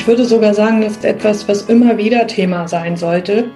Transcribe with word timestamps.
Ich 0.00 0.06
würde 0.06 0.24
sogar 0.24 0.54
sagen, 0.54 0.80
das 0.80 0.92
ist 0.92 1.04
etwas, 1.04 1.46
was 1.46 1.68
immer 1.68 1.98
wieder 1.98 2.26
Thema 2.26 2.66
sein 2.66 2.96
sollte. 2.96 3.50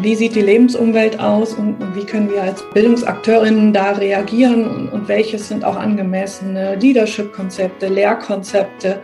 Wie 0.00 0.14
sieht 0.14 0.36
die 0.36 0.40
Lebensumwelt 0.40 1.18
aus 1.18 1.54
und, 1.54 1.82
und 1.82 1.96
wie 1.96 2.04
können 2.04 2.30
wir 2.30 2.40
als 2.40 2.62
Bildungsakteurinnen 2.72 3.72
da 3.72 3.90
reagieren 3.90 4.64
und, 4.68 4.88
und 4.90 5.08
welches 5.08 5.48
sind 5.48 5.64
auch 5.64 5.74
angemessene 5.74 6.76
Leadership-Konzepte, 6.76 7.88
Lehrkonzepte? 7.88 9.02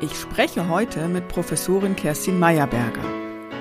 Ich 0.00 0.14
spreche 0.16 0.68
heute 0.68 1.08
mit 1.08 1.26
Professorin 1.26 1.96
Kerstin 1.96 2.38
Meyerberger. 2.38 3.02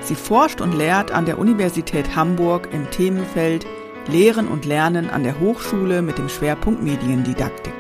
Sie 0.02 0.14
forscht 0.14 0.62
und 0.62 0.78
lehrt 0.78 1.12
an 1.12 1.26
der 1.26 1.40
Universität 1.40 2.16
Hamburg 2.16 2.70
im 2.72 2.92
Themenfeld 2.92 3.66
Lehren 4.08 4.48
und 4.48 4.66
Lernen 4.66 5.10
an 5.10 5.24
der 5.24 5.40
Hochschule 5.40 6.04
mit 6.04 6.20
dem 6.20 6.30
Schwerpunkt 6.30 6.84
Mediendidaktik. 6.84 7.74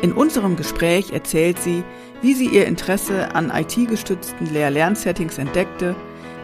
In 0.00 0.12
unserem 0.12 0.54
Gespräch 0.54 1.12
erzählt 1.12 1.58
sie, 1.58 1.82
wie 2.22 2.34
sie 2.34 2.46
ihr 2.46 2.66
Interesse 2.66 3.34
an 3.34 3.50
IT-gestützten 3.54 4.52
Lehr-Lernsettings 4.52 5.38
entdeckte, 5.38 5.94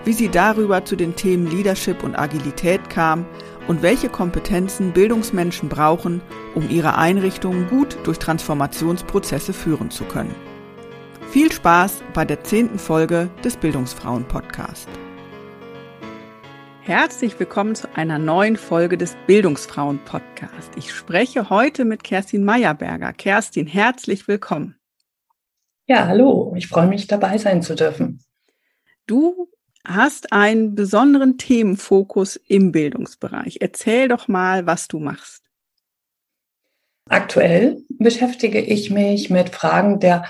wie 0.05 0.13
sie 0.13 0.29
darüber 0.29 0.85
zu 0.85 0.97
den 0.97 1.17
Themen 1.17 1.47
Leadership 1.47 2.03
und 2.03 2.15
Agilität 2.15 2.91
kam 2.91 3.25
und 3.67 3.83
welche 3.83 4.09
Kompetenzen 4.09 4.93
Bildungsmenschen 4.93 5.69
brauchen, 5.69 6.21
um 6.55 6.69
ihre 6.69 6.97
Einrichtungen 6.97 7.69
gut 7.69 7.97
durch 8.05 8.19
Transformationsprozesse 8.19 9.53
führen 9.53 9.91
zu 9.91 10.05
können. 10.05 10.35
Viel 11.31 11.51
Spaß 11.51 12.03
bei 12.13 12.25
der 12.25 12.45
zehnten 12.45 12.79
Folge 12.79 13.31
des 13.43 13.57
Bildungsfrauen-Podcast. 13.57 14.89
Herzlich 16.83 17.41
willkommen 17.41 17.75
zu 17.75 17.89
einer 17.97 18.19
neuen 18.19 18.57
Folge 18.57 18.99
des 18.99 19.17
Bildungsfrauen-Podcast. 19.27 20.71
Ich 20.77 20.93
spreche 20.93 21.49
heute 21.49 21.87
mit 21.87 22.05
Kerstin 22.05 22.45
Meyerberger. 22.45 23.15
Kerstin, 23.15 23.67
herzlich 23.67 24.29
willkommen. 24.29 24.77
Ja, 25.87 26.07
hallo. 26.07 26.55
Ich 26.57 26.69
freue 26.69 26.87
mich, 26.87 27.07
dabei 27.07 27.37
sein 27.37 27.61
zu 27.61 27.75
dürfen. 27.75 28.25
Du 29.07 29.49
hast 29.87 30.33
einen 30.33 30.75
besonderen 30.75 31.37
Themenfokus 31.37 32.37
im 32.37 32.73
Bildungsbereich. 32.73 33.59
Erzähl 33.61 34.09
doch 34.09 34.27
mal, 34.27 34.67
was 34.67 34.89
du 34.89 34.99
machst. 34.99 35.43
Aktuell 37.11 37.83
beschäftige 37.91 38.63
ich 38.63 38.91
mich 38.91 39.29
mit 39.29 39.51
Fragen 39.51 40.01
der 40.01 40.25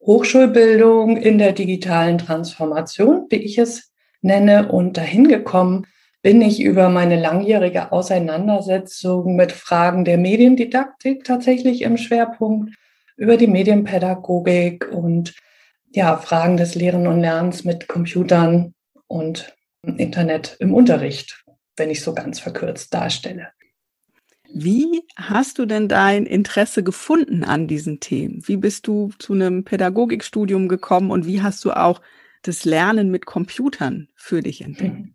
Hochschulbildung 0.00 1.18
in 1.18 1.36
der 1.36 1.52
digitalen 1.52 2.16
Transformation, 2.16 3.26
wie 3.28 3.36
ich 3.36 3.58
es 3.58 3.92
nenne. 4.22 4.72
Und 4.72 4.96
dahin 4.96 5.28
gekommen 5.28 5.86
bin 6.22 6.40
ich 6.40 6.62
über 6.62 6.88
meine 6.88 7.20
langjährige 7.20 7.92
Auseinandersetzung 7.92 9.36
mit 9.36 9.52
Fragen 9.52 10.06
der 10.06 10.16
Mediendidaktik 10.16 11.24
tatsächlich 11.24 11.82
im 11.82 11.98
Schwerpunkt, 11.98 12.74
über 13.18 13.36
die 13.36 13.48
Medienpädagogik 13.48 14.90
und 14.90 15.34
ja, 15.90 16.16
Fragen 16.16 16.56
des 16.56 16.74
Lehren 16.74 17.06
und 17.06 17.20
Lernens 17.20 17.64
mit 17.64 17.88
Computern 17.88 18.74
und 19.06 19.54
Internet 19.82 20.56
im 20.60 20.72
Unterricht, 20.72 21.44
wenn 21.76 21.90
ich 21.90 22.02
so 22.02 22.14
ganz 22.14 22.38
verkürzt 22.38 22.94
darstelle. 22.94 23.48
Wie 24.54 25.02
hast 25.16 25.58
du 25.58 25.66
denn 25.66 25.88
dein 25.88 26.24
Interesse 26.24 26.82
gefunden 26.82 27.44
an 27.44 27.66
diesen 27.66 28.00
Themen? 28.00 28.42
Wie 28.46 28.56
bist 28.56 28.86
du 28.86 29.10
zu 29.18 29.34
einem 29.34 29.64
Pädagogikstudium 29.64 30.68
gekommen 30.68 31.10
und 31.10 31.26
wie 31.26 31.42
hast 31.42 31.64
du 31.64 31.72
auch 31.72 32.00
das 32.42 32.64
Lernen 32.64 33.10
mit 33.10 33.26
Computern 33.26 34.08
für 34.14 34.40
dich 34.42 34.62
entdeckt? 34.62 35.08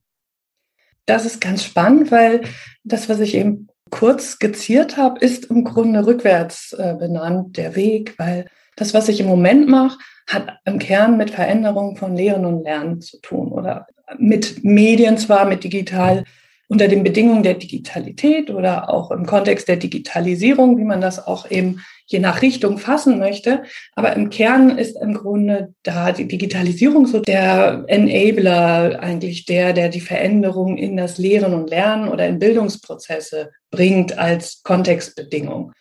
Das 1.05 1.25
ist 1.25 1.41
ganz 1.41 1.63
spannend, 1.63 2.11
weil 2.11 2.41
das, 2.83 3.09
was 3.09 3.19
ich 3.19 3.33
eben 3.35 3.67
kurz 3.93 4.31
skizziert 4.31 4.97
habe, 4.97 5.19
ist 5.19 5.45
im 5.45 5.63
Grunde 5.63 6.03
rückwärts 6.07 6.73
äh, 6.73 6.95
benannt, 6.97 7.57
der 7.57 7.75
Weg, 7.75 8.15
weil 8.17 8.47
das, 8.75 8.95
was 8.95 9.07
ich 9.07 9.19
im 9.19 9.27
Moment 9.27 9.69
mache, 9.69 9.99
hat 10.27 10.57
im 10.65 10.79
Kern 10.79 11.15
mit 11.15 11.29
Veränderungen 11.29 11.95
von 11.95 12.15
Lehren 12.15 12.43
und 12.45 12.63
Lernen 12.63 13.01
zu 13.01 13.21
tun 13.21 13.51
oder 13.51 13.85
mit 14.17 14.63
Medien 14.63 15.19
zwar, 15.19 15.45
mit 15.45 15.63
digital 15.63 16.23
unter 16.69 16.87
den 16.87 17.03
Bedingungen 17.03 17.43
der 17.43 17.53
Digitalität 17.53 18.49
oder 18.49 18.89
auch 18.89 19.11
im 19.11 19.27
Kontext 19.27 19.67
der 19.67 19.77
Digitalisierung, 19.77 20.79
wie 20.79 20.85
man 20.85 20.99
das 20.99 21.27
auch 21.27 21.51
eben 21.51 21.83
je 22.05 22.19
nach 22.19 22.41
Richtung 22.41 22.77
fassen 22.77 23.19
möchte. 23.19 23.63
Aber 23.95 24.15
im 24.15 24.29
Kern 24.29 24.77
ist 24.77 24.95
im 25.01 25.13
Grunde 25.13 25.73
da 25.83 26.11
die 26.11 26.27
Digitalisierung 26.27 27.05
so 27.05 27.19
der 27.19 27.85
Enabler, 27.87 28.99
eigentlich 28.99 29.45
der, 29.45 29.73
der 29.73 29.89
die 29.89 30.01
Veränderung 30.01 30.77
in 30.77 30.97
das 30.97 31.17
Lehren 31.17 31.53
und 31.53 31.69
Lernen 31.69 32.09
oder 32.09 32.27
in 32.27 32.39
Bildungsprozesse 32.39 33.51
bringt 33.71 34.17
als 34.17 34.61
Kontextbedingung. 34.63 35.71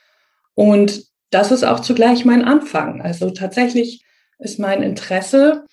Und 0.54 1.04
das 1.30 1.50
ist 1.50 1.64
auch 1.64 1.80
zugleich 1.80 2.24
mein 2.24 2.44
Anfang. 2.44 3.00
Also 3.02 3.30
tatsächlich 3.30 4.04
ist 4.38 4.58
mein 4.58 4.82
Interesse 4.82 5.64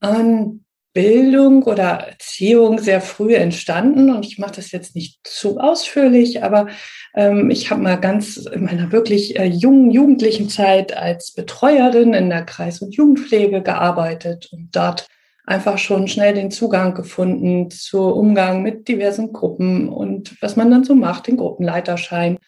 an 0.00 0.65
Bildung 0.96 1.62
oder 1.64 2.08
Erziehung 2.08 2.78
sehr 2.78 3.02
früh 3.02 3.34
entstanden 3.34 4.10
und 4.10 4.24
ich 4.24 4.38
mache 4.38 4.54
das 4.56 4.72
jetzt 4.72 4.96
nicht 4.96 5.18
zu 5.24 5.58
ausführlich, 5.58 6.42
aber 6.42 6.68
ähm, 7.14 7.50
ich 7.50 7.70
habe 7.70 7.82
mal 7.82 7.96
ganz 7.96 8.38
in 8.38 8.64
meiner 8.64 8.92
wirklich 8.92 9.38
äh, 9.38 9.44
jungen 9.44 9.90
jugendlichen 9.90 10.48
Zeit 10.48 10.96
als 10.96 11.32
Betreuerin 11.32 12.14
in 12.14 12.30
der 12.30 12.46
Kreis- 12.46 12.80
und 12.80 12.94
Jugendpflege 12.94 13.60
gearbeitet 13.60 14.48
und 14.52 14.74
dort 14.74 15.06
einfach 15.44 15.76
schon 15.76 16.08
schnell 16.08 16.32
den 16.32 16.50
Zugang 16.50 16.94
gefunden 16.94 17.70
zu 17.70 18.00
Umgang 18.00 18.62
mit 18.62 18.88
diversen 18.88 19.34
Gruppen 19.34 19.90
und 19.90 20.40
was 20.40 20.56
man 20.56 20.70
dann 20.70 20.84
so 20.84 20.94
macht, 20.94 21.26
den 21.26 21.36
Gruppenleiterschein. 21.36 22.38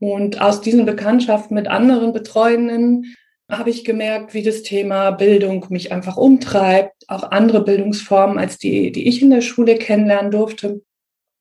Und 0.00 0.40
aus 0.40 0.60
diesen 0.60 0.86
Bekanntschaften 0.86 1.54
mit 1.54 1.68
anderen 1.68 2.12
Betreuenden 2.12 3.14
habe 3.48 3.70
ich 3.70 3.84
gemerkt, 3.84 4.34
wie 4.34 4.42
das 4.42 4.62
Thema 4.62 5.12
Bildung 5.12 5.66
mich 5.70 5.92
einfach 5.92 6.16
umtreibt, 6.16 7.04
auch 7.08 7.30
andere 7.30 7.62
Bildungsformen 7.62 8.38
als 8.38 8.58
die, 8.58 8.90
die 8.90 9.06
ich 9.06 9.22
in 9.22 9.30
der 9.30 9.40
Schule 9.40 9.76
kennenlernen 9.76 10.30
durfte. 10.30 10.82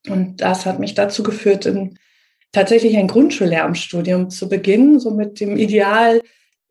Und 0.07 0.41
das 0.41 0.65
hat 0.65 0.79
mich 0.79 0.94
dazu 0.94 1.23
geführt, 1.23 1.65
in, 1.65 1.97
tatsächlich 2.51 2.95
ein 2.95 3.07
Grundschullehramtsstudium 3.07 4.29
zu 4.29 4.47
beginnen, 4.47 4.99
so 4.99 5.11
mit 5.11 5.39
dem 5.39 5.57
Ideal, 5.57 6.21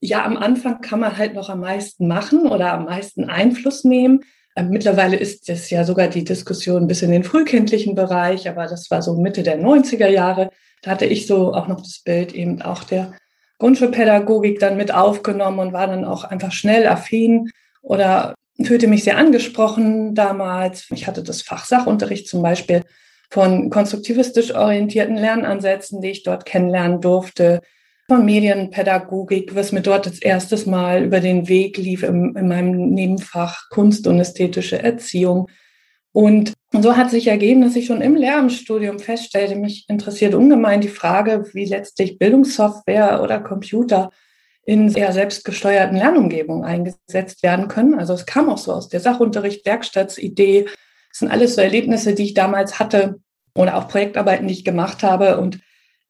ja, 0.01 0.25
am 0.25 0.37
Anfang 0.37 0.81
kann 0.83 1.01
man 1.01 1.17
halt 1.17 1.35
noch 1.35 1.49
am 1.49 1.61
meisten 1.61 2.07
machen 2.07 2.47
oder 2.47 2.73
am 2.75 2.85
meisten 2.85 3.25
Einfluss 3.25 3.85
nehmen. 3.85 4.21
Ähm, 4.55 4.69
mittlerweile 4.69 5.17
ist 5.17 5.49
es 5.49 5.71
ja 5.71 5.85
sogar 5.85 6.09
die 6.09 6.25
Diskussion 6.25 6.87
bis 6.87 7.03
in 7.03 7.11
den 7.11 7.25
frühkindlichen 7.25 7.95
Bereich, 7.95 8.49
aber 8.49 8.67
das 8.67 8.91
war 8.91 9.03
so 9.03 9.17
Mitte 9.17 9.43
der 9.43 9.59
90er 9.59 10.09
Jahre. 10.09 10.51
Da 10.83 10.93
hatte 10.93 11.07
ich 11.07 11.27
so 11.27 11.55
auch 11.55 11.69
noch 11.69 11.81
das 11.81 12.03
Bild 12.05 12.35
eben 12.35 12.63
auch 12.63 12.85
der 12.85 13.15
Grundschulpädagogik 13.59 14.59
dann 14.59 14.77
mit 14.77 14.93
aufgenommen 14.93 15.59
und 15.59 15.73
war 15.73 15.87
dann 15.87 16.05
auch 16.05 16.25
einfach 16.25 16.53
schnell 16.53 16.87
affin 16.87 17.51
oder 17.83 18.35
fühlte 18.63 18.87
mich 18.87 19.05
sehr 19.05 19.17
angesprochen 19.17 20.15
damals. 20.15 20.87
Ich 20.91 21.07
hatte 21.07 21.23
das 21.23 21.43
Fach 21.43 21.65
Sachunterricht 21.65 22.29
zum 22.29 22.43
Beispiel 22.43 22.83
von 23.31 23.71
konstruktivistisch 23.71 24.55
orientierten 24.55 25.17
Lernansätzen, 25.17 26.01
die 26.01 26.11
ich 26.11 26.23
dort 26.23 26.45
kennenlernen 26.47 27.01
durfte, 27.01 27.61
von 28.07 28.25
Medienpädagogik, 28.25 29.55
was 29.55 29.73
mir 29.73 29.81
dort 29.81 30.07
das 30.07 30.19
erstes 30.21 30.67
Mal 30.67 31.05
über 31.05 31.21
den 31.21 31.49
Weg 31.49 31.79
lief 31.79 32.03
in, 32.03 32.37
in 32.37 32.49
meinem 32.49 32.91
Nebenfach 32.91 33.71
Kunst 33.71 34.07
und 34.07 34.21
ästhetische 34.21 34.83
Erziehung. 34.83 35.49
Und 36.13 36.53
so 36.83 36.97
hat 36.97 37.11
sich 37.11 37.27
ergeben, 37.27 37.63
dass 37.63 37.77
ich 37.77 37.87
schon 37.87 38.01
im 38.01 38.17
Lehramtsstudium 38.17 38.99
feststellte, 38.99 39.55
mich 39.57 39.89
interessiert 39.89 40.35
ungemein 40.35 40.81
die 40.81 40.89
Frage, 40.89 41.45
wie 41.53 41.67
letztlich 41.67 42.19
Bildungssoftware 42.19 43.23
oder 43.23 43.41
Computer 43.41 44.11
in 44.67 44.89
sehr 44.89 45.13
selbstgesteuerten 45.13 45.97
Lernumgebungen 45.97 46.65
eingesetzt 46.65 47.43
werden 47.43 47.69
können. 47.69 47.95
Also 47.95 48.15
es 48.15 48.27
kam 48.27 48.49
auch 48.49 48.59
so 48.59 48.73
aus 48.73 48.89
der 48.89 49.01
Sachunterricht, 49.01 49.67
Werkstattsidee. 49.67 50.65
Das 50.65 51.19
sind 51.19 51.31
alles 51.31 51.55
so 51.55 51.61
Erlebnisse, 51.61 52.15
die 52.15 52.25
ich 52.25 52.35
damals 52.35 52.79
hatte 52.79 53.21
oder 53.55 53.77
auch 53.77 53.89
Projektarbeiten, 53.89 54.49
die 54.49 54.55
ich 54.55 54.65
gemacht 54.65 55.03
habe. 55.03 55.39
Und 55.39 55.61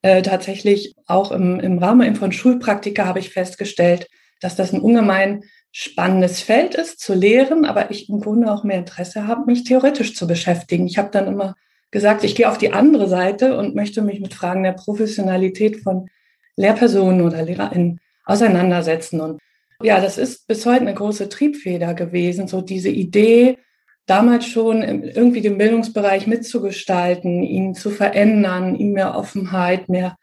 äh, 0.03 0.23
tatsächlich 0.23 0.95
auch 1.07 1.33
im, 1.33 1.59
im 1.61 1.79
Rahmen 1.79 2.15
von 2.17 2.33
Schulpraktika 2.33 3.07
habe 3.07 3.19
ich 3.19 3.31
festgestellt, 3.31 4.09
dass 4.41 4.57
das 4.57 4.73
ein 4.73 4.81
ungemein 4.81 5.43
spannendes 5.77 6.41
Feld 6.41 6.77
ist 6.77 7.01
zu 7.01 7.15
lehren, 7.15 7.65
aber 7.65 7.91
ich 7.91 8.09
im 8.09 8.21
Grunde 8.21 8.53
auch 8.53 8.63
mehr 8.63 8.79
Interesse 8.79 9.27
habe, 9.27 9.45
mich 9.47 9.65
theoretisch 9.65 10.15
zu 10.15 10.29
beschäftigen. 10.29 10.87
Ich 10.87 10.99
habe 10.99 11.11
dann 11.11 11.27
immer 11.27 11.57
gesagt, 11.91 12.23
ich 12.23 12.37
gehe 12.37 12.49
auf 12.49 12.59
die 12.59 12.73
andere 12.73 13.09
Seite 13.09 13.59
und 13.59 13.75
möchte 13.75 14.01
mich 14.01 14.21
mit 14.21 14.35
Fragen 14.35 14.63
der 14.63 14.73
Professionalität 14.73 15.81
von 15.81 16.09
Lehrpersonen 16.55 17.23
oder 17.23 17.43
LehrerInnen 17.43 17.99
auseinandersetzen. 18.25 19.21
Und 19.21 19.41
ja, 19.83 20.01
das 20.01 20.17
ist 20.17 20.47
bis 20.47 20.65
heute 20.65 20.83
eine 20.83 20.95
große 20.95 21.29
Triebfeder 21.29 21.95
gewesen, 21.95 22.47
so 22.47 22.61
diese 22.61 22.91
Idee, 22.91 23.59
damals 24.07 24.47
schon 24.47 24.81
irgendwie 24.83 25.41
den 25.41 25.59
Bildungsbereich 25.59 26.29
mitzugestalten, 26.29 27.43
ihn 27.43 27.75
zu 27.75 27.91
verändern, 27.91 28.77
ihm 28.77 28.93
mehr 28.93 29.17
Offenheit, 29.17 29.89
mehr 29.89 30.17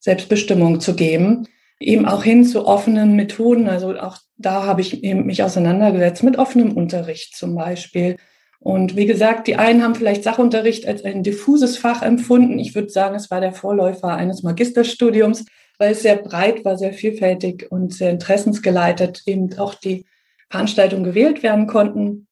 Selbstbestimmung 0.00 0.80
zu 0.80 0.94
geben, 0.94 1.48
eben 1.80 2.06
auch 2.06 2.24
hin 2.24 2.44
zu 2.44 2.66
offenen 2.66 3.14
Methoden. 3.14 3.68
Also 3.68 3.98
auch 3.98 4.18
da 4.36 4.64
habe 4.64 4.80
ich 4.80 5.04
eben 5.04 5.26
mich 5.26 5.42
auseinandergesetzt 5.42 6.22
mit 6.22 6.38
offenem 6.38 6.72
Unterricht 6.72 7.36
zum 7.36 7.54
Beispiel. 7.54 8.16
Und 8.60 8.96
wie 8.96 9.06
gesagt, 9.06 9.46
die 9.46 9.56
einen 9.56 9.82
haben 9.82 9.94
vielleicht 9.94 10.24
Sachunterricht 10.24 10.86
als 10.86 11.04
ein 11.04 11.22
diffuses 11.22 11.76
Fach 11.78 12.02
empfunden. 12.02 12.58
Ich 12.58 12.74
würde 12.74 12.88
sagen, 12.88 13.14
es 13.14 13.30
war 13.30 13.40
der 13.40 13.52
Vorläufer 13.52 14.14
eines 14.14 14.42
Magisterstudiums, 14.42 15.44
weil 15.78 15.92
es 15.92 16.02
sehr 16.02 16.16
breit 16.16 16.64
war, 16.64 16.76
sehr 16.76 16.92
vielfältig 16.92 17.70
und 17.70 17.94
sehr 17.94 18.10
interessensgeleitet, 18.10 19.22
eben 19.26 19.56
auch 19.58 19.74
die 19.74 20.04
Veranstaltungen 20.50 21.04
gewählt 21.04 21.44
werden 21.44 21.68
konnten. 21.68 22.26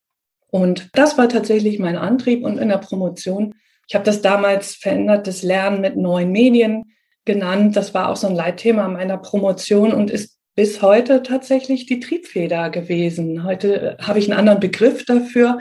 Und 0.49 0.88
das 0.94 1.16
war 1.16 1.28
tatsächlich 1.28 1.78
mein 1.78 1.96
Antrieb. 1.96 2.44
Und 2.44 2.58
in 2.58 2.69
der 2.69 2.78
Promotion, 2.78 3.54
ich 3.88 3.94
habe 3.94 4.04
das 4.04 4.20
damals 4.20 4.75
verändertes 4.75 5.44
Lernen 5.44 5.81
mit 5.81 5.96
neuen 5.96 6.32
Medien 6.32 6.95
genannt. 7.26 7.76
Das 7.76 7.93
war 7.93 8.08
auch 8.08 8.17
so 8.17 8.26
ein 8.26 8.34
Leitthema 8.34 8.88
meiner 8.88 9.19
Promotion 9.19 9.93
und 9.93 10.11
ist 10.11 10.38
bis 10.55 10.81
heute 10.81 11.23
tatsächlich 11.23 11.84
die 11.84 12.00
Triebfeder 12.00 12.70
gewesen. 12.70 13.44
Heute 13.44 13.99
habe 14.00 14.19
ich 14.19 14.31
einen 14.31 14.38
anderen 14.38 14.61
Begriff 14.61 15.05
dafür, 15.05 15.58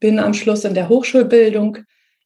bin 0.00 0.18
am 0.18 0.34
Schluss 0.34 0.64
in 0.64 0.74
der 0.74 0.90
Hochschulbildung 0.90 1.78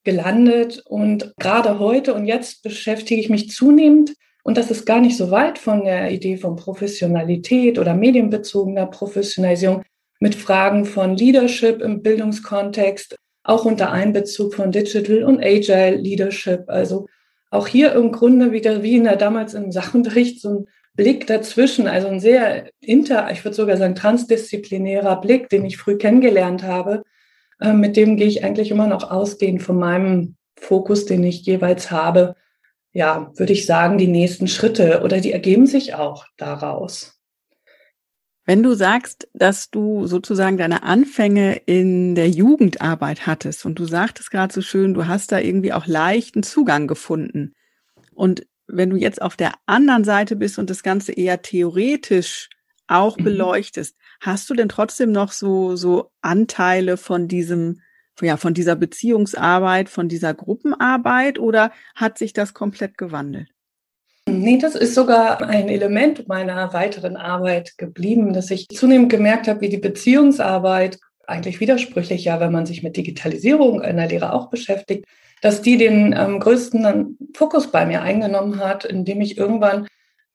gelandet 0.02 0.82
und 0.84 1.32
gerade 1.38 1.78
heute 1.78 2.14
und 2.14 2.24
jetzt 2.24 2.64
beschäftige 2.64 3.20
ich 3.20 3.30
mich 3.30 3.50
zunehmend 3.50 4.14
und 4.42 4.56
das 4.56 4.70
ist 4.70 4.86
gar 4.86 5.00
nicht 5.00 5.16
so 5.16 5.30
weit 5.30 5.58
von 5.58 5.84
der 5.84 6.10
Idee 6.10 6.38
von 6.38 6.56
Professionalität 6.56 7.78
oder 7.78 7.94
medienbezogener 7.94 8.86
Professionalisierung 8.86 9.82
mit 10.20 10.34
Fragen 10.34 10.84
von 10.84 11.16
Leadership 11.16 11.82
im 11.82 12.02
Bildungskontext, 12.02 13.16
auch 13.44 13.64
unter 13.64 13.92
Einbezug 13.92 14.54
von 14.54 14.72
Digital 14.72 15.22
und 15.22 15.40
Agile 15.40 15.96
Leadership. 15.96 16.64
Also 16.68 17.06
auch 17.50 17.66
hier 17.66 17.92
im 17.92 18.12
Grunde 18.12 18.52
wieder 18.52 18.82
wie 18.82 18.96
in 18.96 19.04
der 19.04 19.16
damals 19.16 19.54
im 19.54 19.72
Sachunterricht 19.72 20.40
so 20.40 20.50
ein 20.50 20.66
Blick 20.94 21.26
dazwischen, 21.26 21.86
also 21.86 22.08
ein 22.08 22.20
sehr 22.20 22.70
inter, 22.80 23.30
ich 23.30 23.44
würde 23.44 23.54
sogar 23.54 23.76
sagen 23.76 23.94
transdisziplinärer 23.94 25.20
Blick, 25.20 25.48
den 25.48 25.64
ich 25.64 25.76
früh 25.76 25.96
kennengelernt 25.96 26.64
habe. 26.64 27.04
Äh, 27.60 27.72
mit 27.72 27.96
dem 27.96 28.16
gehe 28.16 28.26
ich 28.26 28.44
eigentlich 28.44 28.70
immer 28.70 28.88
noch 28.88 29.10
ausgehend 29.10 29.62
von 29.62 29.78
meinem 29.78 30.36
Fokus, 30.56 31.06
den 31.06 31.22
ich 31.22 31.42
jeweils 31.46 31.90
habe. 31.90 32.34
Ja, 32.92 33.30
würde 33.36 33.52
ich 33.52 33.64
sagen, 33.64 33.96
die 33.96 34.08
nächsten 34.08 34.48
Schritte 34.48 35.02
oder 35.04 35.20
die 35.20 35.32
ergeben 35.32 35.66
sich 35.66 35.94
auch 35.94 36.26
daraus. 36.36 37.17
Wenn 38.48 38.62
du 38.62 38.72
sagst, 38.72 39.28
dass 39.34 39.70
du 39.70 40.06
sozusagen 40.06 40.56
deine 40.56 40.82
Anfänge 40.82 41.56
in 41.66 42.14
der 42.14 42.30
Jugendarbeit 42.30 43.26
hattest 43.26 43.66
und 43.66 43.78
du 43.78 43.84
sagtest 43.84 44.30
gerade 44.30 44.54
so 44.54 44.62
schön, 44.62 44.94
du 44.94 45.06
hast 45.06 45.32
da 45.32 45.38
irgendwie 45.38 45.74
auch 45.74 45.86
leichten 45.86 46.42
Zugang 46.42 46.86
gefunden. 46.86 47.52
Und 48.14 48.46
wenn 48.66 48.88
du 48.88 48.96
jetzt 48.96 49.20
auf 49.20 49.36
der 49.36 49.52
anderen 49.66 50.02
Seite 50.02 50.34
bist 50.34 50.58
und 50.58 50.70
das 50.70 50.82
Ganze 50.82 51.12
eher 51.12 51.42
theoretisch 51.42 52.48
auch 52.86 53.18
mhm. 53.18 53.24
beleuchtest, 53.24 53.98
hast 54.22 54.48
du 54.48 54.54
denn 54.54 54.70
trotzdem 54.70 55.12
noch 55.12 55.32
so, 55.32 55.76
so 55.76 56.10
Anteile 56.22 56.96
von 56.96 57.28
diesem, 57.28 57.82
ja, 58.18 58.38
von 58.38 58.54
dieser 58.54 58.76
Beziehungsarbeit, 58.76 59.90
von 59.90 60.08
dieser 60.08 60.32
Gruppenarbeit 60.32 61.38
oder 61.38 61.70
hat 61.94 62.16
sich 62.16 62.32
das 62.32 62.54
komplett 62.54 62.96
gewandelt? 62.96 63.50
Nee, 64.28 64.58
das 64.58 64.74
ist 64.74 64.94
sogar 64.94 65.42
ein 65.42 65.68
Element 65.68 66.28
meiner 66.28 66.72
weiteren 66.72 67.16
Arbeit 67.16 67.78
geblieben, 67.78 68.32
dass 68.32 68.50
ich 68.50 68.68
zunehmend 68.68 69.10
gemerkt 69.10 69.48
habe, 69.48 69.60
wie 69.62 69.68
die 69.68 69.78
Beziehungsarbeit 69.78 70.98
eigentlich 71.26 71.60
widersprüchlich 71.60 72.24
ja, 72.24 72.40
wenn 72.40 72.52
man 72.52 72.66
sich 72.66 72.82
mit 72.82 72.96
Digitalisierung 72.96 73.82
in 73.82 73.96
der 73.96 74.08
Lehre 74.08 74.32
auch 74.32 74.48
beschäftigt, 74.48 75.04
dass 75.42 75.62
die 75.62 75.76
den 75.76 76.14
ähm, 76.18 76.40
größten 76.40 77.18
Fokus 77.34 77.70
bei 77.70 77.86
mir 77.86 78.02
eingenommen 78.02 78.60
hat, 78.60 78.84
indem 78.84 79.20
ich 79.20 79.38
irgendwann, 79.38 79.86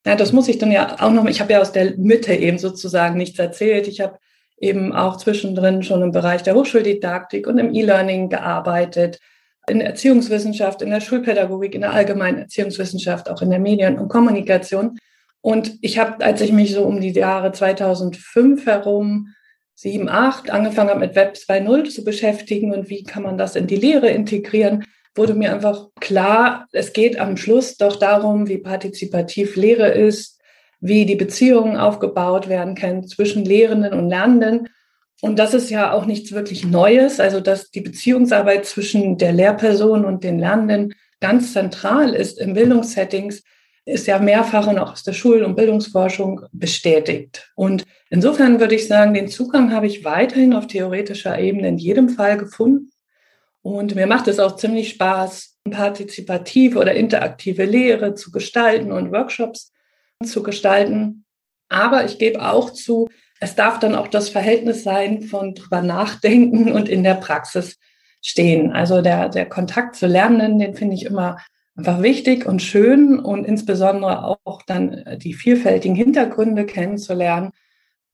ja, 0.06 0.16
das 0.16 0.34
muss 0.34 0.48
ich 0.48 0.57
dann 0.57 0.72
ja 0.72 0.98
auch 1.00 1.12
noch, 1.12 1.25
ich 1.25 1.42
habe 1.42 1.54
ja 1.54 1.62
aus 1.62 1.72
der 1.72 1.98
Mitte 1.98 2.34
eben 2.34 2.57
sozusagen 2.57 3.18
nichts 3.18 3.40
erzählt. 3.40 3.88
Ich 3.88 4.01
habe 4.01 4.18
eben 4.57 4.94
auch 4.94 5.18
zwischendrin 5.18 5.84
schon 5.84 6.01
im 6.01 6.12
Bereich 6.12 6.44
der 6.44 6.56
Hochschuldidaktik 6.56 7.48
und 7.48 7.57
im 7.57 7.74
E-Learning 7.74 8.30
gearbeitet 8.30 9.19
in 9.68 9.80
der 9.80 9.89
Erziehungswissenschaft, 9.89 10.81
in 10.81 10.89
der 10.89 11.01
Schulpädagogik, 11.01 11.75
in 11.75 11.81
der 11.81 11.94
allgemeinen 11.94 12.39
Erziehungswissenschaft, 12.39 13.30
auch 13.30 13.42
in 13.42 13.50
der 13.50 13.60
Medien- 13.60 13.98
und 13.98 14.10
Kommunikation. 14.10 14.98
Und 15.42 15.77
ich 15.81 16.00
habe, 16.00 16.24
als 16.24 16.42
ich 16.42 16.51
mich 16.51 16.74
so 16.74 16.83
um 16.83 17.00
die 17.01 17.12
Jahre 17.12 17.51
2005 17.51 18.65
herum, 18.65 19.27
7, 19.75 20.07
8, 20.07 20.51
angefangen 20.51 20.89
habe 20.89 21.00
mit 21.00 21.15
Web 21.15 21.36
2.0 21.36 21.89
zu 21.89 22.04
beschäftigen 22.04 22.74
und 22.74 22.89
wie 22.89 23.04
kann 23.04 23.24
man 23.24 23.38
das 23.38 23.56
in 23.56 23.68
die 23.68 23.75
Lehre 23.75 24.10
integrieren, 24.10 24.86
wurde 25.15 25.33
mir 25.33 25.54
einfach 25.54 25.89
klar, 26.00 26.68
es 26.71 26.94
geht 26.94 27.19
am 27.19 27.38
Schluss 27.38 27.77
doch 27.77 27.98
darum, 27.98 28.48
wie 28.48 28.57
partizipativ 28.57 29.56
Lehre 29.56 29.89
ist, 29.89 30.39
wie 30.80 31.06
die 31.06 31.16
Beziehungen 31.16 31.77
aufgebaut 31.77 32.50
werden 32.50 32.75
können 32.75 33.07
zwischen 33.07 33.45
Lehrenden 33.45 33.94
und 33.94 34.09
Lernenden 34.09 34.69
und 35.24 35.40
das 35.40 35.54
ist 35.54 35.70
ja 35.70 35.94
auch 35.94 36.06
nichts 36.06 36.34
wirklich 36.34 36.66
Neues, 36.66 37.22
also 37.22 37.40
dass 37.40 37.72
die 37.72 37.80
Beziehungsarbeit 37.80 38.66
zwischen 38.66 39.18
der 39.18 39.31
Lehrperson 39.31 40.04
und 40.04 40.22
den 40.25 40.38
Lernenden 40.38 40.96
ganz 41.22 41.54
zentral 41.54 42.14
ist 42.14 42.38
in 42.38 42.54
Bildungssettings, 42.54 43.42
ist 43.86 44.06
ja 44.06 44.20
mehrfach 44.20 44.68
und 44.68 44.78
auch 44.80 44.92
aus 44.92 45.04
der 45.04 45.14
Schul- 45.14 45.44
und 45.44 45.56
Bildungsforschung 45.56 46.42
bestätigt. 46.52 47.50
Und 47.56 47.86
insofern 48.10 48.60
würde 48.60 48.75
ich 48.75 48.90
sagen, 48.90 49.14
den 49.14 49.30
Zugang 49.30 49.72
habe 49.72 49.88
ich 49.88 50.04
weiterhin 50.04 50.52
auf 50.52 50.68
theoretischer 50.68 51.40
Ebene 51.40 51.69
in 51.69 51.78
jedem 51.78 52.10
Fall 52.10 52.36
gefunden. 52.36 52.90
Und 53.62 53.96
mir 53.96 54.08
macht 54.08 54.28
es 54.28 54.40
auch 54.40 54.58
ziemlich 54.58 54.90
Spaß, 54.90 55.58
partizipative 55.72 56.78
oder 56.78 56.96
interaktive 56.96 57.64
Lehre 57.64 58.16
zu 58.16 58.30
gestalten 58.30 58.92
und 58.92 59.14
Workshops 59.14 59.72
zu 60.22 60.44
gestalten. 60.44 61.24
Aber 61.69 62.04
ich 62.04 62.19
gebe 62.19 62.46
auch 62.46 62.72
zu, 62.72 63.08
es 63.44 63.56
darf 63.56 63.80
dann 63.80 63.94
auch 63.94 64.07
das 64.07 64.30
Verhältnis 64.30 64.84
sein 64.84 65.22
von 65.22 65.54
drüber 65.54 65.81
nachdenken 65.81 66.72
und 66.72 66.88
in 66.88 67.04
der 67.04 67.16
Praxis 67.16 67.78
stehen. 68.22 68.72
Also 68.72 69.01
der, 69.01 69.28
der 69.28 69.48
Kontakt 69.48 69.95
zu 69.95 70.07
Lernenden, 70.07 70.60
den 70.60 70.75
finde 70.75 70.95
ich 70.95 71.06
immer 71.06 71.38
einfach 71.75 72.01
wichtig 72.01 72.45
und 72.45 72.62
schön 72.62 73.19
und 73.19 73.45
insbesondere 73.45 74.38
auch 74.45 74.62
dann 74.66 75.04
die 75.18 75.33
vielfältigen 75.33 75.95
Hintergründe 75.95 76.66
kennenzulernen. 76.66 77.52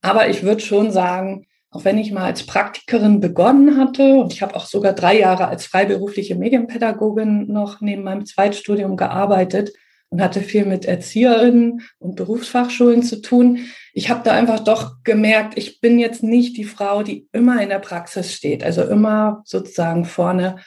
Aber 0.01 0.29
ich 0.29 0.43
würde 0.43 0.62
schon 0.62 0.91
sagen, 0.91 1.45
auch 1.69 1.86
wenn 1.86 2.00
ich 2.00 2.12
mal 2.12 2.24
als 2.24 2.48
Praktikerin 2.48 3.19
begonnen 3.19 3.77
hatte 3.77 4.15
und 4.15 4.33
ich 4.33 4.41
habe 4.41 4.55
auch 4.55 4.65
sogar 4.65 4.93
drei 4.93 5.19
Jahre 5.19 5.48
als 5.48 5.67
freiberufliche 5.67 6.36
Medienpädagogin 6.36 7.51
noch 7.51 7.81
neben 7.81 8.03
meinem 8.03 8.25
Zweitstudium 8.25 8.98
gearbeitet, 8.98 9.74
und 10.09 10.21
hatte 10.21 10.41
viel 10.41 10.65
mit 10.65 10.85
Erzieherinnen 10.85 11.81
und 11.99 12.15
Berufsfachschulen 12.15 13.03
zu 13.03 13.21
tun. 13.21 13.59
Ich 13.93 14.09
habe 14.09 14.21
da 14.23 14.33
einfach 14.33 14.59
doch 14.59 15.03
gemerkt, 15.03 15.57
ich 15.57 15.81
bin 15.81 15.99
jetzt 15.99 16.23
nicht 16.23 16.57
die 16.57 16.63
Frau, 16.63 17.03
die 17.03 17.27
immer 17.31 17.61
in 17.61 17.69
der 17.69 17.79
Praxis 17.79 18.33
steht, 18.33 18.63
also 18.63 18.83
immer 18.83 19.41
sozusagen 19.45 20.05
vorne 20.05 20.57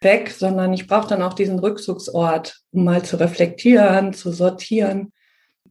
weg, 0.00 0.30
sondern 0.36 0.72
ich 0.72 0.86
brauche 0.86 1.08
dann 1.08 1.22
auch 1.22 1.34
diesen 1.34 1.58
Rückzugsort, 1.58 2.60
um 2.72 2.84
mal 2.84 3.02
zu 3.02 3.18
reflektieren, 3.18 4.12
zu 4.12 4.32
sortieren, 4.32 5.12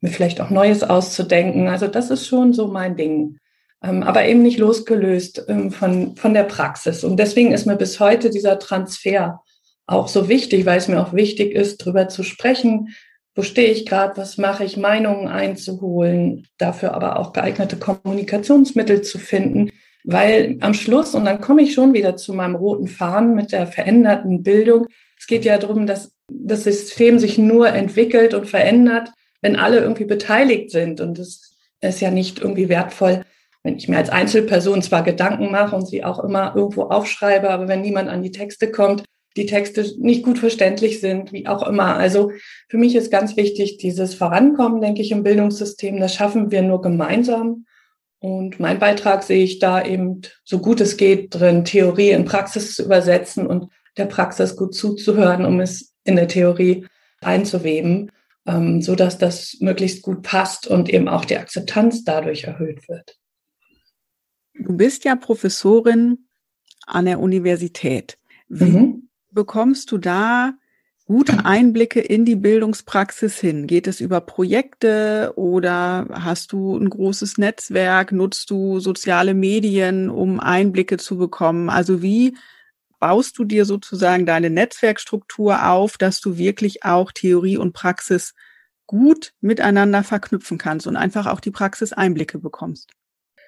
mir 0.02 0.10
vielleicht 0.10 0.42
auch 0.42 0.50
Neues 0.50 0.84
auszudenken. 0.84 1.68
Also 1.68 1.88
das 1.88 2.10
ist 2.10 2.28
schon 2.28 2.54
so 2.54 2.68
mein 2.68 2.96
Ding. 2.96 3.38
Ähm, 3.84 4.04
aber 4.04 4.26
eben 4.26 4.44
nicht 4.44 4.60
losgelöst 4.60 5.46
ähm, 5.48 5.72
von, 5.72 6.16
von 6.16 6.34
der 6.34 6.44
Praxis. 6.44 7.04
Und 7.04 7.18
deswegen 7.18 7.52
ist 7.52 7.66
mir 7.66 7.76
bis 7.76 8.00
heute 8.00 8.30
dieser 8.30 8.60
Transfer 8.60 9.42
auch 9.88 10.08
so 10.08 10.30
wichtig, 10.30 10.66
weil 10.66 10.78
es 10.78 10.88
mir 10.88 11.02
auch 11.02 11.14
wichtig 11.14 11.54
ist, 11.54 11.82
darüber 11.82 12.08
zu 12.08 12.24
sprechen, 12.24 12.90
wo 13.36 13.44
stehe 13.44 13.72
ich 13.72 13.86
gerade, 13.86 14.18
was 14.18 14.38
mache 14.38 14.64
ich, 14.64 14.78
Meinungen 14.78 15.28
einzuholen, 15.28 16.48
dafür 16.58 16.94
aber 16.94 17.18
auch 17.18 17.34
geeignete 17.34 17.78
Kommunikationsmittel 17.78 19.02
zu 19.02 19.20
finden, 19.20 19.72
weil 20.04 20.58
am 20.62 20.74
Schluss, 20.74 21.16
und 21.16 21.26
dann 21.26 21.42
komme 21.42 21.62
ich 21.62 21.74
schon 21.74 21.94
wieder 21.94 22.18
zu 22.18 22.34
meinem 22.34 22.56
roten 22.56 22.88
Faden 22.88 23.36
mit 23.36 23.52
der 23.52 23.68
veränderten 23.68 24.44
Bildung, 24.44 24.88
es 25.18 25.28
geht 25.28 25.46
ja 25.46 25.58
darum, 25.60 25.86
dass 25.86 26.14
das 26.28 26.64
System 26.64 27.20
sich 27.20 27.38
nur 27.38 27.70
entwickelt 27.70 28.34
und 28.34 28.48
verändert, 28.48 29.12
wenn 29.42 29.56
alle 29.56 29.80
irgendwie 29.80 30.06
beteiligt 30.06 30.72
sind. 30.72 31.00
Und 31.00 31.20
es 31.20 31.58
ist 31.80 32.02
ja 32.02 32.10
nicht 32.10 32.40
irgendwie 32.40 32.70
wertvoll, 32.70 33.24
wenn 33.64 33.78
ich 33.78 33.88
mir 33.88 33.98
als 33.98 34.10
Einzelperson 34.10 34.82
zwar 34.82 35.04
Gedanken 35.04 35.52
mache 35.52 35.76
und 35.76 35.88
sie 35.88 36.04
auch 36.04 36.24
immer 36.24 36.56
irgendwo 36.56 36.84
aufschreibe, 36.84 37.52
aber 37.52 37.68
wenn 37.68 37.82
niemand 37.82 38.10
an 38.10 38.24
die 38.24 38.32
Texte 38.32 38.72
kommt, 38.72 39.04
die 39.38 39.46
Texte 39.46 39.86
nicht 39.98 40.24
gut 40.24 40.40
verständlich 40.40 41.00
sind, 41.00 41.32
wie 41.32 41.48
auch 41.48 41.66
immer. 41.68 41.96
Also 41.96 42.32
für 42.68 42.78
mich 42.78 42.96
ist 42.96 43.12
ganz 43.12 43.38
wichtig, 43.38 43.78
dieses 43.78 44.14
Vorankommen, 44.14 44.82
denke 44.82 45.02
ich, 45.02 45.12
im 45.12 45.24
Bildungssystem. 45.24 46.00
Das 46.00 46.14
schaffen 46.14 46.52
wir 46.52 46.62
nur 46.62 46.82
gemeinsam. 46.82 47.66
Und 48.20 48.60
mein 48.60 48.78
Beitrag 48.78 49.24
sehe 49.24 49.44
ich 49.44 49.60
da 49.60 49.84
eben, 49.84 50.22
so 50.44 50.60
gut 50.60 50.82
es 50.82 50.98
geht, 50.98 51.34
drin, 51.34 51.66
Theorie 51.66 52.12
in 52.12 52.26
Praxis 52.26 52.76
zu 52.76 52.84
übersetzen 52.84 53.48
und 53.48 53.72
der 53.98 54.06
Praxis 54.06 54.56
gut 54.56 54.76
zuzuhören, 54.76 55.46
um 55.46 55.60
es 55.60 55.96
in 56.04 56.18
der 56.18 56.28
Theorie 56.28 56.86
einzuweben, 57.22 58.12
ähm, 58.46 58.82
so 58.82 58.96
dass 58.96 59.18
das 59.18 59.58
möglichst 59.60 60.02
gut 60.04 60.24
passt 60.24 60.68
und 60.68 60.90
eben 60.90 61.08
auch 61.08 61.26
die 61.26 61.38
Akzeptanz 61.38 62.04
dadurch 62.04 62.44
erhöht 62.44 62.88
wird. 62.88 63.18
Du 64.54 64.76
bist 64.76 65.06
ja 65.06 65.16
Professorin 65.16 66.28
an 66.86 67.06
der 67.06 67.20
Universität. 67.20 68.18
Wie 68.50 68.66
mhm. 68.66 69.10
Bekommst 69.32 69.92
du 69.92 69.98
da 69.98 70.54
gute 71.06 71.46
Einblicke 71.46 72.00
in 72.00 72.24
die 72.26 72.36
Bildungspraxis 72.36 73.40
hin? 73.40 73.68
Geht 73.68 73.88
es 73.88 74.00
über 74.00 74.22
Projekte 74.22 75.34
oder 75.36 76.08
hast 76.12 76.54
du 76.54 76.78
ein 76.78 76.90
großes 76.90 77.38
Netzwerk? 77.38 78.12
Nutzt 78.12 78.50
du 78.50 78.80
soziale 78.80 79.34
Medien, 79.34 80.10
um 80.10 80.40
Einblicke 80.40 80.98
zu 80.98 81.18
bekommen? 81.18 81.70
Also 81.70 82.02
wie 82.02 82.38
baust 83.00 83.38
du 83.38 83.44
dir 83.44 83.66
sozusagen 83.66 84.26
deine 84.26 84.50
Netzwerkstruktur 84.50 85.68
auf, 85.68 85.98
dass 85.98 86.22
du 86.22 86.38
wirklich 86.38 86.86
auch 86.86 87.12
Theorie 87.12 87.58
und 87.58 87.74
Praxis 87.74 88.34
gut 88.86 89.34
miteinander 89.42 90.04
verknüpfen 90.04 90.58
kannst 90.58 90.88
und 90.88 90.96
einfach 90.96 91.26
auch 91.26 91.40
die 91.40 91.52
Praxis 91.52 91.94
Einblicke 91.94 92.40
bekommst? 92.40 92.92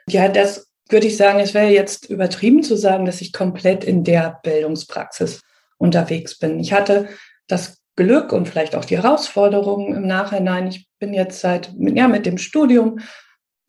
Ja, 0.10 0.28
das 0.28 0.68
würde 0.90 1.08
ich 1.08 1.16
sagen, 1.16 1.40
es 1.40 1.54
wäre 1.54 1.70
jetzt 1.70 2.10
übertrieben 2.10 2.64
zu 2.64 2.76
sagen, 2.76 3.06
dass 3.06 3.22
ich 3.22 3.32
komplett 3.32 3.84
in 3.84 4.04
der 4.04 4.40
Bildungspraxis 4.44 5.40
unterwegs 5.84 6.40
bin. 6.40 6.60
Ich 6.60 6.74
hatte 6.74 7.10
das 7.48 7.84
Glück 7.96 8.32
und 8.32 8.48
vielleicht 8.48 8.76
auch 8.76 8.86
die 8.86 8.98
Herausforderungen 8.98 9.94
im 9.96 10.08
Nachhinein. 10.08 10.68
Ich 10.68 10.88
bin 10.98 11.14
jetzt 11.14 11.42
seit, 11.42 11.72
ja, 11.78 12.08
mit 12.08 12.26
dem 12.26 12.38
Studium, 12.38 13.00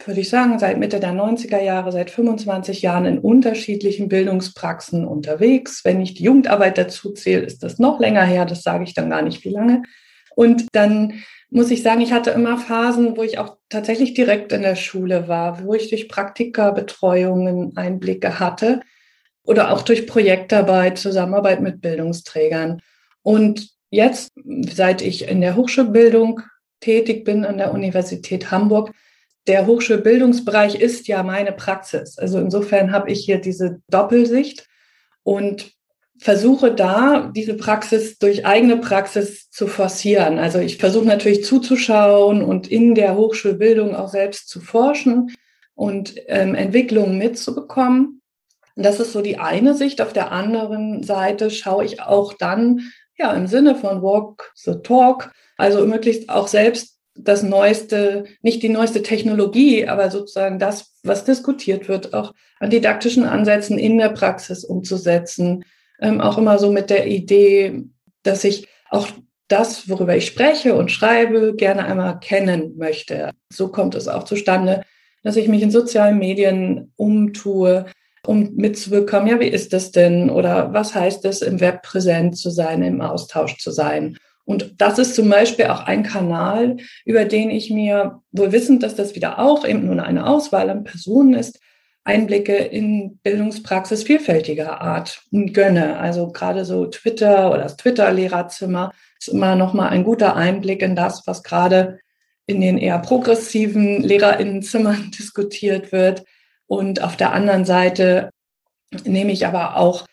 würde 0.04 0.20
ich 0.20 0.30
sagen, 0.30 0.58
seit 0.58 0.78
Mitte 0.78 1.00
der 1.00 1.12
90er 1.12 1.60
Jahre, 1.60 1.92
seit 1.92 2.10
25 2.10 2.82
Jahren 2.82 3.04
in 3.04 3.18
unterschiedlichen 3.18 4.08
Bildungspraxen 4.08 5.06
unterwegs. 5.06 5.84
Wenn 5.84 6.00
ich 6.00 6.14
die 6.14 6.24
Jugendarbeit 6.24 6.78
dazu 6.78 7.12
zähle, 7.12 7.42
ist 7.42 7.62
das 7.62 7.78
noch 7.78 8.00
länger 8.00 8.24
her. 8.24 8.44
Das 8.44 8.62
sage 8.62 8.84
ich 8.84 8.94
dann 8.94 9.10
gar 9.10 9.22
nicht, 9.22 9.44
wie 9.44 9.50
lange. 9.50 9.82
Und 10.36 10.66
dann 10.72 11.14
muss 11.50 11.70
ich 11.70 11.82
sagen, 11.82 12.00
ich 12.00 12.12
hatte 12.12 12.30
immer 12.30 12.58
Phasen, 12.58 13.16
wo 13.16 13.22
ich 13.22 13.38
auch 13.38 13.56
tatsächlich 13.68 14.14
direkt 14.14 14.52
in 14.52 14.62
der 14.62 14.76
Schule 14.76 15.28
war, 15.28 15.64
wo 15.64 15.74
ich 15.74 15.90
durch 15.90 16.08
Praktikabetreuungen 16.08 17.76
Einblicke 17.76 18.40
hatte 18.40 18.80
oder 19.44 19.70
auch 19.72 19.82
durch 19.82 20.06
Projektarbeit, 20.06 20.98
Zusammenarbeit 20.98 21.60
mit 21.60 21.80
Bildungsträgern. 21.80 22.80
Und 23.22 23.70
jetzt, 23.90 24.32
seit 24.74 25.02
ich 25.02 25.28
in 25.28 25.40
der 25.40 25.56
Hochschulbildung 25.56 26.40
tätig 26.80 27.24
bin 27.24 27.44
an 27.44 27.58
der 27.58 27.72
Universität 27.72 28.50
Hamburg, 28.50 28.92
der 29.46 29.66
Hochschulbildungsbereich 29.66 30.76
ist 30.76 31.06
ja 31.06 31.22
meine 31.22 31.52
Praxis. 31.52 32.18
Also 32.18 32.38
insofern 32.38 32.92
habe 32.92 33.10
ich 33.10 33.24
hier 33.24 33.38
diese 33.38 33.80
Doppelsicht 33.88 34.66
und 35.22 35.72
versuche 36.18 36.72
da 36.72 37.30
diese 37.34 37.54
Praxis 37.54 38.18
durch 38.18 38.46
eigene 38.46 38.78
Praxis 38.78 39.50
zu 39.50 39.66
forcieren. 39.66 40.38
Also 40.38 40.58
ich 40.60 40.78
versuche 40.78 41.06
natürlich 41.06 41.44
zuzuschauen 41.44 42.42
und 42.42 42.68
in 42.68 42.94
der 42.94 43.16
Hochschulbildung 43.16 43.94
auch 43.94 44.08
selbst 44.08 44.48
zu 44.48 44.60
forschen 44.60 45.34
und 45.74 46.14
ähm, 46.28 46.54
Entwicklungen 46.54 47.18
mitzubekommen. 47.18 48.22
Und 48.76 48.84
das 48.84 49.00
ist 49.00 49.12
so 49.12 49.22
die 49.22 49.38
eine 49.38 49.74
Sicht. 49.74 50.00
Auf 50.00 50.12
der 50.12 50.32
anderen 50.32 51.02
Seite 51.02 51.50
schaue 51.50 51.84
ich 51.84 52.00
auch 52.00 52.32
dann 52.34 52.80
ja, 53.16 53.32
im 53.32 53.46
Sinne 53.46 53.76
von 53.76 54.02
Walk 54.02 54.52
the 54.54 54.74
Talk, 54.82 55.30
also 55.56 55.86
möglichst 55.86 56.28
auch 56.28 56.48
selbst 56.48 56.98
das 57.16 57.44
neueste, 57.44 58.24
nicht 58.42 58.62
die 58.62 58.68
neueste 58.68 59.02
Technologie, 59.02 59.86
aber 59.86 60.10
sozusagen 60.10 60.58
das, 60.58 60.94
was 61.04 61.24
diskutiert 61.24 61.88
wird, 61.88 62.12
auch 62.12 62.32
an 62.58 62.70
didaktischen 62.70 63.24
Ansätzen 63.24 63.78
in 63.78 63.98
der 63.98 64.08
Praxis 64.08 64.64
umzusetzen. 64.64 65.64
Ähm, 66.00 66.20
auch 66.20 66.38
immer 66.38 66.58
so 66.58 66.72
mit 66.72 66.90
der 66.90 67.06
Idee, 67.06 67.84
dass 68.24 68.42
ich 68.42 68.66
auch 68.90 69.06
das, 69.46 69.88
worüber 69.88 70.16
ich 70.16 70.26
spreche 70.26 70.74
und 70.74 70.90
schreibe, 70.90 71.54
gerne 71.54 71.84
einmal 71.84 72.18
kennen 72.18 72.76
möchte. 72.76 73.30
So 73.52 73.68
kommt 73.68 73.94
es 73.94 74.08
auch 74.08 74.24
zustande, 74.24 74.82
dass 75.22 75.36
ich 75.36 75.46
mich 75.46 75.62
in 75.62 75.70
sozialen 75.70 76.18
Medien 76.18 76.92
umtue, 76.96 77.86
um 78.26 78.54
mitzubekommen, 78.54 79.28
ja, 79.28 79.40
wie 79.40 79.48
ist 79.48 79.72
das 79.72 79.90
denn 79.90 80.30
oder 80.30 80.72
was 80.72 80.94
heißt 80.94 81.24
es, 81.24 81.42
im 81.42 81.60
Web 81.60 81.82
präsent 81.82 82.36
zu 82.38 82.50
sein, 82.50 82.82
im 82.82 83.00
Austausch 83.00 83.58
zu 83.58 83.70
sein. 83.70 84.16
Und 84.44 84.74
das 84.78 84.98
ist 84.98 85.14
zum 85.14 85.28
Beispiel 85.28 85.66
auch 85.66 85.80
ein 85.80 86.02
Kanal, 86.02 86.76
über 87.04 87.24
den 87.24 87.50
ich 87.50 87.70
mir, 87.70 88.20
wohl 88.32 88.52
wissend, 88.52 88.82
dass 88.82 88.94
das 88.94 89.14
wieder 89.14 89.38
auch 89.38 89.66
eben 89.66 89.86
nur 89.86 90.02
eine 90.02 90.26
Auswahl 90.26 90.68
an 90.68 90.84
Personen 90.84 91.34
ist, 91.34 91.60
Einblicke 92.04 92.54
in 92.54 93.18
Bildungspraxis 93.22 94.02
vielfältiger 94.02 94.82
Art 94.82 95.22
gönne. 95.32 95.98
Also 95.98 96.28
gerade 96.28 96.66
so 96.66 96.84
Twitter 96.86 97.50
oder 97.50 97.62
das 97.62 97.78
Twitter-Lehrerzimmer 97.78 98.92
ist 99.18 99.28
immer 99.28 99.56
noch 99.56 99.72
mal 99.72 99.88
ein 99.88 100.04
guter 100.04 100.36
Einblick 100.36 100.82
in 100.82 100.94
das, 100.94 101.26
was 101.26 101.42
gerade 101.42 101.98
in 102.46 102.60
den 102.60 102.76
eher 102.76 102.98
progressiven 102.98 104.02
Lehrerinnenzimmern 104.02 105.10
diskutiert 105.18 105.92
wird. 105.92 106.24
Und 106.74 107.02
auf 107.02 107.16
der 107.16 107.32
anderen 107.32 107.64
Seite 107.64 108.30
nehme 109.04 109.32
ich 109.32 109.46
aber 109.46 109.76
auch 109.76 110.06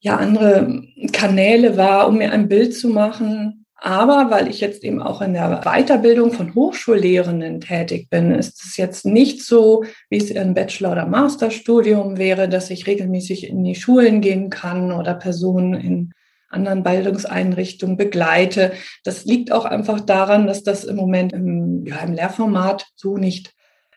ja 0.00 0.16
andere 0.16 0.82
Kanäle 1.12 1.76
wahr, 1.76 2.08
um 2.08 2.18
mir 2.18 2.32
ein 2.32 2.48
Bild 2.48 2.74
zu 2.76 2.88
machen. 2.88 3.66
Aber 3.78 4.30
weil 4.30 4.48
ich 4.48 4.60
jetzt 4.60 4.84
eben 4.84 5.02
auch 5.02 5.20
in 5.20 5.34
der 5.34 5.60
Weiterbildung 5.64 6.32
von 6.32 6.54
Hochschullehrenden 6.54 7.60
tätig 7.60 8.08
bin, 8.08 8.32
ist 8.32 8.64
es 8.64 8.76
jetzt 8.78 9.04
nicht 9.04 9.42
so, 9.42 9.84
wie 10.08 10.16
es 10.16 10.30
im 10.30 10.54
Bachelor- 10.54 10.92
oder 10.92 11.06
Masterstudium 11.06 12.16
wäre, 12.16 12.48
dass 12.48 12.70
ich 12.70 12.86
regelmäßig 12.86 13.48
in 13.48 13.62
die 13.64 13.74
Schulen 13.74 14.22
gehen 14.22 14.48
kann 14.48 14.92
oder 14.92 15.14
Personen 15.14 15.74
in 15.74 16.12
anderen 16.48 16.82
Bildungseinrichtungen 16.82 17.96
begleite. 17.96 18.72
Das 19.04 19.24
liegt 19.24 19.52
auch 19.52 19.66
einfach 19.66 20.00
daran, 20.00 20.46
dass 20.46 20.62
das 20.62 20.84
im 20.84 20.96
Moment 20.96 21.32
im, 21.32 21.84
ja, 21.84 21.98
im 21.98 22.14
Lehrformat 22.14 22.86
so 22.94 23.18
nicht 23.18 23.52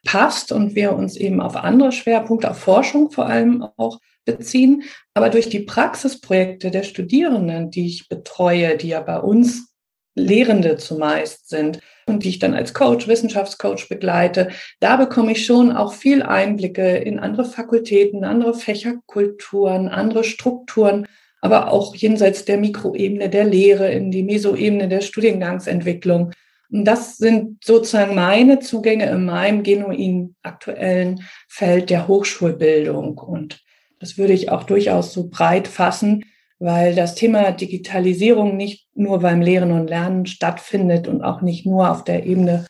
passt 0.06 0.52
und 0.52 0.76
wir 0.76 0.94
uns 0.94 1.16
eben 1.16 1.42
auf 1.42 1.56
andere 1.56 1.92
Schwerpunkte, 1.92 2.52
auf 2.52 2.60
Forschung 2.60 3.12
vor 3.12 3.28
allem 3.28 3.66
auch 3.78 4.00
beziehen. 4.26 4.84
Aber 5.14 5.30
durch 5.30 5.50
die 5.50 5.62
Praxisprojekte 5.62 6.72
der 6.72 6.84
Studierenden, 6.84 7.72
die 7.72 7.88
ich 7.88 8.08
betreue, 8.08 8.78
die 8.78 8.90
ja 8.90 9.02
bei 9.02 9.20
uns 9.20 9.70
Lehrende 10.16 10.78
zumeist 10.78 11.50
sind 11.50 11.80
und 12.06 12.24
die 12.24 12.30
ich 12.30 12.40
dann 12.40 12.54
als 12.54 12.74
Coach, 12.74 13.08
Wissenschaftscoach 13.08 13.88
begleite, 13.88 14.50
da 14.80 14.98
bekomme 14.98 15.32
ich 15.32 15.46
schon 15.46 15.72
auch 15.72 15.94
viel 15.94 16.24
Einblicke 16.24 16.98
in 16.98 17.20
andere 17.20 17.46
Fakultäten, 17.46 18.24
andere 18.24 18.54
Fächerkulturen, 18.54 19.88
andere 19.88 20.24
Strukturen, 20.24 21.08
aber 21.42 21.72
auch 21.72 21.96
jenseits 21.96 22.46
der 22.46 22.58
Mikroebene 22.58 23.30
der 23.30 23.46
Lehre, 23.46 23.92
in 23.92 24.12
die 24.12 24.24
Mesoebene 24.24 24.90
der 24.90 25.02
Studiengangsentwicklung. 25.02 26.32
Und 26.72 26.86
das 26.86 27.18
sind 27.18 27.64
sozusagen 27.64 28.16
meine 28.16 28.60
Zugänge 28.60 29.10
in 29.10 29.26
meinem 29.26 29.64
genuin 29.64 30.36
aktuellen 30.44 31.22
Feld 31.48 31.90
der 31.90 32.08
Hochschulbildung. 32.08 33.18
Und 33.18 33.62
das 34.00 34.18
würde 34.18 34.34
ich 34.34 34.50
auch 34.50 34.64
durchaus 34.64 35.14
so 35.14 35.30
breit 35.30 35.68
fassen, 35.68 36.26
weil 36.60 36.94
das 36.94 37.16
Thema 37.16 37.52
Digitalisierung 37.52 38.56
nicht 38.58 38.88
nur 38.94 39.20
beim 39.20 39.42
Lehren 39.42 39.72
und 39.72 39.90
Lernen 39.90 40.26
stattfindet 40.26 41.08
und 41.08 41.24
auch 41.24 41.42
nicht 41.42 41.66
nur 41.66 41.90
auf 41.90 42.04
der 42.04 42.26
Ebene 42.26 42.66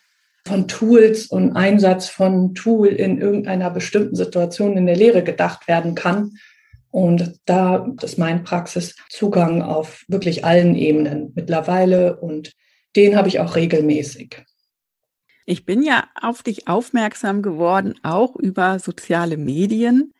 von 0.46 0.66
Tools 0.66 1.26
und 1.26 1.54
Einsatz 1.54 2.08
von 2.08 2.54
Tool 2.54 2.88
in 2.88 3.20
irgendeiner 3.20 3.70
bestimmten 3.70 4.16
Situation 4.16 4.76
in 4.76 4.86
der 4.86 4.96
Lehre 4.96 5.22
gedacht 5.22 5.68
werden 5.68 5.94
kann. 5.94 6.32
Und 6.90 7.40
da 7.44 7.86
ist 8.02 8.18
mein 8.18 8.42
Praxiszugang 8.42 9.62
auf 9.62 10.04
wirklich 10.08 10.44
allen 10.44 10.74
Ebenen 10.74 11.32
mittlerweile 11.34 12.16
und 12.16 12.52
den 12.96 13.16
habe 13.16 13.28
ich 13.28 13.40
auch 13.40 13.56
regelmäßig. 13.56 14.44
Ich 15.46 15.64
bin 15.64 15.82
ja 15.82 16.08
auf 16.20 16.42
dich 16.42 16.68
aufmerksam 16.68 17.42
geworden, 17.42 17.94
auch 18.02 18.36
über 18.36 18.78
soziale 18.78 19.36
Medien, 19.36 20.12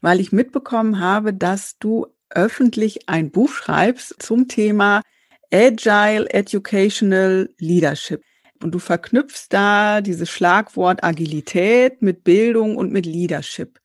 weil 0.00 0.20
ich 0.20 0.32
mitbekommen 0.32 0.98
habe, 0.98 1.32
dass 1.32 1.78
du 1.78 2.06
öffentlich 2.30 3.08
ein 3.08 3.30
Buch 3.30 3.50
schreibst 3.52 4.16
zum 4.20 4.48
Thema 4.48 5.02
Agile 5.52 6.28
Educational 6.32 7.50
Leadership. 7.58 8.22
Und 8.62 8.72
du 8.72 8.78
verknüpfst 8.78 9.48
da 9.50 10.00
dieses 10.00 10.30
Schlagwort 10.30 11.04
Agilität 11.04 12.00
mit 12.00 12.24
Bildung 12.24 12.76
und 12.76 12.92
mit 12.92 13.06
Leadership. 13.06 13.80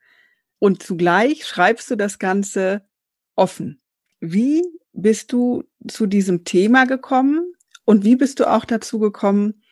Und 0.59 0.81
zugleich 0.81 1.45
schreibst 1.45 1.91
du 1.91 1.95
das 1.95 2.19
Ganze 2.19 2.87
offen. 3.35 3.81
Wie 4.19 4.63
bist 4.93 5.31
du 5.31 5.63
zu 5.87 6.05
diesem 6.05 6.43
Thema 6.43 6.85
gekommen? 6.85 7.53
Und 7.87 8.03
wie 8.03 8.17
bist 8.17 8.41
du 8.41 8.51
auch 8.51 8.65
dazu 8.65 8.99
gekommen, 8.99 9.63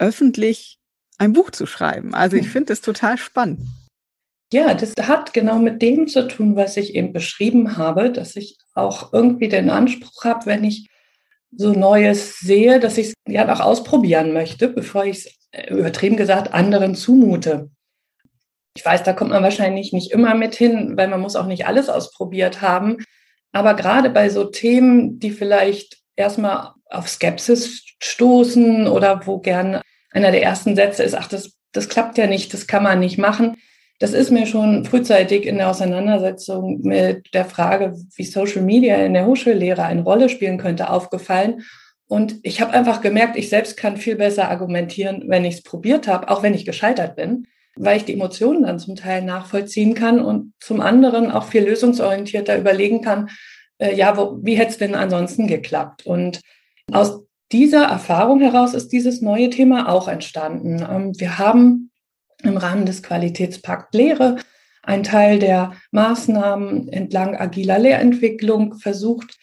öffentlich 0.00 0.80
ein 1.18 1.32
Buch 1.32 1.50
zu 1.50 1.66
schreiben? 1.66 2.14
Also 2.14 2.36
ich 2.36 2.46
hm. 2.46 2.50
finde 2.50 2.66
das 2.66 2.80
total 2.80 3.16
spannend. 3.16 3.60
Ja, 4.52 4.74
das 4.74 4.94
hat 5.00 5.32
genau 5.32 5.60
mit 5.60 5.80
dem 5.80 6.08
zu 6.08 6.26
tun, 6.26 6.56
was 6.56 6.76
ich 6.76 6.96
eben 6.96 7.12
beschrieben 7.12 7.76
habe, 7.76 8.10
dass 8.10 8.34
ich 8.34 8.58
auch 8.74 9.12
irgendwie 9.12 9.48
den 9.48 9.70
Anspruch 9.70 10.24
habe, 10.24 10.46
wenn 10.46 10.64
ich 10.64 10.88
so 11.52 11.72
Neues 11.72 12.40
sehe, 12.40 12.80
dass 12.80 12.98
ich 12.98 13.08
es 13.08 13.14
ja 13.28 13.52
auch 13.52 13.60
ausprobieren 13.60 14.32
möchte, 14.32 14.68
bevor 14.68 15.04
ich 15.04 15.18
es 15.18 15.38
äh, 15.52 15.72
übertrieben 15.72 16.16
gesagt 16.16 16.52
anderen 16.52 16.96
zumute. 16.96 17.70
Ich 18.76 18.84
weiß, 18.84 19.04
da 19.04 19.12
kommt 19.12 19.30
man 19.30 19.44
wahrscheinlich 19.44 19.92
nicht 19.92 20.10
immer 20.10 20.34
mit 20.34 20.56
hin, 20.56 20.96
weil 20.96 21.06
man 21.06 21.20
muss 21.20 21.36
auch 21.36 21.46
nicht 21.46 21.66
alles 21.68 21.88
ausprobiert 21.88 22.62
haben. 22.62 22.96
Aber 23.52 23.74
gerade 23.74 24.10
bei 24.10 24.28
so 24.28 24.44
Themen, 24.44 25.20
die 25.20 25.30
vielleicht 25.30 25.99
erstmal 26.16 26.72
auf 26.90 27.08
Skepsis 27.08 27.84
stoßen 28.02 28.86
oder 28.86 29.26
wo 29.26 29.38
gern 29.38 29.80
einer 30.12 30.32
der 30.32 30.42
ersten 30.42 30.74
Sätze 30.74 31.02
ist, 31.02 31.14
ach, 31.14 31.28
das, 31.28 31.52
das 31.72 31.88
klappt 31.88 32.18
ja 32.18 32.26
nicht, 32.26 32.52
das 32.52 32.66
kann 32.66 32.82
man 32.82 33.00
nicht 33.00 33.18
machen. 33.18 33.56
das 34.00 34.14
ist 34.14 34.30
mir 34.30 34.46
schon 34.46 34.86
frühzeitig 34.86 35.46
in 35.46 35.58
der 35.58 35.68
Auseinandersetzung 35.68 36.80
mit 36.80 37.34
der 37.34 37.44
Frage, 37.44 37.94
wie 38.16 38.24
Social 38.24 38.62
Media 38.62 38.96
in 38.96 39.12
der 39.12 39.26
Hochschullehre 39.26 39.84
eine 39.84 40.02
Rolle 40.02 40.30
spielen 40.30 40.56
könnte, 40.56 40.88
aufgefallen. 40.88 41.62
Und 42.08 42.38
ich 42.42 42.62
habe 42.62 42.72
einfach 42.72 43.02
gemerkt, 43.02 43.36
ich 43.36 43.50
selbst 43.50 43.76
kann 43.76 43.98
viel 43.98 44.16
besser 44.16 44.50
argumentieren, 44.50 45.24
wenn 45.26 45.44
ich 45.44 45.56
es 45.56 45.62
probiert 45.62 46.08
habe, 46.08 46.30
auch 46.30 46.42
wenn 46.42 46.54
ich 46.54 46.64
gescheitert 46.64 47.14
bin, 47.14 47.46
weil 47.76 47.98
ich 47.98 48.06
die 48.06 48.14
Emotionen 48.14 48.62
dann 48.62 48.78
zum 48.78 48.96
Teil 48.96 49.22
nachvollziehen 49.22 49.94
kann 49.94 50.20
und 50.20 50.54
zum 50.60 50.80
anderen 50.80 51.30
auch 51.30 51.44
viel 51.44 51.64
lösungsorientierter 51.64 52.56
überlegen 52.56 53.02
kann, 53.02 53.28
äh, 53.80 53.94
ja, 53.94 54.16
wo, 54.16 54.38
wie 54.42 54.54
hätte 54.54 54.70
es 54.70 54.78
denn 54.78 54.94
ansonsten 54.94 55.46
geklappt? 55.46 56.06
Und 56.06 56.40
aus 56.92 57.24
dieser 57.52 57.84
Erfahrung 57.84 58.40
heraus 58.40 58.74
ist 58.74 58.92
dieses 58.92 59.22
neue 59.22 59.50
Thema 59.50 59.88
auch 59.88 60.08
entstanden. 60.08 60.86
Ähm, 60.88 61.18
wir 61.18 61.38
haben 61.38 61.90
im 62.42 62.56
Rahmen 62.56 62.86
des 62.86 63.02
Qualitätspakt 63.02 63.94
Lehre 63.94 64.36
ein 64.82 65.02
Teil 65.02 65.38
der 65.38 65.72
Maßnahmen 65.90 66.88
entlang 66.88 67.36
agiler 67.36 67.78
Lehrentwicklung 67.78 68.78
versucht 68.78 69.36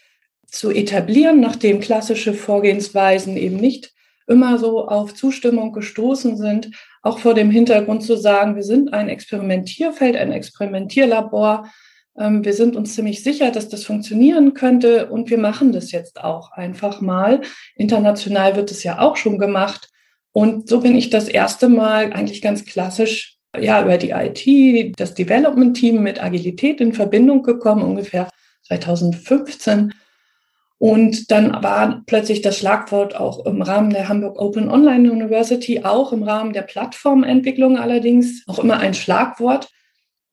zu 0.47 0.71
etablieren, 0.71 1.39
nachdem 1.39 1.79
klassische 1.79 2.33
Vorgehensweisen 2.33 3.37
eben 3.37 3.57
nicht 3.57 3.93
immer 4.27 4.57
so 4.57 4.87
auf 4.87 5.13
Zustimmung 5.13 5.71
gestoßen 5.73 6.37
sind, 6.37 6.71
auch 7.01 7.19
vor 7.19 7.33
dem 7.33 7.51
Hintergrund 7.51 8.03
zu 8.03 8.17
sagen, 8.17 8.55
wir 8.55 8.63
sind 8.63 8.93
ein 8.93 9.09
Experimentierfeld, 9.09 10.15
ein 10.17 10.31
Experimentierlabor. 10.31 11.71
Ähm, 12.17 12.43
wir 12.43 12.53
sind 12.53 12.75
uns 12.75 12.95
ziemlich 12.95 13.23
sicher, 13.23 13.51
dass 13.51 13.69
das 13.69 13.83
funktionieren 13.83 14.53
könnte 14.53 15.07
und 15.07 15.29
wir 15.29 15.37
machen 15.37 15.71
das 15.71 15.91
jetzt 15.91 16.23
auch 16.23 16.51
einfach 16.51 17.01
mal. 17.01 17.41
International 17.75 18.55
wird 18.55 18.71
es 18.71 18.83
ja 18.83 18.99
auch 18.99 19.15
schon 19.15 19.37
gemacht. 19.37 19.89
Und 20.31 20.69
so 20.69 20.81
bin 20.81 20.95
ich 20.95 21.09
das 21.09 21.27
erste 21.27 21.69
Mal 21.69 22.13
eigentlich 22.13 22.41
ganz 22.41 22.65
klassisch 22.65 23.37
ja, 23.59 23.81
über 23.81 23.97
die 23.97 24.11
IT, 24.11 24.99
das 24.99 25.13
Development-Team 25.13 26.01
mit 26.01 26.23
Agilität 26.23 26.79
in 26.81 26.93
Verbindung 26.93 27.43
gekommen, 27.43 27.81
ungefähr 27.81 28.29
2015. 28.67 29.93
Und 30.79 31.31
dann 31.31 31.63
war 31.63 32.03
plötzlich 32.05 32.41
das 32.41 32.59
Schlagwort 32.59 33.15
auch 33.15 33.45
im 33.47 33.63
Rahmen 33.63 33.89
der 33.89 34.09
Hamburg 34.09 34.39
Open 34.39 34.69
Online 34.69 35.11
University, 35.11 35.83
auch 35.83 36.13
im 36.13 36.21
Rahmen 36.21 36.53
der 36.53 36.61
Plattformentwicklung 36.61 37.77
allerdings, 37.77 38.43
auch 38.47 38.59
immer 38.59 38.79
ein 38.79 38.93
Schlagwort. 38.93 39.69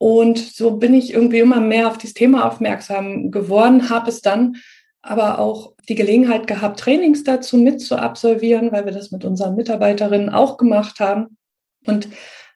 Und 0.04 0.36
so 0.36 0.72
bin 0.72 0.92
ich 0.92 1.14
irgendwie 1.14 1.38
immer 1.38 1.60
mehr 1.60 1.88
auf 1.88 1.96
dieses 1.96 2.12
Thema 2.12 2.46
aufmerksam 2.46 3.30
geworden, 3.30 3.88
habe 3.88 4.10
es 4.10 4.20
dann 4.20 4.56
aber 5.00 5.38
auch 5.38 5.72
die 5.88 5.94
Gelegenheit 5.94 6.46
gehabt, 6.46 6.78
Trainings 6.78 7.24
dazu 7.24 7.56
mit 7.56 7.80
zu 7.80 7.96
absolvieren, 7.96 8.70
weil 8.70 8.84
wir 8.84 8.92
das 8.92 9.12
mit 9.12 9.24
unseren 9.24 9.56
Mitarbeiterinnen 9.56 10.28
auch 10.28 10.58
gemacht 10.58 11.00
haben. 11.00 11.38
Und 11.86 12.08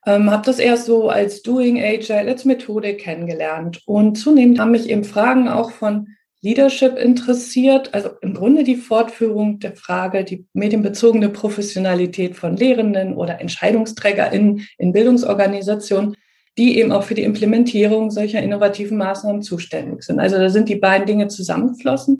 ähm, 0.04 0.30
habe 0.30 0.44
das 0.44 0.58
erst 0.58 0.84
so 0.84 1.08
als 1.08 1.40
Doing 1.40 1.82
Agile, 1.82 2.28
als 2.28 2.44
Methode 2.44 2.94
kennengelernt. 2.98 3.80
Und 3.86 4.16
zunehmend 4.16 4.58
haben 4.58 4.72
mich 4.72 4.90
eben 4.90 5.04
Fragen 5.04 5.48
auch 5.48 5.70
von 5.70 6.08
Leadership 6.42 6.98
interessiert, 6.98 7.94
also 7.94 8.10
im 8.20 8.34
Grunde 8.34 8.62
die 8.62 8.76
Fortführung 8.76 9.58
der 9.58 9.74
Frage, 9.74 10.22
die 10.22 10.44
medienbezogene 10.52 11.30
Professionalität 11.30 12.36
von 12.36 12.58
Lehrenden 12.58 13.16
oder 13.16 13.40
EntscheidungsträgerInnen 13.40 14.66
in 14.76 14.92
Bildungsorganisationen, 14.92 16.14
die 16.58 16.78
eben 16.78 16.90
auch 16.90 17.04
für 17.04 17.14
die 17.14 17.22
Implementierung 17.22 18.10
solcher 18.10 18.42
innovativen 18.42 18.98
Maßnahmen 18.98 19.42
zuständig 19.42 20.02
sind. 20.02 20.18
Also 20.18 20.36
da 20.36 20.50
sind 20.50 20.68
die 20.68 20.76
beiden 20.76 21.06
Dinge 21.06 21.28
zusammengeflossen. 21.28 22.18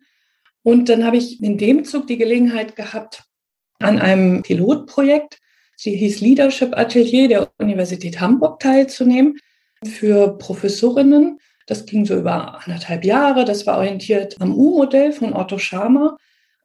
Und 0.63 0.89
dann 0.89 1.05
habe 1.05 1.17
ich 1.17 1.43
in 1.43 1.59
dem 1.59 1.85
Zug 1.85 2.07
die 2.07 2.19
Gelegenheit 2.19 2.77
gehabt, 2.77 3.25
an 3.81 3.99
einem 3.99 4.43
Pilotprojekt, 4.43 5.39
sie 5.77 5.97
hieß 5.97 6.21
Leadership 6.21 6.77
Atelier 6.77 7.29
der 7.29 7.51
Universität 7.59 8.21
Hamburg 8.21 8.61
teilzunehmen 8.61 9.39
für 9.85 10.39
Professorinnen. 10.39 11.39
Das 11.67 11.85
ging 11.85 12.05
so 12.05 12.17
über 12.17 12.61
anderthalb 12.65 13.05
Jahre. 13.05 13.45
Das 13.45 13.67
war 13.67 13.79
orientiert 13.79 14.37
am 14.41 14.55
U-Modell 14.55 15.13
von 15.13 15.33
Otto 15.33 15.59
Schama. 15.59 16.17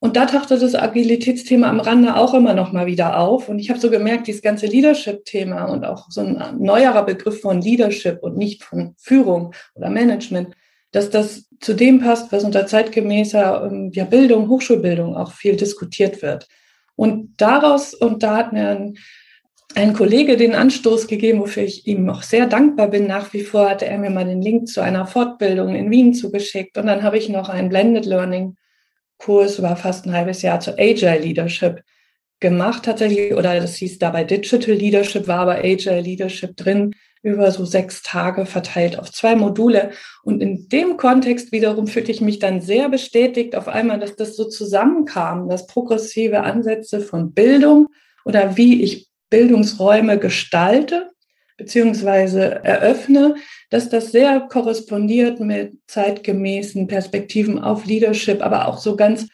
Und 0.03 0.17
da 0.17 0.25
tauchte 0.25 0.59
das 0.59 0.75
Agilitätsthema 0.75 1.69
am 1.69 1.79
Rande 1.79 2.17
auch 2.17 2.33
immer 2.33 2.53
noch 2.53 2.73
mal 2.73 2.87
wieder 2.87 3.17
auf. 3.17 3.47
Und 3.47 3.57
ich 3.57 3.69
habe 3.69 3.79
so 3.79 3.89
gemerkt, 3.89 4.27
dieses 4.27 4.41
ganze 4.41 4.65
Leadership-Thema 4.65 5.63
und 5.63 5.85
auch 5.85 6.11
so 6.11 6.19
ein 6.19 6.57
neuerer 6.59 7.05
Begriff 7.05 7.39
von 7.39 7.61
Leadership 7.61 8.21
und 8.21 8.35
nicht 8.35 8.65
von 8.65 8.95
Führung 8.97 9.53
oder 9.75 9.89
Management, 9.89 10.55
dass 10.91 11.09
das 11.09 11.45
zu 11.61 11.73
dem 11.73 12.01
passt, 12.01 12.33
was 12.33 12.43
unter 12.43 12.67
zeitgemäßer 12.67 13.69
ähm, 13.71 13.91
ja, 13.93 14.03
Bildung, 14.03 14.49
Hochschulbildung 14.49 15.15
auch 15.15 15.31
viel 15.31 15.55
diskutiert 15.55 16.21
wird. 16.21 16.49
Und 16.97 17.35
daraus, 17.37 17.93
und 17.93 18.23
da 18.23 18.35
hat 18.35 18.51
mir 18.51 18.71
ein, 18.71 18.97
ein 19.73 19.93
Kollege 19.93 20.35
den 20.35 20.53
Anstoß 20.53 21.07
gegeben, 21.07 21.39
wofür 21.39 21.63
ich 21.63 21.87
ihm 21.87 22.09
auch 22.09 22.23
sehr 22.23 22.45
dankbar 22.45 22.89
bin. 22.89 23.07
Nach 23.07 23.31
wie 23.31 23.43
vor 23.43 23.69
hatte 23.69 23.85
er 23.85 23.99
mir 23.99 24.09
mal 24.09 24.25
den 24.25 24.41
Link 24.41 24.67
zu 24.67 24.81
einer 24.81 25.07
Fortbildung 25.07 25.73
in 25.75 25.89
Wien 25.89 26.13
zugeschickt. 26.13 26.77
Und 26.77 26.87
dann 26.87 27.03
habe 27.03 27.17
ich 27.17 27.29
noch 27.29 27.47
einen 27.47 27.69
Blended 27.69 28.05
Learning 28.05 28.57
Kurs 29.23 29.59
über 29.59 29.75
fast 29.75 30.05
ein 30.05 30.13
halbes 30.13 30.41
Jahr 30.41 30.59
zu 30.59 30.77
Agile 30.77 31.19
Leadership 31.19 31.81
gemacht 32.39 32.83
tatsächlich, 32.83 33.33
oder 33.33 33.59
das 33.59 33.75
hieß 33.77 33.99
dabei 33.99 34.25
Digital 34.25 34.75
Leadership, 34.75 35.27
war 35.27 35.39
aber 35.39 35.59
Agile 35.59 36.01
Leadership 36.01 36.57
drin 36.57 36.93
über 37.21 37.49
so 37.51 37.63
sechs 37.63 38.03
Tage 38.03 38.45
verteilt 38.45 38.99
auf 38.99 39.09
zwei 39.11 39.37
Module. 39.37 39.91
Und 40.23 40.41
in 40.41 40.67
dem 40.67 40.97
Kontext 40.97 41.53
wiederum 41.53 41.87
fühlte 41.87 42.11
ich 42.11 42.19
mich 42.19 42.39
dann 42.39 42.59
sehr 42.59 42.89
bestätigt 42.89 43.55
auf 43.55 43.69
einmal, 43.69 43.97
dass 43.97 44.17
das 44.17 44.35
so 44.35 44.43
zusammenkam, 44.43 45.47
dass 45.47 45.67
progressive 45.67 46.41
Ansätze 46.41 46.99
von 46.99 47.33
Bildung 47.33 47.87
oder 48.25 48.57
wie 48.57 48.83
ich 48.83 49.07
Bildungsräume 49.29 50.19
gestalte 50.19 51.12
beziehungsweise 51.57 52.63
eröffne, 52.63 53.35
dass 53.69 53.89
das 53.89 54.11
sehr 54.11 54.41
korrespondiert 54.41 55.39
mit 55.39 55.73
zeitgemäßen 55.87 56.87
Perspektiven 56.87 57.59
auf 57.59 57.85
Leadership, 57.85 58.43
aber 58.43 58.67
auch 58.67 58.77
so 58.77 58.95
ganz 58.95 59.27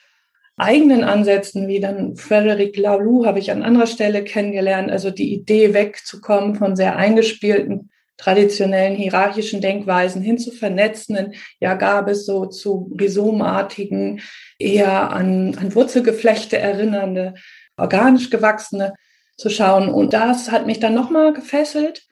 eigenen 0.57 1.03
Ansätzen, 1.03 1.67
wie 1.67 1.79
dann 1.79 2.17
Frederic 2.17 2.77
Laloux 2.77 3.25
habe 3.25 3.39
ich 3.39 3.51
an 3.51 3.63
anderer 3.63 3.87
Stelle 3.87 4.23
kennengelernt, 4.23 4.91
also 4.91 5.09
die 5.09 5.33
Idee 5.33 5.73
wegzukommen 5.73 6.55
von 6.55 6.75
sehr 6.75 6.97
eingespielten 6.97 7.89
traditionellen 8.19 8.97
hierarchischen 8.97 9.61
Denkweisen 9.61 10.21
hin 10.21 10.37
zu 10.37 10.51
vernetzenden, 10.51 11.35
ja 11.61 11.75
gab 11.75 12.09
es 12.09 12.25
so 12.25 12.45
zu 12.45 12.93
rhizomartigen, 12.99 14.21
eher 14.59 15.11
an, 15.11 15.55
an 15.57 15.73
Wurzelgeflechte 15.73 16.57
erinnernde, 16.57 17.35
organisch 17.77 18.29
gewachsene 18.29 18.93
zu 19.37 19.49
schauen. 19.49 19.87
Und 19.87 20.11
das 20.11 20.51
hat 20.51 20.65
mich 20.65 20.81
dann 20.81 20.93
nochmal 20.93 21.31
gefesselt 21.31 22.08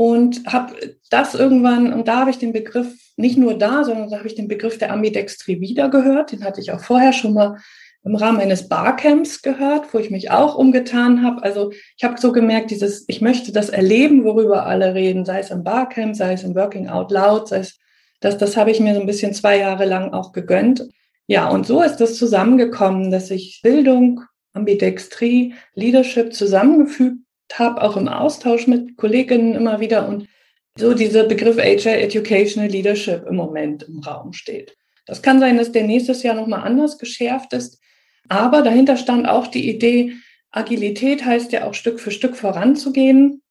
und 0.00 0.46
habe 0.46 0.96
das 1.10 1.34
irgendwann, 1.34 1.92
und 1.92 2.08
da 2.08 2.20
habe 2.20 2.30
ich 2.30 2.38
den 2.38 2.54
Begriff 2.54 2.90
nicht 3.18 3.36
nur 3.36 3.52
da, 3.58 3.84
sondern 3.84 4.08
da 4.08 4.16
habe 4.16 4.28
ich 4.28 4.34
den 4.34 4.48
Begriff 4.48 4.78
der 4.78 4.94
Ambidextrie 4.94 5.60
wieder 5.60 5.90
gehört. 5.90 6.32
Den 6.32 6.42
hatte 6.42 6.62
ich 6.62 6.72
auch 6.72 6.80
vorher 6.80 7.12
schon 7.12 7.34
mal 7.34 7.58
im 8.02 8.14
Rahmen 8.16 8.40
eines 8.40 8.66
Barcamps 8.66 9.42
gehört, 9.42 9.92
wo 9.92 9.98
ich 9.98 10.10
mich 10.10 10.30
auch 10.30 10.54
umgetan 10.54 11.22
habe. 11.22 11.42
Also 11.42 11.70
ich 11.98 12.02
habe 12.02 12.18
so 12.18 12.32
gemerkt, 12.32 12.70
dieses, 12.70 13.04
ich 13.08 13.20
möchte 13.20 13.52
das 13.52 13.68
erleben, 13.68 14.24
worüber 14.24 14.64
alle 14.64 14.94
reden, 14.94 15.26
sei 15.26 15.40
es 15.40 15.50
im 15.50 15.64
Barcamp, 15.64 16.16
sei 16.16 16.32
es 16.32 16.44
im 16.44 16.54
Working 16.54 16.88
Out 16.88 17.10
Loud, 17.10 17.48
sei 17.48 17.58
es, 17.58 17.78
das, 18.20 18.38
das 18.38 18.56
habe 18.56 18.70
ich 18.70 18.80
mir 18.80 18.94
so 18.94 19.00
ein 19.02 19.06
bisschen 19.06 19.34
zwei 19.34 19.58
Jahre 19.58 19.84
lang 19.84 20.14
auch 20.14 20.32
gegönnt. 20.32 20.88
Ja, 21.26 21.50
und 21.50 21.66
so 21.66 21.82
ist 21.82 21.96
das 21.96 22.16
zusammengekommen, 22.16 23.10
dass 23.10 23.30
ich 23.30 23.60
Bildung, 23.62 24.22
Ambidextrie, 24.54 25.52
Leadership 25.74 26.32
zusammengefügt 26.32 27.18
habe, 27.58 27.82
auch 27.82 27.96
im 27.96 28.08
Austausch 28.08 28.66
mit 28.66 28.96
Kolleginnen 28.96 29.54
immer 29.54 29.80
wieder 29.80 30.08
und 30.08 30.28
so 30.76 30.94
dieser 30.94 31.24
Begriff 31.24 31.58
HR 31.58 32.00
Educational 32.00 32.70
Leadership 32.70 33.26
im 33.26 33.36
Moment 33.36 33.82
im 33.82 33.98
Raum 34.00 34.32
steht. 34.32 34.76
Das 35.06 35.22
kann 35.22 35.40
sein, 35.40 35.58
dass 35.58 35.72
der 35.72 35.84
nächstes 35.84 36.22
Jahr 36.22 36.34
nochmal 36.34 36.62
anders 36.62 36.98
geschärft 36.98 37.52
ist. 37.52 37.80
Aber 38.28 38.62
dahinter 38.62 38.96
stand 38.96 39.28
auch 39.28 39.48
die 39.48 39.68
Idee, 39.68 40.14
Agilität 40.52 41.24
heißt 41.24 41.52
ja 41.52 41.66
auch 41.66 41.74
Stück 41.74 42.00
für 42.00 42.10
Stück 42.10 42.36
voranzugehen. 42.36 43.42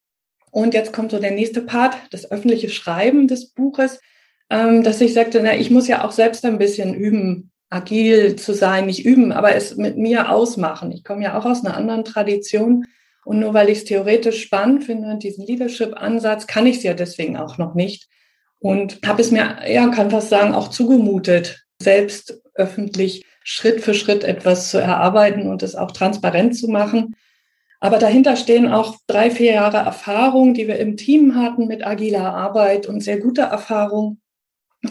Und 0.52 0.74
jetzt 0.74 0.94
kommt 0.94 1.12
so 1.12 1.20
der 1.20 1.32
nächste 1.32 1.62
Part, 1.62 1.98
das 2.12 2.32
öffentliche 2.32 2.70
Schreiben 2.70 3.28
des 3.28 3.52
Buches, 3.52 4.00
ähm, 4.50 4.84
dass 4.84 5.00
ich 5.02 5.14
sagte, 5.14 5.42
na, 5.44 5.56
ich 5.56 5.70
muss 5.70 5.88
ja 5.88 6.04
auch 6.04 6.12
selbst 6.12 6.44
ein 6.46 6.58
bisschen 6.58 6.96
üben, 6.96 7.52
agil 7.70 8.36
zu 8.36 8.54
sein, 8.54 8.88
nicht 8.88 9.06
üben, 9.06 9.32
aber 9.32 9.54
es 9.56 9.76
mit 9.76 9.98
mir 9.98 10.32
ausmachen. 10.32 10.92
Ich 10.92 11.04
komme 11.04 11.24
ja 11.24 11.38
auch 11.38 11.46
aus 11.46 11.64
einer 11.64 11.78
anderen 11.78 12.04
Tradition. 12.04 12.86
Und 13.26 13.40
nur 13.40 13.54
weil 13.54 13.70
ich 13.70 13.80
es 13.80 13.86
theoretisch 13.86 14.42
spannend 14.42 14.84
finde, 14.84 15.18
diesen 15.18 15.46
Leadership-Ansatz, 15.46 16.48
kann 16.48 16.66
ich 16.66 16.78
es 16.78 16.84
ja 16.84 16.94
deswegen 16.94 17.38
auch 17.38 17.58
noch 17.58 17.76
nicht. 17.76 18.08
Und 18.60 19.00
habe 19.06 19.22
es 19.22 19.32
mir, 19.32 19.58
ja, 19.68 19.88
kann 19.90 20.12
fast 20.12 20.30
sagen, 20.30 20.54
auch 20.54 20.70
zugemutet, 20.70 21.66
selbst 21.82 22.42
öffentlich 22.56 23.26
Schritt 23.44 23.82
für 23.82 23.94
Schritt 23.94 24.24
etwas 24.24 24.70
zu 24.70 24.80
erarbeiten 24.80 25.50
und 25.50 25.64
es 25.64 25.76
auch 25.76 25.92
transparent 25.92 26.56
zu 26.56 26.68
machen. 26.68 27.16
Aber 27.80 27.98
dahinter 27.98 28.36
stehen 28.36 28.68
auch 28.68 28.98
drei, 29.08 29.32
vier 29.32 29.54
Jahre 29.54 29.78
Erfahrung, 29.78 30.54
die 30.54 30.68
wir 30.68 30.78
im 30.78 30.98
Team 30.98 31.36
hatten 31.36 31.68
mit 31.68 31.86
agiler 31.86 32.34
Arbeit 32.34 32.88
und 32.88 33.02
sehr 33.02 33.20
gute 33.20 33.42
Erfahrung, 33.42 34.20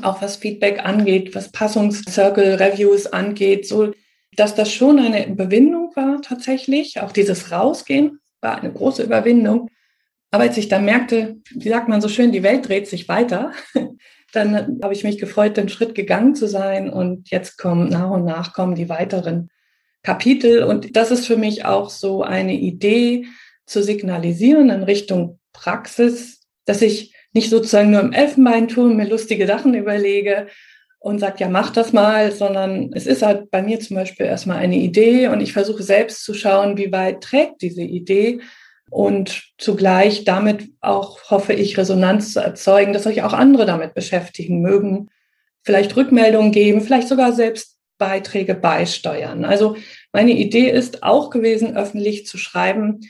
auch 0.02 0.22
was 0.22 0.36
Feedback 0.36 0.84
angeht, 0.84 1.34
was 1.34 1.52
Passungscircle 1.52 2.58
Reviews 2.58 3.06
angeht, 3.06 3.68
so 3.68 3.92
dass 4.38 4.54
das 4.54 4.72
schon 4.72 5.00
eine 5.00 5.26
Überwindung 5.26 5.90
war 5.96 6.22
tatsächlich. 6.22 7.00
Auch 7.00 7.10
dieses 7.10 7.50
Rausgehen 7.50 8.20
war 8.40 8.58
eine 8.58 8.72
große 8.72 9.02
Überwindung. 9.02 9.68
Aber 10.30 10.44
als 10.44 10.56
ich 10.56 10.68
dann 10.68 10.84
merkte, 10.84 11.38
wie 11.50 11.68
sagt 11.68 11.88
man 11.88 12.00
so 12.00 12.08
schön, 12.08 12.30
die 12.30 12.44
Welt 12.44 12.68
dreht 12.68 12.86
sich 12.86 13.08
weiter, 13.08 13.52
dann 14.32 14.78
habe 14.82 14.92
ich 14.92 15.02
mich 15.02 15.18
gefreut, 15.18 15.56
den 15.56 15.68
Schritt 15.68 15.94
gegangen 15.96 16.36
zu 16.36 16.46
sein. 16.46 16.88
Und 16.88 17.30
jetzt 17.30 17.58
kommen 17.58 17.88
nach 17.88 18.10
und 18.10 18.24
nach 18.24 18.52
kommen 18.52 18.76
die 18.76 18.88
weiteren 18.88 19.48
Kapitel. 20.04 20.62
Und 20.62 20.94
das 20.94 21.10
ist 21.10 21.26
für 21.26 21.36
mich 21.36 21.64
auch 21.64 21.90
so 21.90 22.22
eine 22.22 22.54
Idee 22.54 23.26
zu 23.66 23.82
signalisieren 23.82 24.70
in 24.70 24.84
Richtung 24.84 25.40
Praxis, 25.52 26.46
dass 26.64 26.80
ich 26.80 27.12
nicht 27.32 27.50
sozusagen 27.50 27.90
nur 27.90 28.00
im 28.00 28.12
Elfenbeinturm 28.12 28.96
mir 28.96 29.08
lustige 29.08 29.48
Sachen 29.48 29.74
überlege 29.74 30.46
und 31.00 31.18
sage, 31.18 31.36
ja, 31.38 31.48
mach 31.48 31.70
das 31.70 31.92
mal, 31.92 32.32
sondern 32.32 32.90
es 32.92 33.06
ist 33.06 33.22
halt 33.22 33.50
bei 33.50 33.62
mir 33.62 33.80
zum 33.80 33.96
Beispiel 33.96 34.26
erstmal 34.26 34.58
eine 34.58 34.76
Idee 34.76 35.28
und 35.28 35.40
ich 35.40 35.52
versuche 35.52 35.82
selbst 35.82 36.24
zu 36.24 36.34
schauen, 36.34 36.76
wie 36.76 36.90
weit 36.92 37.20
trägt 37.20 37.62
diese 37.62 37.82
Idee 37.82 38.40
und 38.90 39.52
zugleich 39.58 40.24
damit 40.24 40.70
auch 40.80 41.30
hoffe 41.30 41.52
ich 41.52 41.78
Resonanz 41.78 42.32
zu 42.32 42.40
erzeugen, 42.40 42.92
dass 42.92 43.04
sich 43.04 43.22
auch 43.22 43.32
andere 43.32 43.66
damit 43.66 43.94
beschäftigen 43.94 44.60
mögen, 44.60 45.08
vielleicht 45.62 45.96
Rückmeldungen 45.96 46.52
geben, 46.52 46.80
vielleicht 46.80 47.08
sogar 47.08 47.32
selbst 47.32 47.76
Beiträge 47.98 48.54
beisteuern. 48.54 49.44
Also 49.44 49.76
meine 50.12 50.32
Idee 50.32 50.70
ist 50.70 51.02
auch 51.02 51.30
gewesen, 51.30 51.76
öffentlich 51.76 52.26
zu 52.26 52.38
schreiben 52.38 53.00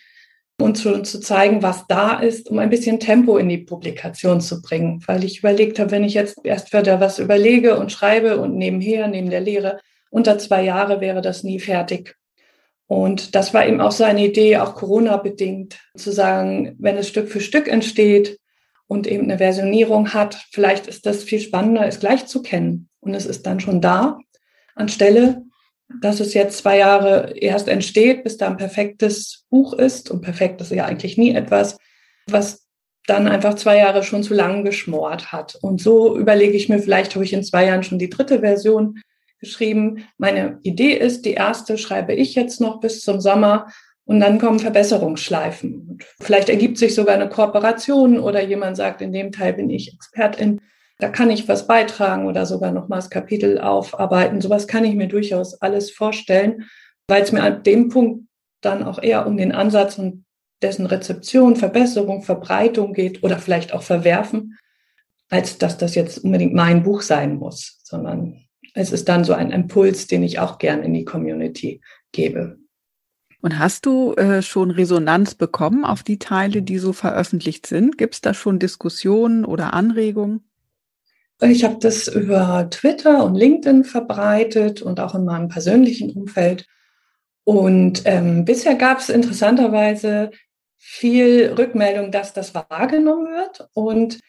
und 0.61 0.77
zu, 0.77 1.03
zu 1.03 1.21
zeigen, 1.21 1.63
was 1.63 1.87
da 1.87 2.19
ist, 2.19 2.51
um 2.51 2.59
ein 2.59 2.71
bisschen 2.71 2.99
Tempo 2.99 3.37
in 3.37 3.49
die 3.49 3.59
Publikation 3.59 4.41
zu 4.41 4.61
bringen, 4.61 5.03
weil 5.07 5.25
ich 5.25 5.39
überlegt 5.39 5.79
habe, 5.79 5.93
wenn 5.93 6.05
ich 6.05 6.15
jetzt 6.15 6.39
erst 6.45 6.73
wieder 6.73 7.01
was 7.01 7.19
überlege 7.19 7.79
und 7.79 7.93
schreibe 7.93 8.39
und 8.39 8.57
nebenher, 8.57 9.07
neben 9.07 9.31
der 9.31 9.41
Lehre, 9.41 9.79
unter 10.11 10.39
zwei 10.39 10.63
Jahre 10.65 11.01
wäre 11.01 11.23
das 11.23 11.45
nie 11.45 11.61
fertig. 11.61 12.17
Und 12.87 13.35
das 13.35 13.53
war 13.53 13.67
eben 13.67 13.81
auch 13.81 13.93
so 13.93 14.03
eine 14.03 14.25
Idee, 14.25 14.57
auch 14.57 14.75
Corona-bedingt, 14.75 15.79
zu 15.95 16.11
sagen, 16.11 16.75
wenn 16.79 16.97
es 16.97 17.09
Stück 17.09 17.29
für 17.29 17.41
Stück 17.41 17.69
entsteht 17.69 18.41
und 18.87 19.07
eben 19.07 19.25
eine 19.25 19.39
Versionierung 19.39 20.15
hat, 20.15 20.47
vielleicht 20.51 20.87
ist 20.87 21.05
das 21.05 21.23
viel 21.23 21.41
spannender, 21.41 21.87
es 21.87 22.01
gleich 22.01 22.27
zu 22.27 22.43
kennen. 22.43 22.89
Und 23.01 23.15
es 23.15 23.27
ist 23.27 23.47
dann 23.47 23.61
schon 23.61 23.81
da, 23.81 24.19
anstelle, 24.75 25.43
dass 26.01 26.21
es 26.21 26.35
jetzt 26.35 26.59
zwei 26.59 26.79
Jahre 26.79 27.33
erst 27.37 27.69
entsteht, 27.69 28.25
bis 28.25 28.37
da 28.37 28.49
ein 28.49 28.57
perfektes 28.57 29.45
Buch 29.51 29.73
ist. 29.73 30.11
Und 30.11 30.21
perfekt 30.21 30.61
ist 30.61 30.71
ja 30.71 30.85
eigentlich 30.85 31.17
nie 31.17 31.35
etwas, 31.35 31.79
was 32.27 32.67
dann 33.07 33.27
einfach 33.27 33.55
zwei 33.55 33.79
Jahre 33.79 34.03
schon 34.03 34.23
zu 34.23 34.35
lang 34.35 34.65
geschmort 34.65 35.33
hat. 35.33 35.57
Und 35.63 35.81
so 35.81 36.17
überlege 36.17 36.57
ich 36.57 36.69
mir, 36.69 36.79
vielleicht 36.79 37.15
habe 37.15 37.25
ich 37.25 37.33
in 37.33 37.43
zwei 37.43 37.67
Jahren 37.67 37.83
schon 37.83 37.99
die 37.99 38.11
dritte 38.11 38.41
Version 38.41 39.01
geschrieben, 39.41 40.05
meine 40.19 40.59
Idee 40.63 40.93
ist, 40.95 41.25
die 41.25 41.33
erste 41.33 41.79
schreibe 41.79 42.13
ich 42.13 42.35
jetzt 42.35 42.61
noch 42.61 42.81
bis 42.81 43.01
zum 43.03 43.21
Sommer 43.21 43.69
und 44.05 44.21
dann 44.21 44.39
kommen 44.39 44.59
Verbesserungsschleifen. 44.59 45.87
Und 45.89 46.05
vielleicht 46.21 46.49
ergibt 46.49 46.77
sich 46.77 46.95
sogar 46.95 47.15
eine 47.15 47.29
Kooperation 47.29 48.19
oder 48.19 48.43
jemand 48.43 48.77
sagt, 48.77 49.01
in 49.01 49.13
dem 49.13 49.33
Teil 49.33 49.55
bin 49.55 49.71
ich 49.71 49.95
Expertin, 49.95 50.61
da 50.99 51.09
kann 51.09 51.31
ich 51.31 51.49
was 51.49 51.67
beitragen 51.67 52.27
oder 52.27 52.45
sogar 52.45 52.73
nochmals 52.73 53.09
Kapitel 53.09 53.59
aufarbeiten. 53.59 54.41
Sowas 54.41 54.67
kann 54.67 54.85
ich 54.85 54.95
mir 54.95 55.09
durchaus 55.09 55.61
alles 55.61 55.91
vorstellen, 55.91 56.69
weil 57.07 57.23
es 57.23 57.33
mir 57.33 57.43
an 57.43 57.63
dem 57.63 57.89
Punkt 57.89 58.25
dann 58.61 58.83
auch 58.83 59.01
eher 59.01 59.27
um 59.27 59.37
den 59.37 59.53
Ansatz 59.53 59.99
und 59.99 60.25
dessen 60.61 60.87
Rezeption, 60.87 61.55
Verbesserung, 61.55 62.23
Verbreitung 62.23 62.93
geht 62.93 63.23
oder 63.23 63.39
vielleicht 63.39 63.73
auch 63.73 63.83
Verwerfen, 63.83 64.59
als 65.31 65.59
dass 65.59 65.79
das 65.79 65.95
jetzt 65.95 66.19
unbedingt 66.19 66.55
mein 66.55 66.83
Buch 66.83 67.03
sein 67.03 67.37
muss, 67.37 67.81
sondern 67.85 68.45
es 68.75 68.91
ist 68.91 69.09
dann 69.09 69.25
so 69.25 69.35
ein 69.35 69.53
Impuls, 69.53 70.09
den 70.09 70.25
ich 70.25 70.41
auch 70.41 70.59
gern 70.59 70.83
in 70.83 70.95
die 70.95 71.05
Community 71.05 71.81
gebe. 72.13 72.59
Und 73.41 73.59
hast 73.61 73.87
du 73.87 74.15
äh, 74.15 74.43
schon 74.43 74.73
Resonanz 74.73 75.37
bekommen 75.37 75.85
auf 75.85 76.03
die 76.03 76.19
Teile, 76.19 76.63
die 76.63 76.79
so 76.79 76.93
veröffentlicht 76.93 77.67
sind? 77.67 77.97
Gibt 77.97 78.15
es 78.15 78.21
da 78.21 78.35
schon 78.35 78.59
Diskussionen 78.59 79.45
oder 79.45 79.75
Anregungen? 79.75 80.48
Ich 81.41 81.65
habe 81.65 81.77
das 81.81 82.09
über 82.09 82.69
Twitter 82.71 83.25
und 83.25 83.37
LinkedIn 83.37 83.85
verbreitet 83.85 84.83
und 84.83 84.99
auch 85.01 85.15
in 85.15 85.25
meinem 85.25 85.49
persönlichen 85.49 86.11
Umfeld. 86.11 86.67
Und 87.45 88.03
ähm, 88.05 88.45
bisher 88.45 88.75
gab 88.75 88.99
es 88.99 89.09
interessanterweise 89.09 90.31
viel 90.77 91.55
Rückmeldung, 91.57 92.11
dass 92.11 92.33
das 92.33 92.55
wahrgenommen 92.55 93.27
wird 93.27 93.69
und 93.73 94.21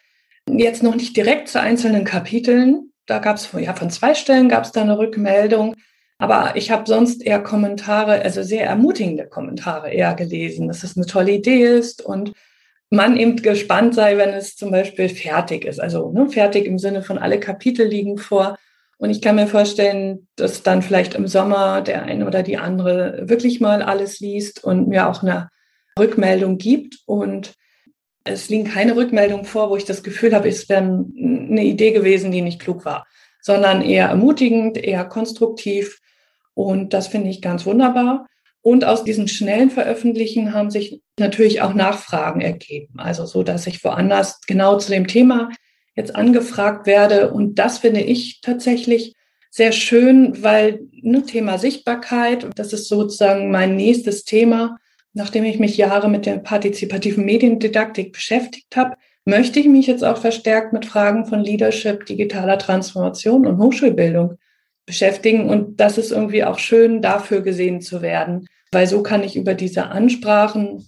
jetzt 0.48 0.84
noch 0.84 0.96
nicht 0.96 1.16
direkt 1.18 1.48
zu 1.48 1.60
einzelnen 1.60 2.06
Kapiteln, 2.06 2.90
da 3.10 3.18
gab 3.18 3.38
es 3.38 3.50
ja 3.58 3.74
von 3.74 3.90
zwei 3.90 4.14
Stellen 4.14 4.50
gab 4.50 4.64
es 4.64 4.72
da 4.72 4.82
eine 4.82 4.98
Rückmeldung. 4.98 5.76
Aber 6.20 6.56
ich 6.56 6.70
habe 6.70 6.84
sonst 6.86 7.26
eher 7.26 7.42
Kommentare, 7.42 8.22
also 8.22 8.44
sehr 8.44 8.66
ermutigende 8.66 9.26
Kommentare 9.26 9.90
eher 9.90 10.14
gelesen, 10.14 10.68
dass 10.68 10.84
es 10.84 10.96
eine 10.96 11.06
tolle 11.06 11.32
Idee 11.32 11.64
ist 11.64 12.02
und 12.02 12.34
man 12.90 13.18
eben 13.18 13.36
gespannt 13.38 13.94
sei, 13.94 14.18
wenn 14.18 14.30
es 14.30 14.56
zum 14.56 14.72
Beispiel 14.72 15.10
fertig 15.10 15.66
ist. 15.66 15.80
Also 15.80 16.12
ne, 16.12 16.30
fertig 16.30 16.66
im 16.66 16.80
Sinne 16.80 17.04
von 17.04 17.18
alle 17.18 17.40
Kapitel 17.40 17.88
liegen 17.88 18.18
vor. 18.18 18.58
Und 18.98 19.12
ich 19.12 19.22
kann 19.22 19.36
mir 19.36 19.48
vorstellen, 19.48 20.28
dass 20.36 20.64
dann 20.64 20.82
vielleicht 20.82 21.14
im 21.14 21.28
Sommer 21.28 21.82
der 21.82 22.04
eine 22.04 22.26
oder 22.26 22.44
die 22.44 22.58
andere 22.58 23.22
wirklich 23.30 23.62
mal 23.62 23.82
alles 23.82 24.20
liest 24.20 24.64
und 24.64 24.88
mir 24.88 25.08
auch 25.08 25.22
eine 25.22 25.50
Rückmeldung 25.98 26.58
gibt. 26.58 26.98
Und 27.06 27.54
es 28.24 28.50
liegen 28.50 28.66
keine 28.66 28.96
Rückmeldungen 28.96 29.46
vor, 29.46 29.70
wo 29.70 29.78
ich 29.78 29.86
das 29.86 30.04
Gefühl 30.04 30.34
habe, 30.34 30.50
es 30.50 30.68
wäre 30.68 30.82
eine 30.82 31.64
Idee 31.64 31.92
gewesen, 31.92 32.32
die 32.32 32.42
nicht 32.42 32.60
klug 32.60 32.86
war, 32.86 33.08
sondern 33.42 33.82
eher 33.82 34.08
ermutigend, 34.08 34.78
eher 34.78 35.06
konstruktiv. 35.06 36.00
Und 36.54 36.94
das 36.94 37.08
finde 37.08 37.30
ich 37.30 37.42
ganz 37.42 37.66
wunderbar. 37.66 38.26
Und 38.70 38.86
aus 38.86 39.04
diesen 39.04 39.28
schnellen 39.28 39.72
Veröffentlichen 39.72 40.54
haben 40.54 40.70
sich 40.70 41.02
natürlich 41.18 41.64
auch 41.64 41.74
Nachfragen 41.74 42.40
ergeben. 42.40 43.00
Also 43.00 43.26
so, 43.26 43.42
dass 43.42 43.66
ich 43.66 43.84
woanders 43.84 44.42
genau 44.46 44.78
zu 44.78 44.92
dem 44.92 45.08
Thema 45.08 45.50
jetzt 45.96 46.16
angefragt 46.16 46.86
werde. 46.86 47.32
Und 47.32 47.56
das 47.56 47.80
finde 47.80 48.02
ich 48.02 48.42
tatsächlich 48.42 49.16
sehr 49.50 49.72
schön, 49.72 50.44
weil 50.44 50.82
ne, 50.92 51.24
Thema 51.24 51.58
Sichtbarkeit, 51.58 52.46
das 52.54 52.72
ist 52.72 52.88
sozusagen 52.88 53.50
mein 53.50 53.76
nächstes 53.76 54.24
Thema, 54.24 54.78
nachdem 55.14 55.46
ich 55.46 55.58
mich 55.58 55.76
Jahre 55.76 56.08
mit 56.08 56.28
der 56.28 56.38
partizipativen 56.38 57.26
Mediendidaktik 57.26 58.14
beschäftigt 58.14 58.76
habe, 58.76 58.98
möchte 59.26 59.60
ich 59.60 59.66
mich 59.66 59.88
jetzt 59.88 60.04
auch 60.04 60.18
verstärkt 60.18 60.74
mit 60.74 60.86
Fragen 60.86 61.26
von 61.26 61.40
Leadership, 61.40 62.06
digitaler 62.06 62.60
Transformation 62.60 63.48
und 63.48 63.58
Hochschulbildung 63.58 64.38
beschäftigen. 64.86 65.50
Und 65.50 65.80
das 65.80 65.98
ist 65.98 66.12
irgendwie 66.12 66.44
auch 66.44 66.60
schön, 66.60 67.02
dafür 67.02 67.42
gesehen 67.42 67.82
zu 67.82 68.04
werden, 68.04 68.46
weil 68.72 68.88
so 68.88 69.04
kann 69.04 69.24
ich 69.24 69.36
über 69.36 69.54
diese 69.54 69.88
Ansprachen 69.88 70.86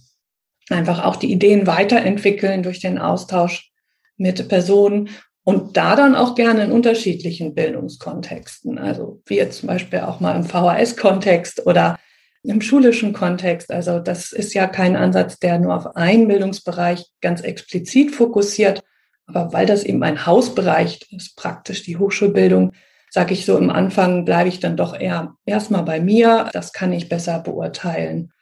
einfach 0.70 1.04
auch 1.04 1.16
die 1.16 1.32
Ideen 1.32 1.66
weiterentwickeln 1.66 2.62
durch 2.62 2.80
den 2.80 2.98
Austausch 2.98 3.70
mit 4.16 4.48
Personen 4.48 5.10
und 5.44 5.76
da 5.76 5.96
dann 5.96 6.14
auch 6.14 6.34
gerne 6.34 6.64
in 6.64 6.72
unterschiedlichen 6.72 7.54
Bildungskontexten. 7.54 8.78
Also 8.78 9.20
wie 9.26 9.36
jetzt 9.36 9.60
zum 9.60 9.66
Beispiel 9.66 10.00
auch 10.00 10.20
mal 10.20 10.36
im 10.36 10.44
VHS-Kontext 10.44 11.66
oder 11.66 11.98
im 12.44 12.60
schulischen 12.60 13.12
Kontext. 13.12 13.70
Also 13.70 13.98
das 13.98 14.32
ist 14.32 14.54
ja 14.54 14.66
kein 14.66 14.96
Ansatz, 14.96 15.38
der 15.38 15.58
nur 15.58 15.74
auf 15.74 15.96
einen 15.96 16.28
Bildungsbereich 16.28 17.06
ganz 17.20 17.40
explizit 17.40 18.12
fokussiert. 18.12 18.82
Aber 19.26 19.52
weil 19.52 19.66
das 19.66 19.84
eben 19.84 20.02
ein 20.02 20.26
Hausbereich 20.26 21.00
ist, 21.10 21.36
praktisch 21.36 21.82
die 21.82 21.96
Hochschulbildung, 21.96 22.72
sage 23.12 23.34
ich 23.34 23.44
so, 23.44 23.58
im 23.58 23.68
Anfang 23.68 24.24
bleibe 24.24 24.48
ich 24.48 24.58
dann 24.58 24.74
doch 24.74 24.98
eher 24.98 25.36
erstmal 25.44 25.82
bei 25.82 26.00
mir. 26.00 26.48
Das 26.54 26.72
kann 26.72 26.94
ich 26.94 27.10
besser 27.10 27.40
beurteilen. 27.40 28.32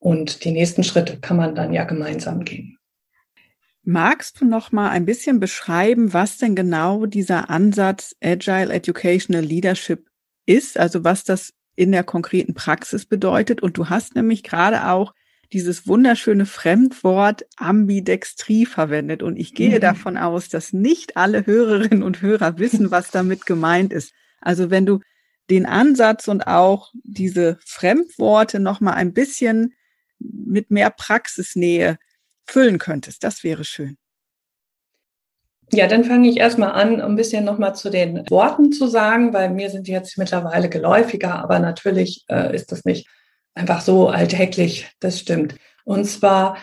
Und 0.00 0.44
die 0.44 0.50
nächsten 0.50 0.82
Schritte 0.82 1.20
kann 1.20 1.36
man 1.36 1.54
dann 1.54 1.72
ja 1.72 1.84
gemeinsam 1.84 2.44
gehen. 2.44 2.76
Magst 3.84 4.40
du 4.40 4.44
noch 4.44 4.72
mal 4.72 4.90
ein 4.90 5.06
bisschen 5.06 5.38
beschreiben, 5.38 6.12
was 6.12 6.38
denn 6.38 6.56
genau 6.56 7.06
dieser 7.06 7.50
Ansatz 7.50 8.16
Agile 8.20 8.74
Educational 8.74 9.44
Leadership 9.44 10.08
ist? 10.44 10.76
Also 10.76 11.04
was 11.04 11.22
das 11.22 11.52
in 11.76 11.92
der 11.92 12.02
konkreten 12.02 12.54
Praxis 12.54 13.06
bedeutet. 13.06 13.62
Und 13.62 13.78
du 13.78 13.90
hast 13.90 14.16
nämlich 14.16 14.42
gerade 14.42 14.88
auch 14.88 15.14
dieses 15.52 15.86
wunderschöne 15.86 16.46
Fremdwort 16.46 17.46
Ambidextrie 17.56 18.66
verwendet. 18.66 19.22
Und 19.22 19.36
ich 19.36 19.54
gehe 19.54 19.76
mhm. 19.76 19.80
davon 19.80 20.16
aus, 20.16 20.48
dass 20.48 20.72
nicht 20.72 21.16
alle 21.16 21.46
Hörerinnen 21.46 22.02
und 22.02 22.22
Hörer 22.22 22.58
wissen, 22.58 22.90
was 22.90 23.10
damit 23.10 23.46
gemeint 23.46 23.92
ist. 23.92 24.12
Also 24.40 24.70
wenn 24.70 24.86
du 24.86 25.00
den 25.50 25.66
Ansatz 25.66 26.28
und 26.28 26.46
auch 26.46 26.90
diese 27.04 27.58
Fremdworte 27.64 28.58
noch 28.58 28.80
mal 28.80 28.94
ein 28.94 29.12
bisschen 29.12 29.74
mit 30.18 30.70
mehr 30.70 30.90
Praxisnähe 30.90 31.98
füllen 32.44 32.78
könntest, 32.78 33.22
das 33.22 33.44
wäre 33.44 33.64
schön. 33.64 33.96
Ja, 35.72 35.88
dann 35.88 36.04
fange 36.04 36.28
ich 36.28 36.36
erstmal 36.36 36.72
an, 36.72 37.00
ein 37.00 37.16
bisschen 37.16 37.44
nochmal 37.44 37.74
zu 37.74 37.90
den 37.90 38.28
Worten 38.30 38.70
zu 38.70 38.86
sagen, 38.86 39.32
weil 39.32 39.50
mir 39.50 39.68
sind 39.68 39.88
die 39.88 39.92
jetzt 39.92 40.16
mittlerweile 40.16 40.68
geläufiger, 40.68 41.34
aber 41.40 41.58
natürlich 41.58 42.24
äh, 42.28 42.54
ist 42.54 42.70
das 42.70 42.84
nicht 42.84 43.08
einfach 43.56 43.80
so 43.80 44.08
alltäglich, 44.08 44.88
das 45.00 45.18
stimmt. 45.18 45.56
Und 45.84 46.04
zwar 46.04 46.58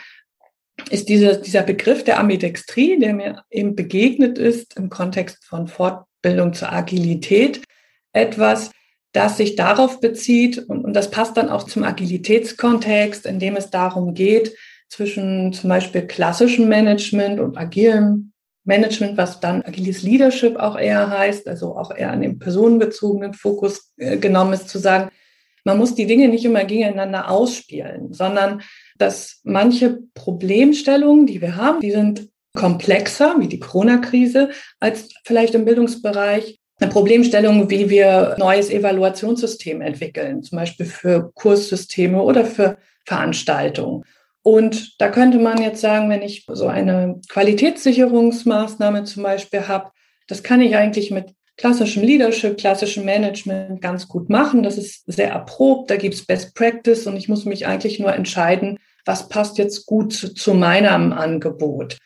ist 0.90 1.10
diese, 1.10 1.40
dieser 1.40 1.64
Begriff 1.64 2.04
der 2.04 2.20
Ambidextrie, 2.20 3.00
der 3.00 3.14
mir 3.14 3.44
eben 3.50 3.76
begegnet 3.76 4.38
ist 4.38 4.76
im 4.78 4.90
Kontext 4.90 5.46
von 5.46 5.68
Fortbildung 5.68 6.54
zur 6.54 6.72
Agilität, 6.72 7.64
etwas, 8.12 8.72
das 9.12 9.38
sich 9.38 9.56
darauf 9.56 10.00
bezieht, 10.00 10.58
und, 10.58 10.84
und 10.84 10.94
das 10.94 11.12
passt 11.12 11.38
dann 11.38 11.50
auch 11.50 11.64
zum 11.64 11.84
Agilitätskontext, 11.84 13.26
in 13.26 13.40
dem 13.40 13.56
es 13.56 13.70
darum 13.70 14.14
geht, 14.14 14.56
zwischen 14.90 15.54
zum 15.54 15.70
Beispiel 15.70 16.06
klassischem 16.06 16.68
Management 16.68 17.40
und 17.40 17.58
agilem 17.58 18.32
Management, 18.66 19.18
was 19.18 19.40
dann 19.40 19.62
agiles 19.64 20.04
Leadership 20.04 20.56
auch 20.56 20.78
eher 20.78 21.10
heißt, 21.10 21.48
also 21.48 21.76
auch 21.76 21.94
eher 21.96 22.12
an 22.12 22.22
den 22.22 22.40
personenbezogenen 22.40 23.34
Fokus 23.34 23.92
äh, 23.98 24.18
genommen 24.18 24.54
ist, 24.54 24.70
zu 24.70 24.80
sagen, 24.80 25.12
man 25.64 25.78
muss 25.78 25.96
die 25.96 26.06
Dinge 26.06 26.28
nicht 26.28 26.46
immer 26.46 26.66
gegeneinander 26.66 27.30
ausspielen, 27.30 28.14
sondern 28.14 28.62
dass 28.98 29.42
manche 29.44 30.00
Problemstellungen, 30.14 31.26
die 31.26 31.42
wir 31.42 31.56
haben, 31.56 31.80
die 31.80 31.92
sind 31.92 32.30
komplexer, 32.56 33.36
wie 33.40 33.48
die 33.48 33.60
Corona-Krise, 33.60 34.50
als 34.80 35.10
vielleicht 35.24 35.56
im 35.56 35.66
Bildungsbereich 35.66 36.60
eine 36.80 36.92
Problemstellung, 36.92 37.70
wie 37.70 37.90
wir 37.90 38.36
neues 38.38 38.70
Evaluationssystem 38.70 39.82
entwickeln, 39.82 40.44
zum 40.44 40.58
Beispiel 40.58 40.86
für 40.86 41.32
Kurssysteme 41.34 42.22
oder 42.22 42.46
für 42.46 42.78
Veranstaltungen. 43.06 44.04
Und 44.42 45.00
da 45.02 45.10
könnte 45.10 45.40
man 45.40 45.62
jetzt 45.62 45.82
sagen, 45.82 46.10
wenn 46.10 46.22
ich 46.22 46.46
so 46.52 46.68
eine 46.68 47.22
Qualitätssicherungsmaßnahme 47.30 49.06
zum 49.06 49.24
Beispiel 49.24 49.68
habe, 49.68 49.92
das 50.28 50.44
kann 50.44 50.62
ich 50.62 50.76
eigentlich 50.76 51.12
mit 51.12 51.34
klassischem 51.58 52.04
Leadership, 52.04 52.58
klassischem 52.58 53.06
Management 53.06 53.82
ganz 53.82 54.08
gut 54.08 54.30
machen. 54.30 54.64
Das 54.64 54.78
ist 54.78 55.04
sehr 55.06 55.30
erprobt, 55.30 55.90
da 55.90 55.96
gibt 55.96 56.16
es 56.16 56.26
Best 56.26 56.56
Practice 56.56 57.08
und 57.08 57.18
ich 57.18 57.30
muss 57.30 57.46
mich 57.46 57.68
eigentlich 57.68 58.00
nur 58.00 58.14
entscheiden, 58.14 58.80
was 59.06 59.30
passt 59.30 59.58
jetzt 59.58 59.86
gut 59.86 60.14
zu, 60.14 60.34
zu 60.34 60.54
meinem 60.54 61.14
Angebot. 61.14 61.98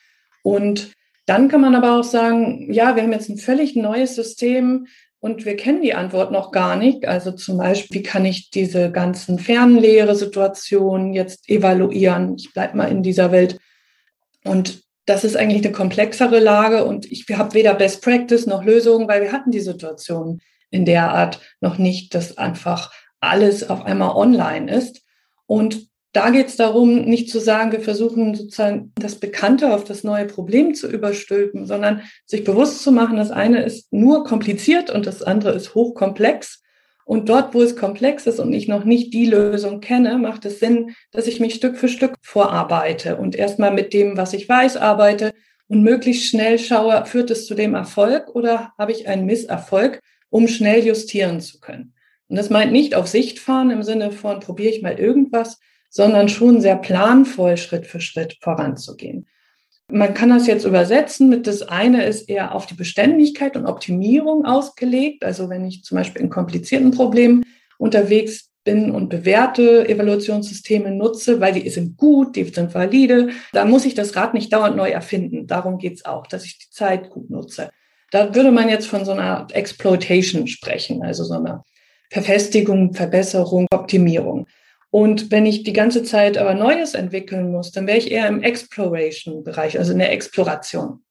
Und 0.43 0.91
dann 1.25 1.49
kann 1.49 1.61
man 1.61 1.75
aber 1.75 1.99
auch 1.99 2.03
sagen, 2.03 2.71
ja, 2.71 2.95
wir 2.95 3.03
haben 3.03 3.11
jetzt 3.11 3.29
ein 3.29 3.37
völlig 3.37 3.75
neues 3.75 4.15
System 4.15 4.87
und 5.19 5.45
wir 5.45 5.55
kennen 5.55 5.81
die 5.81 5.93
Antwort 5.93 6.31
noch 6.31 6.51
gar 6.51 6.75
nicht. 6.75 7.07
Also 7.07 7.31
zum 7.31 7.57
Beispiel, 7.57 7.99
wie 7.99 8.03
kann 8.03 8.25
ich 8.25 8.49
diese 8.49 8.91
ganzen 8.91 9.39
Fernlehre-Situationen 9.39 11.13
jetzt 11.13 11.49
evaluieren? 11.49 12.35
Ich 12.37 12.53
bleibe 12.53 12.77
mal 12.77 12.89
in 12.89 13.03
dieser 13.03 13.31
Welt. 13.31 13.59
Und 14.45 14.86
das 15.07 15.23
ist 15.23 15.37
eigentlich 15.37 15.63
eine 15.63 15.73
komplexere 15.73 16.39
Lage 16.39 16.83
und 16.83 17.09
ich 17.11 17.25
habe 17.35 17.53
weder 17.53 17.73
Best 17.73 18.03
Practice 18.03 18.45
noch 18.45 18.63
Lösungen, 18.63 19.07
weil 19.07 19.21
wir 19.21 19.31
hatten 19.31 19.51
die 19.51 19.61
Situation 19.61 20.41
in 20.69 20.85
der 20.85 21.11
Art 21.11 21.39
noch 21.61 21.77
nicht, 21.77 22.13
dass 22.13 22.37
einfach 22.37 22.91
alles 23.21 23.69
auf 23.69 23.85
einmal 23.85 24.15
online 24.15 24.69
ist. 24.69 25.01
Und 25.45 25.87
da 26.11 26.29
geht 26.29 26.47
es 26.47 26.57
darum, 26.57 27.05
nicht 27.05 27.29
zu 27.29 27.39
sagen, 27.39 27.71
wir 27.71 27.79
versuchen 27.79 28.35
sozusagen 28.35 28.91
das 28.95 29.15
Bekannte 29.15 29.73
auf 29.73 29.85
das 29.85 30.03
neue 30.03 30.25
Problem 30.25 30.75
zu 30.75 30.89
überstülpen, 30.89 31.65
sondern 31.65 32.01
sich 32.25 32.43
bewusst 32.43 32.83
zu 32.83 32.91
machen, 32.91 33.15
das 33.15 33.31
eine 33.31 33.63
ist 33.63 33.93
nur 33.93 34.25
kompliziert 34.25 34.89
und 34.89 35.05
das 35.05 35.23
andere 35.23 35.53
ist 35.53 35.73
hochkomplex. 35.73 36.63
Und 37.07 37.29
dort, 37.29 37.53
wo 37.53 37.61
es 37.61 37.77
komplex 37.77 38.27
ist 38.27 38.37
und 38.37 38.51
ich 38.51 38.67
noch 38.67 38.83
nicht 38.83 39.13
die 39.13 39.27
Lösung 39.27 39.79
kenne, 39.79 40.17
macht 40.17 40.43
es 40.43 40.59
Sinn, 40.59 40.93
dass 41.11 41.25
ich 41.25 41.39
mich 41.39 41.55
Stück 41.55 41.77
für 41.77 41.87
Stück 41.87 42.15
vorarbeite 42.21 43.15
und 43.15 43.33
erstmal 43.33 43.73
mit 43.73 43.93
dem, 43.93 44.17
was 44.17 44.33
ich 44.33 44.49
weiß, 44.49 44.75
arbeite 44.75 45.33
und 45.69 45.83
möglichst 45.83 46.25
schnell 46.25 46.59
schaue, 46.59 47.05
führt 47.05 47.31
es 47.31 47.45
zu 47.45 47.55
dem 47.55 47.75
Erfolg 47.75 48.35
oder 48.35 48.73
habe 48.77 48.91
ich 48.91 49.07
einen 49.07 49.25
Misserfolg, 49.25 50.01
um 50.29 50.49
schnell 50.49 50.85
justieren 50.85 51.39
zu 51.39 51.61
können. 51.61 51.93
Und 52.27 52.35
das 52.35 52.49
meint 52.49 52.73
nicht 52.73 52.93
auf 52.93 53.07
Sicht 53.07 53.39
fahren 53.39 53.69
im 53.69 53.83
Sinne 53.83 54.11
von 54.11 54.41
probiere 54.41 54.73
ich 54.73 54.81
mal 54.81 54.99
irgendwas, 54.99 55.59
sondern 55.89 56.27
schon 56.27 56.59
sehr 56.59 56.75
planvoll 56.75 57.55
Schritt 57.55 57.87
für 57.87 58.01
Schritt 58.01 58.35
voranzugehen. 58.41 59.27
Man 59.89 60.13
kann 60.13 60.29
das 60.29 60.47
jetzt 60.47 60.65
übersetzen 60.65 61.29
mit 61.29 61.47
das 61.47 61.61
eine 61.61 62.05
ist 62.05 62.29
eher 62.29 62.53
auf 62.53 62.65
die 62.65 62.73
Beständigkeit 62.73 63.55
und 63.55 63.65
Optimierung 63.65 64.45
ausgelegt. 64.45 65.23
Also 65.23 65.49
wenn 65.49 65.65
ich 65.65 65.83
zum 65.83 65.97
Beispiel 65.97 66.23
in 66.23 66.29
komplizierten 66.29 66.91
Problemen 66.91 67.45
unterwegs 67.77 68.49
bin 68.65 68.91
und 68.91 69.07
bewährte 69.07 69.87
Evaluationssysteme 69.87 70.91
nutze, 70.91 71.39
weil 71.39 71.53
die 71.53 71.69
sind 71.69 71.95
gut, 71.95 72.35
die 72.35 72.43
sind 72.43 72.75
valide, 72.75 73.29
da 73.53 73.63
muss 73.63 73.85
ich 73.85 73.95
das 73.95 74.17
Rad 74.17 74.33
nicht 74.33 74.51
dauernd 74.51 74.75
neu 74.75 74.89
erfinden. 74.89 75.47
Darum 75.47 75.77
geht 75.77 75.93
es 75.93 76.05
auch, 76.05 76.27
dass 76.27 76.43
ich 76.43 76.57
die 76.57 76.69
Zeit 76.69 77.09
gut 77.09 77.29
nutze. 77.29 77.69
Da 78.11 78.35
würde 78.35 78.51
man 78.51 78.67
jetzt 78.67 78.87
von 78.87 79.05
so 79.05 79.13
einer 79.13 79.47
Exploitation 79.53 80.47
sprechen, 80.47 81.01
also 81.01 81.23
so 81.23 81.35
einer 81.35 81.63
Verfestigung, 82.09 82.93
Verbesserung, 82.93 83.67
Optimierung. 83.73 84.47
Und 84.89 85.31
wenn 85.31 85.45
ich 85.45 85.63
die 85.63 85.73
ganze 85.73 86.03
Zeit 86.03 86.37
aber 86.37 86.53
Neues 86.53 86.93
entwickeln 86.93 87.51
muss, 87.51 87.71
dann 87.71 87.87
wäre 87.87 87.97
ich 87.97 88.11
eher 88.11 88.27
im 88.27 88.41
Exploration-Bereich, 88.41 89.77
also 89.77 89.91
in 89.91 89.99
der 89.99 90.11
Exploration. 90.11 91.03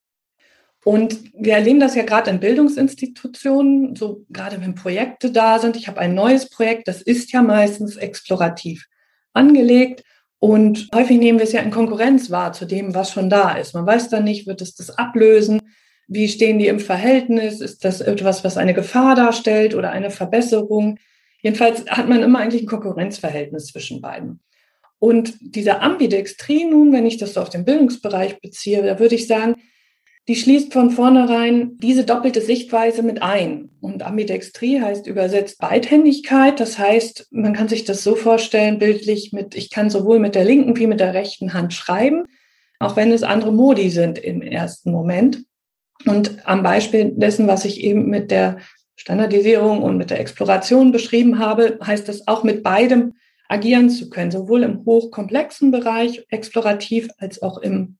Und 0.83 1.19
wir 1.33 1.55
erleben 1.55 1.79
das 1.79 1.95
ja 1.95 2.03
gerade 2.03 2.29
in 2.29 2.39
Bildungsinstitutionen, 2.39 3.95
so 3.95 4.25
gerade 4.29 4.61
wenn 4.61 4.73
Projekte 4.73 5.31
da 5.31 5.59
sind. 5.59 5.75
Ich 5.75 5.87
habe 5.87 5.99
ein 5.99 6.15
neues 6.15 6.49
Projekt, 6.49 6.87
das 6.87 7.01
ist 7.01 7.33
ja 7.33 7.41
meistens 7.41 7.97
explorativ 7.97 8.87
angelegt. 9.33 10.03
Und 10.39 10.87
häufig 10.93 11.17
nehmen 11.17 11.39
wir 11.39 11.43
es 11.43 11.51
ja 11.51 11.61
in 11.61 11.71
Konkurrenz 11.71 12.31
wahr 12.31 12.53
zu 12.53 12.65
dem, 12.65 12.95
was 12.95 13.11
schon 13.11 13.29
da 13.29 13.57
ist. 13.57 13.73
Man 13.73 13.85
weiß 13.85 14.09
dann 14.09 14.23
nicht, 14.23 14.47
wird 14.47 14.61
es 14.61 14.75
das 14.75 14.97
ablösen? 14.97 15.61
Wie 16.07 16.29
stehen 16.29 16.57
die 16.57 16.67
im 16.67 16.79
Verhältnis? 16.79 17.59
Ist 17.59 17.83
das 17.83 17.99
etwas, 18.01 18.43
was 18.43 18.55
eine 18.55 18.73
Gefahr 18.73 19.15
darstellt 19.15 19.75
oder 19.75 19.91
eine 19.91 20.09
Verbesserung? 20.09 20.99
Jedenfalls 21.47 21.85
hat 21.87 22.09
man 22.09 22.23
immer 22.23 22.39
eigentlich 22.39 22.63
ein 22.63 22.67
Konkurrenzverhältnis 22.67 23.67
zwischen 23.67 24.01
beiden. 24.01 24.41
Und 24.99 25.35
diese 25.39 25.79
Ambidextrie 25.79 26.65
nun, 26.65 26.91
wenn 26.91 27.05
ich 27.05 27.15
das 27.15 27.35
so 27.35 27.39
auf 27.39 27.49
den 27.49 27.63
Bildungsbereich 27.63 28.41
beziehe, 28.41 28.83
da 28.83 28.99
würde 28.99 29.15
ich 29.15 29.27
sagen, 29.27 29.55
die 30.27 30.35
schließt 30.35 30.73
von 30.73 30.91
vornherein 30.91 31.77
diese 31.77 32.03
doppelte 32.03 32.41
Sichtweise 32.41 33.01
mit 33.01 33.21
ein. 33.21 33.69
Und 33.79 34.03
Ambidextrie 34.03 34.81
heißt 34.81 35.07
übersetzt 35.07 35.59
Beidhändigkeit. 35.59 36.59
Das 36.59 36.77
heißt, 36.77 37.27
man 37.31 37.53
kann 37.53 37.69
sich 37.69 37.85
das 37.85 38.03
so 38.03 38.17
vorstellen, 38.17 38.77
bildlich 38.77 39.31
mit, 39.31 39.55
ich 39.55 39.69
kann 39.69 39.89
sowohl 39.89 40.19
mit 40.19 40.35
der 40.35 40.43
linken 40.43 40.75
wie 40.75 40.87
mit 40.87 40.99
der 40.99 41.13
rechten 41.13 41.53
Hand 41.53 41.73
schreiben, 41.73 42.23
auch 42.79 42.97
wenn 42.97 43.13
es 43.13 43.23
andere 43.23 43.53
Modi 43.53 43.89
sind 43.89 44.19
im 44.19 44.41
ersten 44.41 44.91
Moment. 44.91 45.45
Und 46.05 46.45
am 46.45 46.61
Beispiel 46.61 47.13
dessen, 47.15 47.47
was 47.47 47.63
ich 47.63 47.79
eben 47.79 48.09
mit 48.09 48.31
der 48.31 48.57
Standardisierung 48.97 49.81
und 49.83 49.97
mit 49.97 50.09
der 50.09 50.19
Exploration 50.19 50.91
beschrieben 50.91 51.39
habe, 51.39 51.79
heißt 51.81 52.09
es 52.09 52.27
auch 52.27 52.43
mit 52.43 52.63
beidem 52.63 53.13
agieren 53.47 53.89
zu 53.89 54.09
können, 54.09 54.31
sowohl 54.31 54.63
im 54.63 54.83
hochkomplexen 54.85 55.71
Bereich 55.71 56.25
explorativ 56.29 57.07
als 57.17 57.41
auch 57.41 57.59
im 57.59 57.97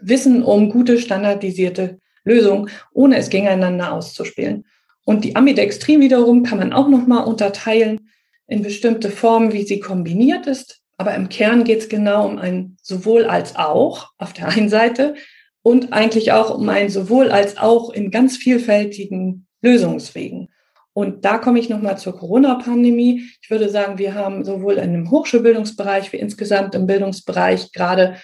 Wissen 0.00 0.42
um 0.42 0.70
gute 0.70 0.98
standardisierte 0.98 1.98
Lösungen, 2.24 2.70
ohne 2.92 3.16
es 3.16 3.28
gegeneinander 3.28 3.92
auszuspielen. 3.92 4.64
Und 5.04 5.24
die 5.24 5.36
Ambidextrie 5.36 6.00
wiederum 6.00 6.42
kann 6.42 6.58
man 6.58 6.72
auch 6.72 6.88
nochmal 6.88 7.26
unterteilen 7.26 8.10
in 8.46 8.62
bestimmte 8.62 9.10
Formen, 9.10 9.52
wie 9.52 9.64
sie 9.64 9.80
kombiniert 9.80 10.46
ist. 10.46 10.80
Aber 10.96 11.14
im 11.14 11.28
Kern 11.28 11.64
geht 11.64 11.80
es 11.80 11.88
genau 11.88 12.26
um 12.26 12.38
ein 12.38 12.76
sowohl 12.82 13.24
als 13.24 13.56
auch 13.56 14.12
auf 14.18 14.32
der 14.32 14.48
einen 14.48 14.68
Seite 14.68 15.14
und 15.62 15.92
eigentlich 15.92 16.32
auch 16.32 16.56
um 16.56 16.68
ein 16.68 16.88
sowohl 16.88 17.30
als 17.30 17.58
auch 17.58 17.90
in 17.90 18.10
ganz 18.10 18.36
vielfältigen 18.36 19.45
Lösungswegen. 19.66 20.48
Und 20.92 21.24
da 21.26 21.36
komme 21.38 21.58
ich 21.58 21.68
nochmal 21.68 21.98
zur 21.98 22.16
Corona-Pandemie. 22.16 23.22
Ich 23.42 23.50
würde 23.50 23.68
sagen, 23.68 23.98
wir 23.98 24.14
haben 24.14 24.44
sowohl 24.44 24.74
in 24.74 24.92
dem 24.92 25.10
Hochschulbildungsbereich 25.10 26.12
wie 26.12 26.16
insgesamt 26.16 26.74
im 26.74 26.86
Bildungsbereich 26.86 27.72
gerade 27.72 28.16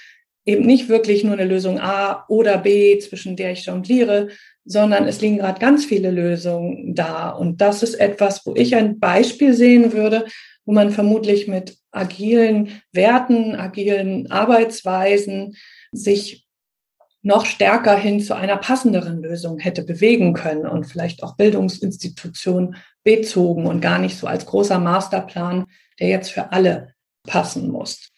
eben 0.47 0.65
nicht 0.65 0.89
wirklich 0.89 1.23
nur 1.23 1.35
eine 1.35 1.45
Lösung 1.45 1.79
A 1.79 2.25
oder 2.29 2.59
B, 2.59 2.99
zwischen 2.99 3.37
der 3.37 3.53
ich 3.53 3.67
jongliere, 3.67 4.29
sondern 4.65 5.07
es 5.07 5.21
liegen 5.21 5.39
gerade 5.39 5.61
ganz 5.61 5.85
viele 5.85 6.11
Lösungen 6.11 6.95
da. 6.95 7.31
Und 7.31 7.61
das 7.61 7.83
ist 7.83 7.95
etwas, 7.95 8.47
wo 8.47 8.55
ich 8.55 8.75
ein 8.75 8.99
Beispiel 8.99 9.53
sehen 9.53 9.93
würde, 9.93 10.25
wo 10.65 10.73
man 10.73 10.91
vermutlich 10.91 11.49
mit 11.49 11.77
agilen 11.91 12.81
Werten, 12.93 13.55
agilen 13.55 14.31
Arbeitsweisen 14.31 15.57
sich 15.93 16.47
noch 17.23 17.47
stärker 17.47 17.97
hin 17.97 18.21
zu 18.21 18.35
einer 18.35 18.57
passenderen 18.57 19.23
Lösung 19.23 19.59
hätte 19.59 19.83
bewegen 19.83 20.35
können 20.35 20.67
und 20.67 20.85
vielleicht 20.85 21.23
auch 21.23 21.37
Bildungsinstitutionen 21.37 22.77
bezogen 23.05 23.67
und 23.67 23.81
gar 23.81 23.99
nicht 23.99 24.19
so 24.19 24.27
als 24.27 24.45
großer 24.45 24.79
Masterplan, 24.79 25.67
der 26.01 26.09
jetzt 26.09 26.33
für 26.33 26.53
alle 26.53 26.95
passen 27.25 27.71
muss. 27.71 28.09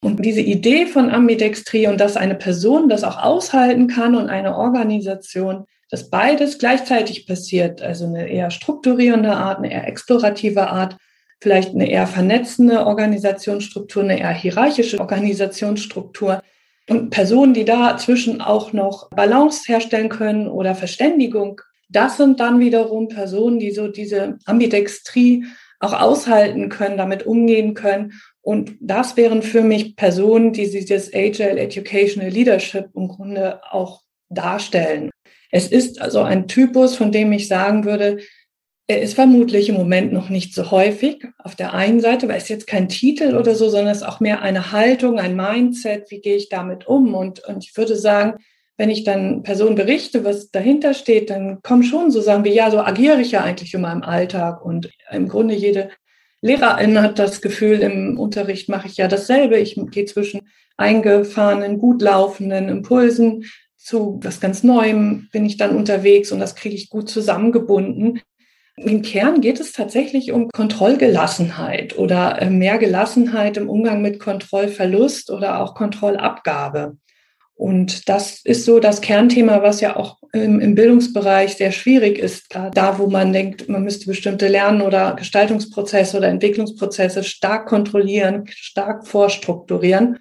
Und 0.00 0.24
diese 0.24 0.40
Idee 0.40 0.86
von 0.86 1.10
Ambidextrie 1.10 1.88
und 1.88 1.98
dass 1.98 2.16
eine 2.16 2.34
Person 2.34 2.88
das 2.88 3.04
auch 3.04 3.18
aushalten 3.18 3.88
kann 3.88 4.14
und 4.14 4.28
eine 4.28 4.56
Organisation, 4.56 5.64
dass 5.90 6.10
beides 6.10 6.58
gleichzeitig 6.58 7.26
passiert, 7.26 7.82
also 7.82 8.06
eine 8.06 8.28
eher 8.28 8.50
strukturierende 8.50 9.32
Art, 9.32 9.58
eine 9.58 9.72
eher 9.72 9.88
explorative 9.88 10.68
Art, 10.68 10.96
vielleicht 11.40 11.74
eine 11.74 11.90
eher 11.90 12.06
vernetzende 12.06 12.86
Organisationsstruktur, 12.86 14.02
eine 14.02 14.20
eher 14.20 14.32
hierarchische 14.32 15.00
Organisationsstruktur, 15.00 16.42
und 16.88 17.10
Personen, 17.10 17.54
die 17.54 17.64
dazwischen 17.64 18.40
auch 18.40 18.72
noch 18.72 19.10
Balance 19.10 19.62
herstellen 19.66 20.08
können 20.08 20.48
oder 20.48 20.74
Verständigung, 20.74 21.60
das 21.88 22.16
sind 22.16 22.40
dann 22.40 22.60
wiederum 22.60 23.08
Personen, 23.08 23.58
die 23.58 23.70
so 23.70 23.88
diese 23.88 24.38
Ambidextrie 24.46 25.44
auch 25.80 25.92
aushalten 25.92 26.68
können, 26.68 26.96
damit 26.96 27.24
umgehen 27.24 27.74
können. 27.74 28.12
Und 28.40 28.76
das 28.80 29.16
wären 29.16 29.42
für 29.42 29.62
mich 29.62 29.96
Personen, 29.96 30.52
die 30.52 30.70
dieses 30.70 31.12
Agile 31.14 31.58
Educational 31.58 32.30
Leadership 32.30 32.88
im 32.94 33.08
Grunde 33.08 33.60
auch 33.70 34.02
darstellen. 34.28 35.10
Es 35.50 35.68
ist 35.68 36.00
also 36.00 36.20
ein 36.22 36.48
Typus, 36.48 36.96
von 36.96 37.12
dem 37.12 37.32
ich 37.32 37.48
sagen 37.48 37.84
würde, 37.84 38.18
er 38.86 39.00
ist 39.00 39.14
vermutlich 39.14 39.68
im 39.70 39.76
Moment 39.76 40.12
noch 40.12 40.28
nicht 40.28 40.54
so 40.54 40.70
häufig 40.70 41.26
auf 41.38 41.54
der 41.54 41.72
einen 41.72 42.00
Seite, 42.00 42.28
weil 42.28 42.36
es 42.36 42.48
jetzt 42.48 42.66
kein 42.66 42.88
Titel 42.88 43.34
oder 43.34 43.54
so, 43.54 43.68
sondern 43.68 43.92
es 43.92 43.98
ist 43.98 44.08
auch 44.08 44.20
mehr 44.20 44.42
eine 44.42 44.72
Haltung, 44.72 45.18
ein 45.18 45.36
Mindset, 45.36 46.10
wie 46.10 46.20
gehe 46.20 46.36
ich 46.36 46.50
damit 46.50 46.86
um. 46.86 47.14
Und, 47.14 47.42
und 47.44 47.64
ich 47.64 47.74
würde 47.76 47.96
sagen, 47.96 48.34
wenn 48.76 48.90
ich 48.90 49.04
dann 49.04 49.42
Personen 49.42 49.74
berichte, 49.74 50.24
was 50.24 50.50
dahinter 50.50 50.92
steht, 50.92 51.30
dann 51.30 51.62
kommen 51.62 51.82
schon 51.82 52.10
so 52.10 52.20
Sachen 52.20 52.44
wie, 52.44 52.52
ja, 52.52 52.70
so 52.70 52.78
agiere 52.80 53.20
ich 53.20 53.30
ja 53.30 53.42
eigentlich 53.42 53.72
in 53.72 53.80
meinem 53.80 54.02
Alltag. 54.02 54.62
Und 54.62 54.90
im 55.10 55.28
Grunde 55.28 55.54
jede 55.54 55.88
Lehrerin 56.42 57.00
hat 57.00 57.18
das 57.18 57.40
Gefühl, 57.40 57.80
im 57.80 58.18
Unterricht 58.18 58.68
mache 58.68 58.88
ich 58.88 58.98
ja 58.98 59.08
dasselbe. 59.08 59.58
Ich 59.58 59.80
gehe 59.92 60.04
zwischen 60.04 60.42
eingefahrenen, 60.76 61.78
gut 61.78 62.02
laufenden 62.02 62.68
Impulsen 62.68 63.44
zu 63.76 64.18
was 64.22 64.40
ganz 64.40 64.62
Neuem 64.62 65.28
bin 65.30 65.44
ich 65.44 65.58
dann 65.58 65.76
unterwegs 65.76 66.32
und 66.32 66.40
das 66.40 66.54
kriege 66.54 66.74
ich 66.74 66.88
gut 66.88 67.08
zusammengebunden. 67.08 68.20
Im 68.76 69.02
Kern 69.02 69.40
geht 69.40 69.60
es 69.60 69.72
tatsächlich 69.72 70.32
um 70.32 70.48
Kontrollgelassenheit 70.48 71.96
oder 71.96 72.42
äh, 72.42 72.50
mehr 72.50 72.78
Gelassenheit 72.78 73.56
im 73.56 73.68
Umgang 73.70 74.02
mit 74.02 74.18
Kontrollverlust 74.18 75.30
oder 75.30 75.60
auch 75.60 75.74
Kontrollabgabe. 75.74 76.96
Und 77.56 78.08
das 78.08 78.40
ist 78.44 78.64
so 78.64 78.80
das 78.80 79.00
Kernthema, 79.00 79.62
was 79.62 79.80
ja 79.80 79.96
auch 79.96 80.18
im, 80.32 80.74
Bildungsbereich 80.74 81.54
sehr 81.54 81.70
schwierig 81.70 82.18
ist. 82.18 82.46
Da, 82.50 82.98
wo 82.98 83.06
man 83.06 83.32
denkt, 83.32 83.68
man 83.68 83.84
müsste 83.84 84.06
bestimmte 84.06 84.48
Lern- 84.48 84.82
oder 84.82 85.14
Gestaltungsprozesse 85.14 86.16
oder 86.16 86.26
Entwicklungsprozesse 86.28 87.22
stark 87.22 87.68
kontrollieren, 87.68 88.44
stark 88.48 89.06
vorstrukturieren. 89.06 90.18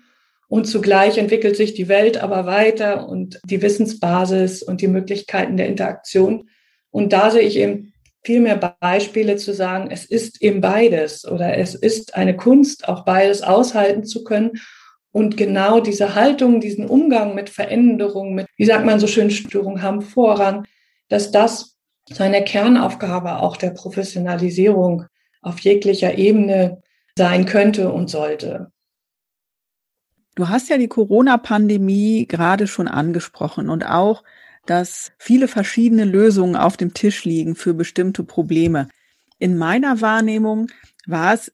Und 0.48 0.66
zugleich 0.66 1.18
entwickelt 1.18 1.56
sich 1.56 1.74
die 1.74 1.88
Welt 1.88 2.22
aber 2.22 2.46
weiter 2.46 3.10
und 3.10 3.40
die 3.46 3.64
Wissensbasis 3.64 4.62
und 4.62 4.82
die 4.82 4.88
Möglichkeiten 4.88 5.58
der 5.58 5.68
Interaktion. 5.68 6.48
Und 6.92 7.12
da 7.12 7.32
sehe 7.32 7.42
ich 7.42 7.58
eben 7.58 7.93
viel 8.24 8.40
mehr 8.40 8.76
Beispiele 8.80 9.36
zu 9.36 9.54
sagen, 9.54 9.90
es 9.92 10.06
ist 10.06 10.42
eben 10.42 10.62
beides 10.62 11.26
oder 11.26 11.58
es 11.58 11.76
ist 11.76 12.16
eine 12.16 12.36
Kunst, 12.36 12.88
auch 12.88 13.04
beides 13.04 13.42
aushalten 13.42 14.06
zu 14.06 14.24
können. 14.24 14.52
Und 15.12 15.38
genau 15.38 15.80
diese 15.80 16.16
Haltung, 16.16 16.60
diesen 16.60 16.88
Umgang 16.88 17.36
mit 17.36 17.50
Veränderungen, 17.50 18.34
mit, 18.34 18.48
wie 18.58 18.66
sagt 18.66 18.86
man 18.86 19.00
so 19.00 19.08
schön, 19.08 19.30
Störungen 19.30 19.82
haben 19.82 20.02
Vorrang, 20.02 20.66
dass 21.10 21.32
das 21.32 21.78
seine 22.10 22.44
Kernaufgabe 22.44 23.38
auch 23.38 23.58
der 23.58 23.72
Professionalisierung 23.72 25.06
auf 25.42 25.60
jeglicher 25.60 26.18
Ebene 26.18 26.82
sein 27.18 27.46
könnte 27.46 27.92
und 27.92 28.10
sollte. 28.10 28.72
Du 30.36 30.50
hast 30.50 30.70
ja 30.70 30.78
die 30.78 30.88
Corona-Pandemie 30.88 32.26
gerade 32.28 32.66
schon 32.66 32.88
angesprochen 32.88 33.70
und 33.70 33.86
auch 33.86 34.24
dass 34.66 35.12
viele 35.18 35.48
verschiedene 35.48 36.06
Lösungen 36.06 36.56
auf 36.56 36.78
dem 36.78 36.94
Tisch 36.94 37.26
liegen 37.26 37.56
für 37.56 37.74
bestimmte 37.74 38.24
Probleme. 38.24 38.88
In 39.40 39.58
meiner 39.58 40.02
Wahrnehmung 40.02 40.70
war 41.06 41.34
es 41.34 41.52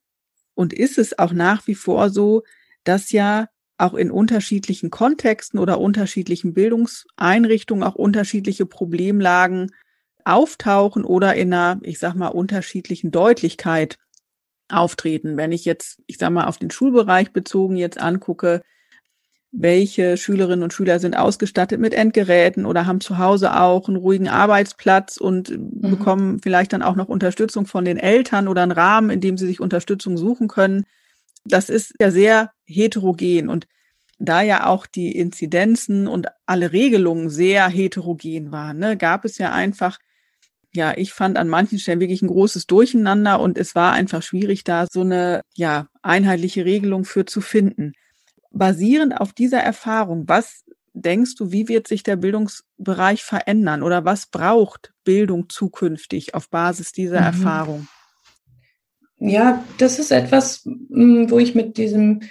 und 0.53 0.73
ist 0.73 0.97
es 0.97 1.17
auch 1.17 1.31
nach 1.31 1.67
wie 1.67 1.75
vor 1.75 2.09
so, 2.09 2.43
dass 2.83 3.11
ja 3.11 3.47
auch 3.77 3.93
in 3.93 4.11
unterschiedlichen 4.11 4.89
Kontexten 4.89 5.57
oder 5.59 5.79
unterschiedlichen 5.79 6.53
Bildungseinrichtungen 6.53 7.83
auch 7.83 7.95
unterschiedliche 7.95 8.65
Problemlagen 8.65 9.71
auftauchen 10.25 11.05
oder 11.05 11.35
in 11.35 11.53
einer, 11.53 11.79
ich 11.83 11.97
sag 11.97 12.13
mal, 12.13 12.27
unterschiedlichen 12.27 13.09
Deutlichkeit 13.11 13.97
auftreten. 14.67 15.37
Wenn 15.37 15.51
ich 15.51 15.65
jetzt, 15.65 16.01
ich 16.07 16.17
sag 16.17 16.31
mal, 16.31 16.45
auf 16.45 16.57
den 16.57 16.71
Schulbereich 16.71 17.31
bezogen 17.31 17.77
jetzt 17.77 17.99
angucke, 17.99 18.61
welche 19.51 20.15
Schülerinnen 20.15 20.63
und 20.63 20.73
Schüler 20.73 20.99
sind 20.99 21.17
ausgestattet 21.17 21.79
mit 21.79 21.93
Endgeräten 21.93 22.65
oder 22.65 22.85
haben 22.85 23.01
zu 23.01 23.17
Hause 23.17 23.59
auch 23.59 23.87
einen 23.87 23.97
ruhigen 23.97 24.29
Arbeitsplatz 24.29 25.17
und 25.17 25.49
mhm. 25.49 25.81
bekommen 25.81 26.39
vielleicht 26.41 26.73
dann 26.73 26.83
auch 26.83 26.95
noch 26.95 27.07
Unterstützung 27.07 27.65
von 27.65 27.83
den 27.83 27.97
Eltern 27.97 28.47
oder 28.47 28.61
einen 28.61 28.71
Rahmen, 28.71 29.09
in 29.09 29.21
dem 29.21 29.37
sie 29.37 29.47
sich 29.47 29.59
Unterstützung 29.59 30.17
suchen 30.17 30.47
können. 30.47 30.85
Das 31.45 31.69
ist 31.69 31.93
ja 31.99 32.11
sehr 32.11 32.51
heterogen 32.65 33.49
und 33.49 33.67
da 34.19 34.41
ja 34.41 34.67
auch 34.67 34.85
die 34.85 35.15
Inzidenzen 35.15 36.07
und 36.07 36.27
alle 36.45 36.71
Regelungen 36.71 37.29
sehr 37.29 37.67
heterogen 37.69 38.51
waren, 38.51 38.77
ne, 38.77 38.97
gab 38.97 39.25
es 39.25 39.37
ja 39.37 39.51
einfach, 39.51 39.97
ja, 40.73 40.93
ich 40.95 41.13
fand 41.13 41.37
an 41.37 41.47
manchen 41.47 41.79
Stellen 41.79 42.01
wirklich 42.01 42.21
ein 42.21 42.27
großes 42.27 42.67
Durcheinander 42.67 43.39
und 43.39 43.57
es 43.57 43.73
war 43.75 43.93
einfach 43.93 44.21
schwierig, 44.21 44.63
da 44.63 44.85
so 44.91 45.01
eine, 45.01 45.41
ja, 45.55 45.87
einheitliche 46.03 46.65
Regelung 46.65 47.05
für 47.05 47.25
zu 47.25 47.41
finden 47.41 47.93
basierend 48.51 49.19
auf 49.19 49.33
dieser 49.33 49.59
Erfahrung, 49.59 50.23
was 50.27 50.63
denkst 50.93 51.35
du, 51.35 51.51
wie 51.51 51.67
wird 51.67 51.87
sich 51.87 52.03
der 52.03 52.15
Bildungsbereich 52.15 53.23
verändern 53.23 53.83
oder 53.83 54.05
was 54.05 54.27
braucht 54.27 54.93
Bildung 55.03 55.49
zukünftig 55.49 56.33
auf 56.33 56.49
Basis 56.49 56.91
dieser 56.91 57.19
mhm. 57.19 57.25
Erfahrung? 57.25 57.87
Ja, 59.17 59.63
das 59.77 59.99
ist 59.99 60.11
etwas, 60.11 60.63
hm, 60.63 61.29
wo 61.29 61.39
ich 61.39 61.53
mit 61.53 61.77
diesem 61.77 62.21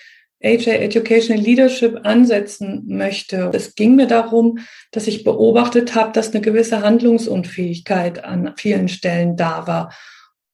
AJ 0.42 0.68
Educational 0.68 1.42
Leadership 1.42 2.00
ansetzen 2.04 2.85
möchte. 2.87 3.50
Es 3.52 3.74
ging 3.74 3.96
mir 3.96 4.07
darum, 4.07 4.61
dass 4.92 5.07
ich 5.07 5.24
beobachtet 5.24 5.94
habe, 5.94 6.12
dass 6.12 6.33
eine 6.33 6.40
gewisse 6.40 6.83
Handlungsunfähigkeit 6.83 8.24
an 8.24 8.54
vielen 8.57 8.88
Stellen 8.88 9.37
da 9.37 9.66
war. 9.66 9.92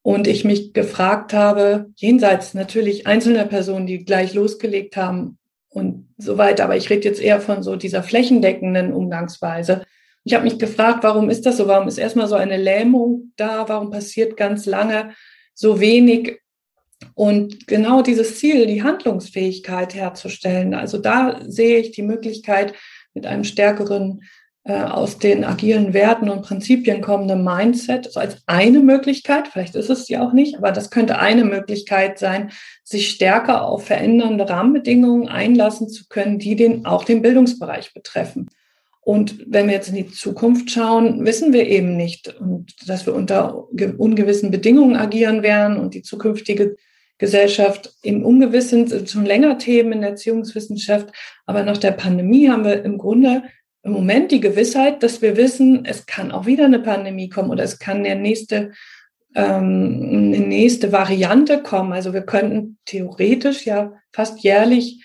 Und 0.03 0.27
ich 0.27 0.45
mich 0.45 0.73
gefragt 0.73 1.33
habe, 1.33 1.91
jenseits 1.97 2.55
natürlich 2.55 3.07
einzelner 3.07 3.45
Personen, 3.45 3.87
die 3.87 4.05
gleich 4.05 4.35
losgelegt 4.35 4.97
haben, 4.97 5.39
und 5.75 6.09
so 6.17 6.39
weiter. 6.39 6.65
Aber 6.65 6.77
ich 6.77 6.89
rede 6.89 7.09
jetzt 7.09 7.21
eher 7.21 7.41
von 7.41 7.63
so 7.63 7.77
dieser 7.77 8.03
flächendeckenden 8.03 8.93
Umgangsweise. 8.93 9.85
Ich 10.23 10.33
habe 10.33 10.45
mich 10.45 10.59
gefragt, 10.59 11.03
warum 11.03 11.29
ist 11.29 11.45
das 11.45 11.59
so? 11.59 11.67
Warum 11.69 11.89
ist 11.89 11.99
erstmal 11.99 12.29
so 12.29 12.37
eine 12.37 12.57
Lähmung 12.57 13.33
da? 13.37 13.69
Warum 13.69 13.91
passiert 13.91 14.37
ganz 14.37 14.65
lange 14.67 15.11
so 15.53 15.81
wenig? 15.81 16.41
Und 17.15 17.67
genau 17.67 18.01
dieses 18.03 18.39
Ziel, 18.39 18.67
die 18.67 18.83
Handlungsfähigkeit 18.83 19.95
herzustellen, 19.95 20.75
also 20.75 20.99
da 20.99 21.41
sehe 21.47 21.79
ich 21.79 21.91
die 21.91 22.03
Möglichkeit, 22.03 22.73
mit 23.13 23.27
einem 23.27 23.45
stärkeren 23.45 24.23
aus 24.67 25.19
den 25.19 25.45
agilen 25.45 25.93
Werten 25.93 26.31
und 26.31 26.43
Prinzipien 26.43 27.03
kommende 27.03 27.37
Mindset, 27.37 28.11
so 28.11 28.19
als 28.19 28.39
eine 28.47 28.81
Möglichkeit, 28.81 29.49
vielleicht 29.49 29.75
ist 29.75 29.91
es 29.91 30.09
ja 30.09 30.27
auch 30.27 30.33
nicht, 30.33 30.57
aber 30.57 30.73
das 30.73 30.91
könnte 30.91 31.19
eine 31.19 31.45
Möglichkeit 31.45 32.19
sein, 32.19 32.51
sich 32.83 33.11
stärker 33.11 33.67
auf 33.67 33.85
verändernde 33.85 34.49
Rahmenbedingungen 34.49 35.29
einlassen 35.29 35.91
zu 35.91 36.09
können, 36.09 36.39
die 36.39 36.57
den, 36.57 36.87
auch 36.87 37.05
den 37.05 37.21
Bildungsbereich 37.21 37.93
betreffen. 37.93 38.49
Und 39.03 39.45
wenn 39.47 39.67
wir 39.67 39.75
jetzt 39.75 39.91
in 39.91 39.97
die 39.97 40.11
Zukunft 40.11 40.71
schauen, 40.71 41.27
wissen 41.27 41.53
wir 41.53 41.67
eben 41.69 41.95
nicht, 41.95 42.35
dass 42.87 43.05
wir 43.05 43.15
unter 43.15 43.69
ungewissen 43.99 44.51
Bedingungen 44.51 44.97
agieren 44.97 45.43
werden 45.43 45.77
und 45.77 45.93
die 45.93 46.01
zukünftige 46.01 46.77
Gesellschaft 47.19 47.95
im 48.03 48.25
Ungewissen 48.25 48.87
sind 48.87 49.11
schon 49.11 49.27
länger 49.27 49.59
Themen 49.59 49.93
in 49.93 50.01
der 50.01 50.11
Erziehungswissenschaft. 50.11 51.11
Aber 51.45 51.63
nach 51.65 51.77
der 51.77 51.93
Pandemie 51.93 52.49
haben 52.49 52.65
wir 52.65 52.83
im 52.83 52.97
Grunde 52.97 53.43
im 53.85 53.93
Moment 53.93 54.33
die 54.33 54.41
Gewissheit, 54.41 55.03
dass 55.03 55.21
wir 55.21 55.37
wissen, 55.37 55.85
es 55.85 56.07
kann 56.07 56.33
auch 56.33 56.47
wieder 56.47 56.65
eine 56.65 56.79
Pandemie 56.79 57.29
kommen 57.29 57.51
oder 57.51 57.63
es 57.63 57.79
kann 57.79 58.03
der 58.03 58.15
nächste, 58.15 58.73
ähm, 59.35 60.33
eine 60.33 60.41
nächste 60.41 60.91
Variante 60.91 61.63
kommen. 61.63 61.93
Also 61.93 62.15
wir 62.15 62.23
könnten 62.23 62.79
theoretisch 62.87 63.67
ja 63.67 63.93
fast 64.11 64.43
jährlich 64.43 65.05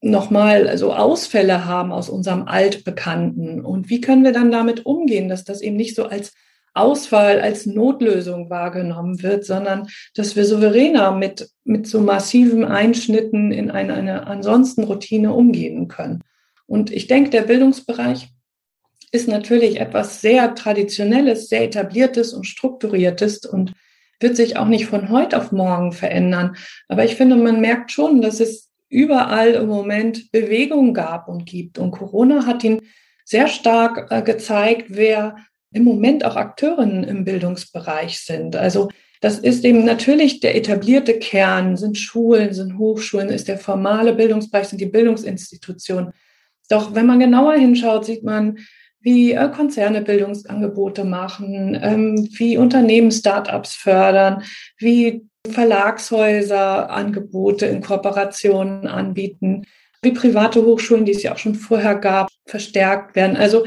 nochmal 0.00 0.76
so 0.76 0.92
Ausfälle 0.92 1.66
haben 1.66 1.92
aus 1.92 2.08
unserem 2.08 2.48
Altbekannten. 2.48 3.64
Und 3.64 3.90
wie 3.90 4.00
können 4.00 4.24
wir 4.24 4.32
dann 4.32 4.50
damit 4.50 4.86
umgehen, 4.86 5.28
dass 5.28 5.44
das 5.44 5.60
eben 5.60 5.76
nicht 5.76 5.94
so 5.94 6.06
als 6.06 6.32
Ausfall, 6.74 7.40
als 7.40 7.66
Notlösung 7.66 8.50
wahrgenommen 8.50 9.22
wird, 9.22 9.44
sondern 9.44 9.88
dass 10.14 10.34
wir 10.34 10.44
souveräner 10.44 11.12
mit, 11.12 11.48
mit 11.64 11.86
so 11.86 12.00
massiven 12.00 12.64
Einschnitten 12.64 13.52
in 13.52 13.70
eine, 13.70 13.94
eine 13.94 14.26
ansonsten 14.26 14.84
Routine 14.84 15.32
umgehen 15.32 15.86
können. 15.88 16.22
Und 16.70 16.92
ich 16.92 17.08
denke, 17.08 17.30
der 17.30 17.42
Bildungsbereich 17.42 18.28
ist 19.10 19.26
natürlich 19.26 19.80
etwas 19.80 20.20
sehr 20.20 20.54
Traditionelles, 20.54 21.48
sehr 21.48 21.64
Etabliertes 21.64 22.32
und 22.32 22.46
Strukturiertes 22.46 23.44
und 23.44 23.72
wird 24.20 24.36
sich 24.36 24.56
auch 24.56 24.68
nicht 24.68 24.86
von 24.86 25.08
heute 25.08 25.36
auf 25.36 25.50
morgen 25.50 25.90
verändern. 25.90 26.54
Aber 26.86 27.04
ich 27.04 27.16
finde, 27.16 27.34
man 27.34 27.60
merkt 27.60 27.90
schon, 27.90 28.22
dass 28.22 28.38
es 28.38 28.70
überall 28.88 29.54
im 29.54 29.66
Moment 29.66 30.30
Bewegung 30.30 30.94
gab 30.94 31.26
und 31.26 31.44
gibt. 31.44 31.76
Und 31.76 31.90
Corona 31.90 32.46
hat 32.46 32.62
ihn 32.62 32.80
sehr 33.24 33.48
stark 33.48 34.06
äh, 34.12 34.22
gezeigt, 34.22 34.86
wer 34.90 35.38
im 35.72 35.82
Moment 35.82 36.24
auch 36.24 36.36
Akteurinnen 36.36 37.02
im 37.02 37.24
Bildungsbereich 37.24 38.20
sind. 38.20 38.54
Also 38.54 38.90
das 39.20 39.40
ist 39.40 39.64
eben 39.64 39.84
natürlich 39.84 40.38
der 40.38 40.54
etablierte 40.54 41.18
Kern, 41.18 41.76
sind 41.76 41.98
Schulen, 41.98 42.54
sind 42.54 42.78
Hochschulen, 42.78 43.28
ist 43.28 43.48
der 43.48 43.58
formale 43.58 44.14
Bildungsbereich, 44.14 44.68
sind 44.68 44.80
die 44.80 44.86
Bildungsinstitutionen. 44.86 46.12
Doch 46.70 46.94
wenn 46.94 47.06
man 47.06 47.20
genauer 47.20 47.54
hinschaut, 47.54 48.06
sieht 48.06 48.24
man, 48.24 48.58
wie 49.00 49.32
äh, 49.32 49.50
Konzerne 49.50 50.02
Bildungsangebote 50.02 51.04
machen, 51.04 51.78
ähm, 51.82 52.28
wie 52.32 52.56
Unternehmen 52.56 53.10
Startups 53.10 53.74
fördern, 53.74 54.42
wie 54.78 55.26
Verlagshäuser 55.48 56.90
Angebote 56.90 57.66
in 57.66 57.82
Kooperationen 57.82 58.86
anbieten, 58.86 59.64
wie 60.02 60.12
private 60.12 60.64
Hochschulen, 60.64 61.04
die 61.04 61.12
es 61.12 61.22
ja 61.22 61.32
auch 61.32 61.38
schon 61.38 61.54
vorher 61.54 61.94
gab, 61.94 62.28
verstärkt 62.46 63.16
werden. 63.16 63.36
Also 63.36 63.64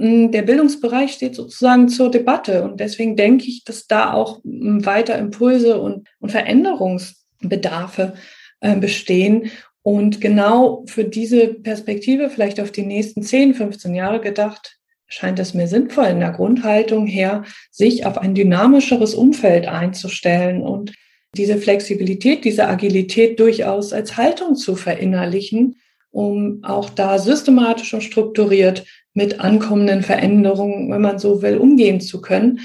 der 0.00 0.42
Bildungsbereich 0.42 1.12
steht 1.12 1.34
sozusagen 1.34 1.88
zur 1.88 2.10
Debatte. 2.10 2.62
Und 2.62 2.78
deswegen 2.78 3.16
denke 3.16 3.46
ich, 3.46 3.64
dass 3.64 3.88
da 3.88 4.12
auch 4.12 4.40
weiter 4.44 5.18
Impulse 5.18 5.80
und, 5.80 6.08
und 6.20 6.30
Veränderungsbedarfe 6.30 8.14
äh, 8.60 8.76
bestehen. 8.76 9.50
Und 9.88 10.20
genau 10.20 10.84
für 10.86 11.04
diese 11.04 11.46
Perspektive, 11.46 12.28
vielleicht 12.28 12.60
auf 12.60 12.70
die 12.70 12.84
nächsten 12.84 13.22
10, 13.22 13.54
15 13.54 13.94
Jahre 13.94 14.20
gedacht, 14.20 14.76
scheint 15.06 15.38
es 15.38 15.54
mir 15.54 15.66
sinnvoll 15.66 16.08
in 16.08 16.20
der 16.20 16.32
Grundhaltung 16.32 17.06
her, 17.06 17.44
sich 17.70 18.04
auf 18.04 18.18
ein 18.18 18.34
dynamischeres 18.34 19.14
Umfeld 19.14 19.66
einzustellen 19.66 20.60
und 20.60 20.92
diese 21.34 21.56
Flexibilität, 21.56 22.44
diese 22.44 22.68
Agilität 22.68 23.40
durchaus 23.40 23.94
als 23.94 24.18
Haltung 24.18 24.56
zu 24.56 24.76
verinnerlichen, 24.76 25.76
um 26.10 26.62
auch 26.64 26.90
da 26.90 27.18
systematisch 27.18 27.94
und 27.94 28.04
strukturiert 28.04 28.84
mit 29.14 29.40
ankommenden 29.40 30.02
Veränderungen, 30.02 30.92
wenn 30.92 31.00
man 31.00 31.18
so 31.18 31.40
will, 31.40 31.56
umgehen 31.56 32.02
zu 32.02 32.20
können. 32.20 32.60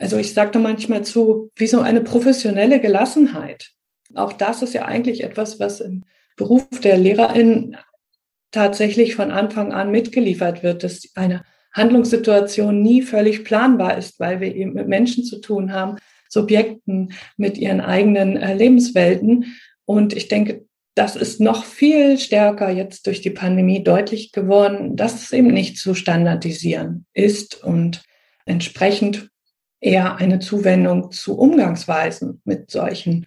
Also 0.00 0.16
ich 0.16 0.34
sage 0.34 0.50
da 0.50 0.58
manchmal 0.58 1.04
zu, 1.04 1.52
wie 1.54 1.68
so 1.68 1.78
eine 1.78 2.00
professionelle 2.00 2.80
Gelassenheit. 2.80 3.70
Auch 4.16 4.32
das 4.32 4.62
ist 4.62 4.74
ja 4.74 4.84
eigentlich 4.84 5.22
etwas, 5.22 5.60
was 5.60 5.80
im 5.80 6.02
Beruf 6.36 6.68
der 6.82 6.98
Lehrerin 6.98 7.76
tatsächlich 8.50 9.14
von 9.14 9.30
Anfang 9.30 9.72
an 9.72 9.90
mitgeliefert 9.90 10.62
wird, 10.62 10.84
dass 10.84 11.08
eine 11.14 11.44
Handlungssituation 11.72 12.82
nie 12.82 13.02
völlig 13.02 13.44
planbar 13.44 13.98
ist, 13.98 14.18
weil 14.18 14.40
wir 14.40 14.54
eben 14.54 14.72
mit 14.72 14.88
Menschen 14.88 15.24
zu 15.24 15.40
tun 15.40 15.72
haben, 15.72 15.96
Subjekten 16.28 17.12
mit 17.36 17.58
ihren 17.58 17.80
eigenen 17.80 18.36
äh, 18.36 18.54
Lebenswelten. 18.54 19.56
Und 19.84 20.14
ich 20.14 20.28
denke, 20.28 20.64
das 20.94 21.14
ist 21.14 21.40
noch 21.40 21.64
viel 21.64 22.18
stärker 22.18 22.70
jetzt 22.70 23.06
durch 23.06 23.20
die 23.20 23.30
Pandemie 23.30 23.84
deutlich 23.84 24.32
geworden, 24.32 24.96
dass 24.96 25.22
es 25.22 25.32
eben 25.32 25.48
nicht 25.48 25.76
zu 25.76 25.94
standardisieren 25.94 27.04
ist 27.12 27.62
und 27.62 28.02
entsprechend 28.46 29.28
eher 29.80 30.16
eine 30.16 30.38
Zuwendung 30.38 31.10
zu 31.12 31.38
Umgangsweisen 31.38 32.40
mit 32.44 32.70
solchen 32.70 33.26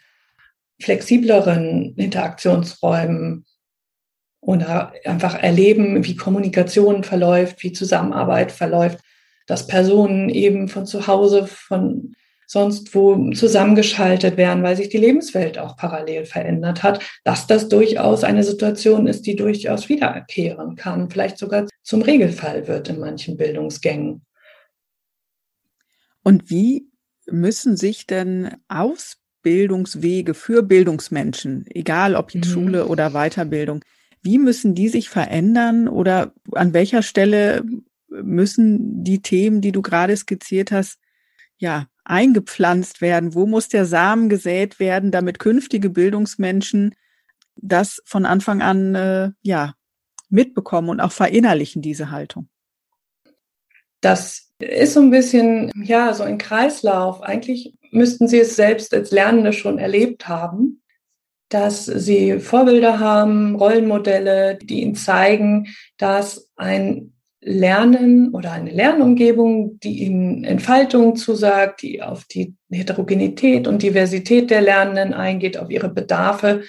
flexibleren 0.82 1.96
Interaktionsräumen 1.96 3.46
oder 4.42 4.94
einfach 5.06 5.36
erleben, 5.36 6.06
wie 6.06 6.16
Kommunikation 6.16 7.04
verläuft, 7.04 7.62
wie 7.64 7.74
Zusammenarbeit 7.74 8.52
verläuft, 8.52 9.00
dass 9.48 9.68
Personen 9.68 10.30
eben 10.30 10.68
von 10.68 10.86
zu 10.86 11.08
Hause, 11.08 11.48
von 11.48 12.16
sonst 12.50 12.96
wo 12.96 13.32
zusammengeschaltet 13.32 14.36
werden, 14.36 14.64
weil 14.64 14.76
sich 14.76 14.90
die 14.90 14.98
Lebenswelt 14.98 15.60
auch 15.60 15.78
parallel 15.78 16.26
verändert 16.26 16.82
hat, 16.82 17.04
dass 17.24 17.46
das 17.46 17.70
durchaus 17.70 18.24
eine 18.24 18.44
Situation 18.44 19.06
ist, 19.06 19.28
die 19.28 19.36
durchaus 19.36 19.88
wiederkehren 19.88 20.76
kann, 20.76 21.12
vielleicht 21.12 21.38
sogar 21.38 21.68
zum 21.84 22.02
Regelfall 22.02 22.68
wird 22.68 22.90
in 22.90 23.00
manchen 23.00 23.38
Bildungsgängen. 23.38 24.26
Und 26.24 26.50
wie 26.50 26.90
müssen 27.28 27.78
sich 27.78 28.08
denn 28.08 28.56
Ausbildungswege 29.40 30.34
für 30.34 30.64
Bildungsmenschen, 30.64 31.66
egal 31.70 32.16
ob 32.16 32.34
jetzt 32.34 32.48
mhm. 32.50 32.52
Schule 32.52 32.88
oder 32.88 33.12
Weiterbildung, 33.12 33.84
wie 34.22 34.38
müssen 34.38 34.76
die 34.76 34.90
sich 34.90 35.10
verändern 35.10 35.88
oder 35.88 36.34
an 36.52 36.74
welcher 36.74 37.04
Stelle 37.04 37.64
müssen 38.10 39.04
die 39.04 39.22
Themen, 39.22 39.62
die 39.62 39.72
du 39.72 39.82
gerade 39.82 40.16
skizziert 40.18 40.72
hast, 40.72 41.00
ja, 41.58 41.88
eingepflanzt 42.04 43.00
werden? 43.00 43.34
Wo 43.34 43.46
muss 43.46 43.70
der 43.70 43.86
Samen 43.86 44.28
gesät 44.28 44.80
werden, 44.80 45.12
damit 45.12 45.40
künftige 45.40 45.90
Bildungsmenschen 45.90 46.96
das 47.56 48.02
von 48.06 48.26
Anfang 48.26 48.62
an 48.62 48.96
äh, 48.96 49.32
ja 49.42 49.76
mitbekommen 50.30 50.90
und 50.90 51.00
auch 51.00 51.14
verinnerlichen 51.14 51.82
diese 51.82 52.12
Haltung? 52.12 52.50
Das 54.02 54.52
ist 54.60 54.94
so 54.94 55.02
ein 55.02 55.12
bisschen 55.12 55.72
ja 55.76 56.14
so 56.14 56.24
ein 56.24 56.38
Kreislauf. 56.38 57.22
Eigentlich 57.22 57.79
müssten 57.92 58.28
Sie 58.28 58.40
es 58.40 58.56
selbst 58.56 58.94
als 58.94 59.12
Lernende 59.12 59.54
schon 59.54 59.80
erlebt 59.80 60.28
haben, 60.28 60.82
dass 61.50 61.86
Sie 61.86 62.40
Vorbilder 62.40 63.00
haben, 63.00 63.56
Rollenmodelle, 63.56 64.58
die 64.62 64.82
Ihnen 64.82 64.96
zeigen, 64.96 65.68
dass 65.98 66.50
ein 66.56 67.14
Lernen 67.42 68.34
oder 68.34 68.52
eine 68.52 68.72
Lernumgebung, 68.72 69.80
die 69.80 70.04
ihnen 70.04 70.44
Entfaltung 70.44 71.16
zusagt, 71.16 71.82
die 71.82 72.02
auf 72.02 72.26
die 72.26 72.56
Heterogenität 72.70 73.66
und 73.66 73.82
Diversität 73.82 74.50
der 74.52 74.62
Lernenden 74.62 75.14
eingeht, 75.14 75.58
auf 75.58 75.70
ihre 75.70 75.90
Bedarfe, 75.90 76.64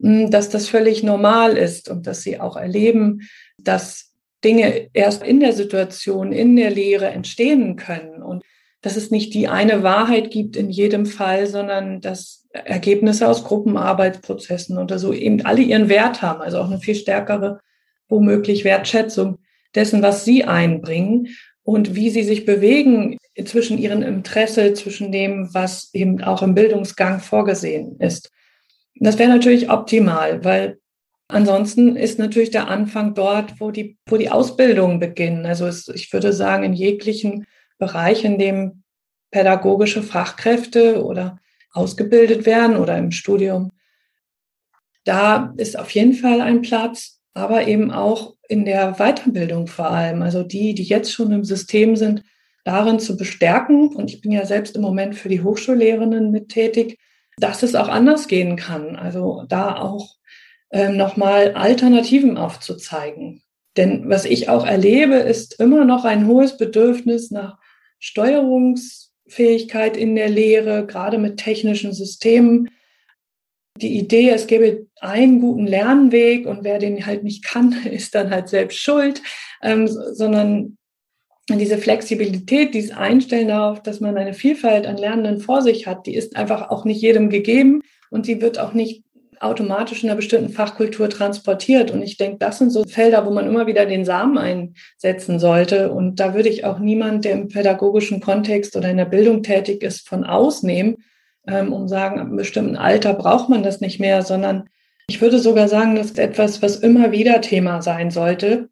hm, 0.00 0.30
dass 0.30 0.50
das 0.50 0.68
völlig 0.68 1.02
normal 1.02 1.56
ist 1.56 1.88
und 1.88 2.06
dass 2.06 2.22
sie 2.22 2.38
auch 2.38 2.56
erleben, 2.56 3.22
dass 3.58 4.12
Dinge 4.44 4.88
erst 4.92 5.22
in 5.22 5.40
der 5.40 5.54
Situation, 5.54 6.32
in 6.32 6.54
der 6.56 6.70
Lehre 6.70 7.08
entstehen 7.08 7.76
können. 7.76 8.22
Und 8.22 8.44
dass 8.82 8.96
es 8.96 9.10
nicht 9.10 9.34
die 9.34 9.48
eine 9.48 9.82
Wahrheit 9.82 10.30
gibt 10.30 10.56
in 10.56 10.70
jedem 10.70 11.06
Fall, 11.06 11.46
sondern 11.46 12.00
dass 12.00 12.48
Ergebnisse 12.52 13.28
aus 13.28 13.44
Gruppenarbeitsprozessen 13.44 14.78
oder 14.78 14.98
so 14.98 15.12
eben 15.12 15.44
alle 15.44 15.62
ihren 15.62 15.88
Wert 15.88 16.22
haben, 16.22 16.40
also 16.40 16.58
auch 16.58 16.66
eine 16.66 16.80
viel 16.80 16.94
stärkere 16.94 17.60
womöglich 18.08 18.64
Wertschätzung 18.64 19.38
dessen, 19.74 20.02
was 20.02 20.24
sie 20.24 20.44
einbringen 20.44 21.28
und 21.62 21.94
wie 21.94 22.10
sie 22.10 22.24
sich 22.24 22.44
bewegen 22.44 23.16
zwischen 23.44 23.78
ihrem 23.78 24.02
Interesse, 24.02 24.74
zwischen 24.74 25.12
dem, 25.12 25.54
was 25.54 25.90
eben 25.94 26.22
auch 26.22 26.42
im 26.42 26.54
Bildungsgang 26.54 27.20
vorgesehen 27.20 28.00
ist. 28.00 28.30
Das 28.96 29.18
wäre 29.18 29.30
natürlich 29.30 29.70
optimal, 29.70 30.44
weil 30.44 30.78
ansonsten 31.28 31.96
ist 31.96 32.18
natürlich 32.18 32.50
der 32.50 32.68
Anfang 32.68 33.14
dort, 33.14 33.60
wo 33.60 33.70
die, 33.70 33.96
wo 34.06 34.16
die 34.16 34.30
Ausbildungen 34.30 34.98
beginnen. 34.98 35.46
Also 35.46 35.66
es, 35.66 35.88
ich 35.88 36.12
würde 36.12 36.32
sagen, 36.32 36.64
in 36.64 36.72
jeglichen 36.72 37.46
Bereich, 37.80 38.24
in 38.24 38.38
dem 38.38 38.84
pädagogische 39.32 40.04
Fachkräfte 40.04 41.04
oder 41.04 41.40
ausgebildet 41.72 42.46
werden 42.46 42.76
oder 42.76 42.96
im 42.96 43.10
Studium. 43.10 43.70
Da 45.04 45.52
ist 45.56 45.76
auf 45.76 45.90
jeden 45.90 46.14
Fall 46.14 46.40
ein 46.40 46.62
Platz 46.62 47.20
aber 47.34 47.66
eben 47.66 47.90
auch 47.90 48.34
in 48.48 48.64
der 48.64 48.94
Weiterbildung 48.94 49.66
vor 49.66 49.90
allem. 49.90 50.22
Also 50.22 50.42
die, 50.42 50.74
die 50.74 50.82
jetzt 50.82 51.12
schon 51.12 51.32
im 51.32 51.44
System 51.44 51.96
sind, 51.96 52.22
darin 52.64 52.98
zu 52.98 53.16
bestärken. 53.16 53.94
Und 53.94 54.10
ich 54.10 54.20
bin 54.20 54.32
ja 54.32 54.44
selbst 54.44 54.76
im 54.76 54.82
Moment 54.82 55.14
für 55.14 55.28
die 55.28 55.42
Hochschullehrerinnen 55.42 56.30
mit 56.30 56.48
tätig, 56.48 56.98
dass 57.38 57.62
es 57.62 57.74
auch 57.74 57.88
anders 57.88 58.28
gehen 58.28 58.56
kann. 58.56 58.96
Also 58.96 59.44
da 59.48 59.76
auch 59.76 60.16
ähm, 60.72 60.96
nochmal 60.96 61.54
Alternativen 61.54 62.36
aufzuzeigen. 62.36 63.42
Denn 63.76 64.08
was 64.08 64.24
ich 64.24 64.48
auch 64.48 64.66
erlebe, 64.66 65.14
ist 65.14 65.60
immer 65.60 65.84
noch 65.84 66.04
ein 66.04 66.26
hohes 66.26 66.56
Bedürfnis 66.56 67.30
nach 67.30 67.58
Steuerungsfähigkeit 68.00 69.96
in 69.96 70.16
der 70.16 70.28
Lehre, 70.28 70.86
gerade 70.86 71.18
mit 71.18 71.36
technischen 71.36 71.92
Systemen. 71.92 72.70
Die 73.76 73.98
Idee, 73.98 74.30
es 74.30 74.46
gäbe 74.46 74.86
einen 75.00 75.40
guten 75.40 75.66
Lernweg 75.66 76.46
und 76.46 76.64
wer 76.64 76.78
den 76.78 77.06
halt 77.06 77.22
nicht 77.22 77.44
kann, 77.44 77.72
ist 77.90 78.14
dann 78.14 78.30
halt 78.30 78.48
selbst 78.48 78.78
schuld, 78.78 79.22
ähm, 79.62 79.86
sondern 79.86 80.76
diese 81.48 81.78
Flexibilität, 81.78 82.74
dieses 82.74 82.92
Einstellen 82.92 83.48
darauf, 83.48 83.82
dass 83.82 84.00
man 84.00 84.16
eine 84.16 84.34
Vielfalt 84.34 84.86
an 84.86 84.96
Lernenden 84.96 85.40
vor 85.40 85.62
sich 85.62 85.86
hat, 85.86 86.06
die 86.06 86.14
ist 86.14 86.36
einfach 86.36 86.70
auch 86.70 86.84
nicht 86.84 87.00
jedem 87.02 87.28
gegeben 87.28 87.82
und 88.10 88.26
sie 88.26 88.40
wird 88.40 88.58
auch 88.58 88.72
nicht 88.72 89.04
automatisch 89.40 90.02
in 90.02 90.10
einer 90.10 90.16
bestimmten 90.16 90.52
Fachkultur 90.52 91.08
transportiert. 91.08 91.90
Und 91.90 92.02
ich 92.02 92.18
denke, 92.18 92.36
das 92.38 92.58
sind 92.58 92.70
so 92.70 92.84
Felder, 92.84 93.24
wo 93.26 93.30
man 93.30 93.46
immer 93.46 93.66
wieder 93.66 93.86
den 93.86 94.04
Samen 94.04 94.38
einsetzen 94.38 95.38
sollte. 95.38 95.90
Und 95.90 96.20
da 96.20 96.34
würde 96.34 96.50
ich 96.50 96.64
auch 96.64 96.78
niemand, 96.78 97.24
der 97.24 97.32
im 97.32 97.48
pädagogischen 97.48 98.20
Kontext 98.20 98.76
oder 98.76 98.90
in 98.90 98.98
der 98.98 99.06
Bildung 99.06 99.42
tätig 99.42 99.82
ist, 99.82 100.06
von 100.06 100.24
ausnehmen, 100.24 100.98
ähm, 101.48 101.72
um 101.72 101.88
sagen, 101.88 102.20
ab 102.20 102.26
einem 102.26 102.36
bestimmten 102.36 102.76
Alter 102.76 103.14
braucht 103.14 103.48
man 103.48 103.62
das 103.62 103.80
nicht 103.80 103.98
mehr, 103.98 104.22
sondern 104.22 104.68
ich 105.08 105.20
würde 105.20 105.38
sogar 105.38 105.68
sagen, 105.68 105.96
das 105.96 106.06
ist 106.06 106.18
etwas, 106.18 106.62
was 106.62 106.76
immer 106.76 107.10
wieder 107.10 107.40
Thema 107.40 107.80
sein 107.82 108.10
sollte. 108.10 108.68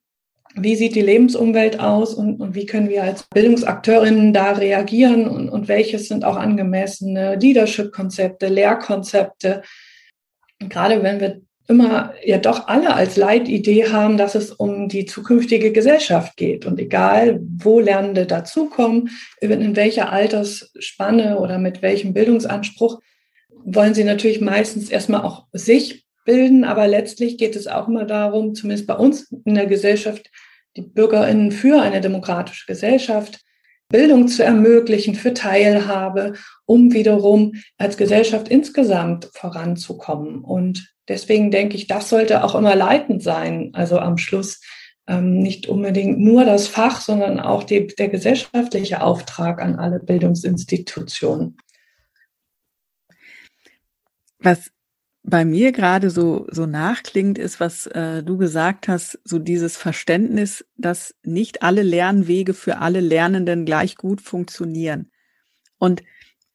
Wie 0.54 0.76
sieht 0.76 0.94
die 0.94 1.02
Lebensumwelt 1.02 1.80
aus 1.80 2.14
und, 2.14 2.40
und 2.40 2.54
wie 2.54 2.66
können 2.66 2.88
wir 2.88 3.02
als 3.02 3.24
Bildungsakteurinnen 3.24 4.32
da 4.32 4.52
reagieren 4.52 5.28
und, 5.28 5.48
und 5.48 5.68
welches 5.68 6.08
sind 6.08 6.24
auch 6.24 6.36
angemessene 6.36 7.36
Leadership-Konzepte, 7.36 8.48
Lehrkonzepte? 8.48 9.62
Gerade 10.58 11.02
wenn 11.02 11.20
wir 11.20 11.40
immer 11.68 12.14
ja 12.24 12.38
doch 12.38 12.66
alle 12.66 12.94
als 12.94 13.16
Leitidee 13.16 13.88
haben, 13.92 14.16
dass 14.16 14.34
es 14.34 14.50
um 14.50 14.88
die 14.88 15.04
zukünftige 15.04 15.70
Gesellschaft 15.70 16.36
geht. 16.36 16.64
Und 16.64 16.80
egal, 16.80 17.40
wo 17.58 17.78
Lernende 17.78 18.26
dazukommen, 18.26 19.10
in 19.40 19.76
welcher 19.76 20.10
Altersspanne 20.10 21.38
oder 21.38 21.58
mit 21.58 21.82
welchem 21.82 22.14
Bildungsanspruch, 22.14 23.00
wollen 23.50 23.92
sie 23.92 24.04
natürlich 24.04 24.40
meistens 24.40 24.88
erstmal 24.88 25.22
auch 25.22 25.46
sich 25.52 26.06
bilden. 26.24 26.64
Aber 26.64 26.88
letztlich 26.88 27.36
geht 27.36 27.54
es 27.54 27.66
auch 27.66 27.86
immer 27.86 28.06
darum, 28.06 28.54
zumindest 28.54 28.86
bei 28.86 28.94
uns 28.94 29.30
in 29.44 29.54
der 29.54 29.66
Gesellschaft, 29.66 30.30
die 30.74 30.82
BürgerInnen 30.82 31.52
für 31.52 31.82
eine 31.82 32.00
demokratische 32.00 32.64
Gesellschaft, 32.66 33.40
Bildung 33.88 34.28
zu 34.28 34.44
ermöglichen, 34.44 35.14
für 35.14 35.32
Teilhabe, 35.32 36.34
um 36.66 36.92
wiederum 36.92 37.54
als 37.78 37.96
Gesellschaft 37.96 38.48
insgesamt 38.48 39.30
voranzukommen. 39.32 40.44
Und 40.44 40.94
Deswegen 41.08 41.50
denke 41.50 41.76
ich, 41.76 41.86
das 41.86 42.10
sollte 42.10 42.44
auch 42.44 42.54
immer 42.54 42.76
leitend 42.76 43.22
sein, 43.22 43.70
also 43.72 43.98
am 43.98 44.18
Schluss 44.18 44.60
ähm, 45.06 45.38
nicht 45.38 45.66
unbedingt 45.66 46.20
nur 46.20 46.44
das 46.44 46.68
Fach, 46.68 47.00
sondern 47.00 47.40
auch 47.40 47.64
die, 47.64 47.86
der 47.86 48.08
gesellschaftliche 48.08 49.02
Auftrag 49.02 49.60
an 49.60 49.76
alle 49.76 50.00
Bildungsinstitutionen. 50.00 51.56
Was 54.38 54.70
bei 55.22 55.44
mir 55.44 55.72
gerade 55.72 56.10
so, 56.10 56.46
so 56.50 56.66
nachklingt, 56.66 57.38
ist, 57.38 57.60
was 57.60 57.86
äh, 57.88 58.22
du 58.22 58.38
gesagt 58.38 58.88
hast, 58.88 59.18
so 59.24 59.38
dieses 59.38 59.76
Verständnis, 59.76 60.64
dass 60.76 61.14
nicht 61.22 61.62
alle 61.62 61.82
Lernwege 61.82 62.54
für 62.54 62.78
alle 62.78 63.00
Lernenden 63.00 63.64
gleich 63.64 63.96
gut 63.96 64.20
funktionieren. 64.20 65.10
Und 65.78 66.02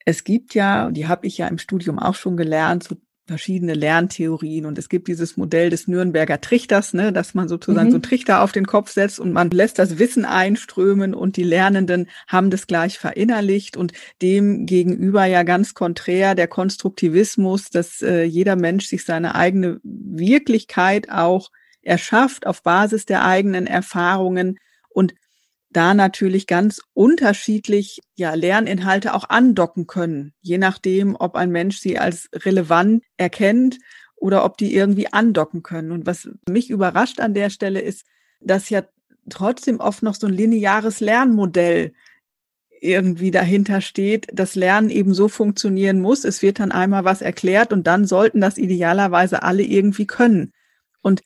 es 0.05 0.23
gibt 0.23 0.53
ja, 0.55 0.91
die 0.91 1.07
habe 1.07 1.27
ich 1.27 1.37
ja 1.37 1.47
im 1.47 1.57
Studium 1.57 1.99
auch 1.99 2.15
schon 2.15 2.37
gelernt, 2.37 2.83
so 2.83 2.95
verschiedene 3.25 3.73
Lerntheorien 3.73 4.65
und 4.65 4.77
es 4.77 4.89
gibt 4.89 5.07
dieses 5.07 5.37
Modell 5.37 5.69
des 5.69 5.87
Nürnberger 5.87 6.41
Trichters, 6.41 6.93
ne, 6.93 7.13
dass 7.13 7.33
man 7.33 7.47
sozusagen 7.47 7.87
mhm. 7.87 7.91
so 7.91 7.95
einen 7.97 8.03
Trichter 8.03 8.41
auf 8.41 8.51
den 8.51 8.67
Kopf 8.67 8.91
setzt 8.91 9.19
und 9.19 9.31
man 9.31 9.49
lässt 9.49 9.79
das 9.79 9.97
Wissen 9.97 10.25
einströmen 10.25 11.13
und 11.13 11.37
die 11.37 11.43
Lernenden 11.43 12.09
haben 12.27 12.49
das 12.49 12.67
gleich 12.67 12.99
verinnerlicht 12.99 13.77
und 13.77 13.93
dem 14.21 14.65
gegenüber 14.65 15.25
ja 15.25 15.43
ganz 15.43 15.73
konträr 15.73 16.35
der 16.35 16.47
Konstruktivismus, 16.47 17.69
dass 17.69 18.01
äh, 18.01 18.23
jeder 18.23 18.57
Mensch 18.57 18.87
sich 18.87 19.05
seine 19.05 19.35
eigene 19.35 19.79
Wirklichkeit 19.83 21.09
auch 21.09 21.49
erschafft 21.81 22.45
auf 22.45 22.61
Basis 22.61 23.05
der 23.05 23.25
eigenen 23.25 23.67
Erfahrungen 23.67 24.59
und 24.89 25.13
da 25.73 25.93
natürlich 25.93 26.47
ganz 26.47 26.81
unterschiedlich 26.93 27.99
ja 28.15 28.33
Lerninhalte 28.33 29.13
auch 29.13 29.29
andocken 29.29 29.87
können, 29.87 30.33
je 30.41 30.57
nachdem, 30.57 31.15
ob 31.15 31.35
ein 31.35 31.51
Mensch 31.51 31.79
sie 31.79 31.99
als 31.99 32.29
relevant 32.33 33.03
erkennt 33.17 33.79
oder 34.15 34.45
ob 34.45 34.57
die 34.57 34.73
irgendwie 34.73 35.11
andocken 35.11 35.63
können. 35.63 35.91
Und 35.91 36.05
was 36.05 36.29
mich 36.47 36.69
überrascht 36.69 37.19
an 37.19 37.33
der 37.33 37.49
Stelle 37.49 37.81
ist, 37.81 38.05
dass 38.39 38.69
ja 38.69 38.83
trotzdem 39.29 39.79
oft 39.79 40.03
noch 40.03 40.15
so 40.15 40.27
ein 40.27 40.33
lineares 40.33 40.99
Lernmodell 40.99 41.93
irgendwie 42.81 43.31
dahinter 43.31 43.81
steht, 43.81 44.27
dass 44.33 44.55
Lernen 44.55 44.89
eben 44.89 45.13
so 45.13 45.29
funktionieren 45.29 46.01
muss. 46.01 46.25
Es 46.25 46.41
wird 46.41 46.59
dann 46.59 46.71
einmal 46.71 47.05
was 47.05 47.21
erklärt 47.21 47.71
und 47.71 47.87
dann 47.87 48.05
sollten 48.05 48.41
das 48.41 48.57
idealerweise 48.57 49.43
alle 49.43 49.63
irgendwie 49.63 50.05
können. 50.05 50.51
Und 51.01 51.21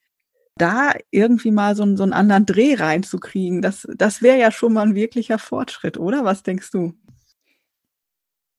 da 0.57 0.93
irgendwie 1.11 1.51
mal 1.51 1.75
so, 1.75 1.95
so 1.95 2.03
einen 2.03 2.13
anderen 2.13 2.45
Dreh 2.45 2.75
reinzukriegen, 2.75 3.61
das, 3.61 3.87
das 3.95 4.21
wäre 4.21 4.39
ja 4.39 4.51
schon 4.51 4.73
mal 4.73 4.87
ein 4.87 4.95
wirklicher 4.95 5.39
Fortschritt, 5.39 5.97
oder? 5.97 6.23
Was 6.25 6.43
denkst 6.43 6.71
du? 6.71 6.93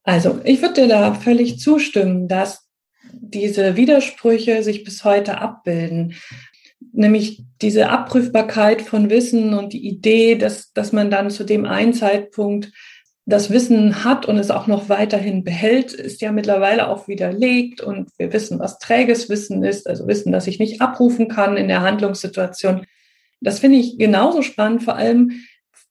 Also, 0.04 0.40
ich 0.44 0.62
würde 0.62 0.82
dir 0.82 0.88
da 0.88 1.14
völlig 1.14 1.58
zustimmen, 1.58 2.28
dass 2.28 2.68
diese 3.12 3.76
Widersprüche 3.76 4.62
sich 4.62 4.84
bis 4.84 5.04
heute 5.04 5.38
abbilden. 5.38 6.14
Nämlich 6.92 7.44
diese 7.60 7.90
Abprüfbarkeit 7.90 8.82
von 8.82 9.10
Wissen 9.10 9.54
und 9.54 9.72
die 9.72 9.86
Idee, 9.86 10.36
dass, 10.36 10.72
dass 10.72 10.92
man 10.92 11.10
dann 11.10 11.30
zu 11.30 11.44
dem 11.44 11.66
einen 11.66 11.92
Zeitpunkt 11.92 12.72
das 13.28 13.50
Wissen 13.50 14.04
hat 14.04 14.24
und 14.24 14.38
es 14.38 14.50
auch 14.50 14.66
noch 14.66 14.88
weiterhin 14.88 15.44
behält, 15.44 15.92
ist 15.92 16.22
ja 16.22 16.32
mittlerweile 16.32 16.88
auch 16.88 17.08
widerlegt 17.08 17.82
und 17.82 18.08
wir 18.16 18.32
wissen, 18.32 18.58
was 18.58 18.78
träges 18.78 19.28
Wissen 19.28 19.62
ist, 19.62 19.86
also 19.86 20.06
Wissen, 20.06 20.32
das 20.32 20.46
ich 20.46 20.58
nicht 20.58 20.80
abrufen 20.80 21.28
kann 21.28 21.58
in 21.58 21.68
der 21.68 21.82
Handlungssituation. 21.82 22.86
Das 23.42 23.58
finde 23.58 23.76
ich 23.76 23.98
genauso 23.98 24.40
spannend, 24.40 24.82
vor 24.82 24.96
allem 24.96 25.42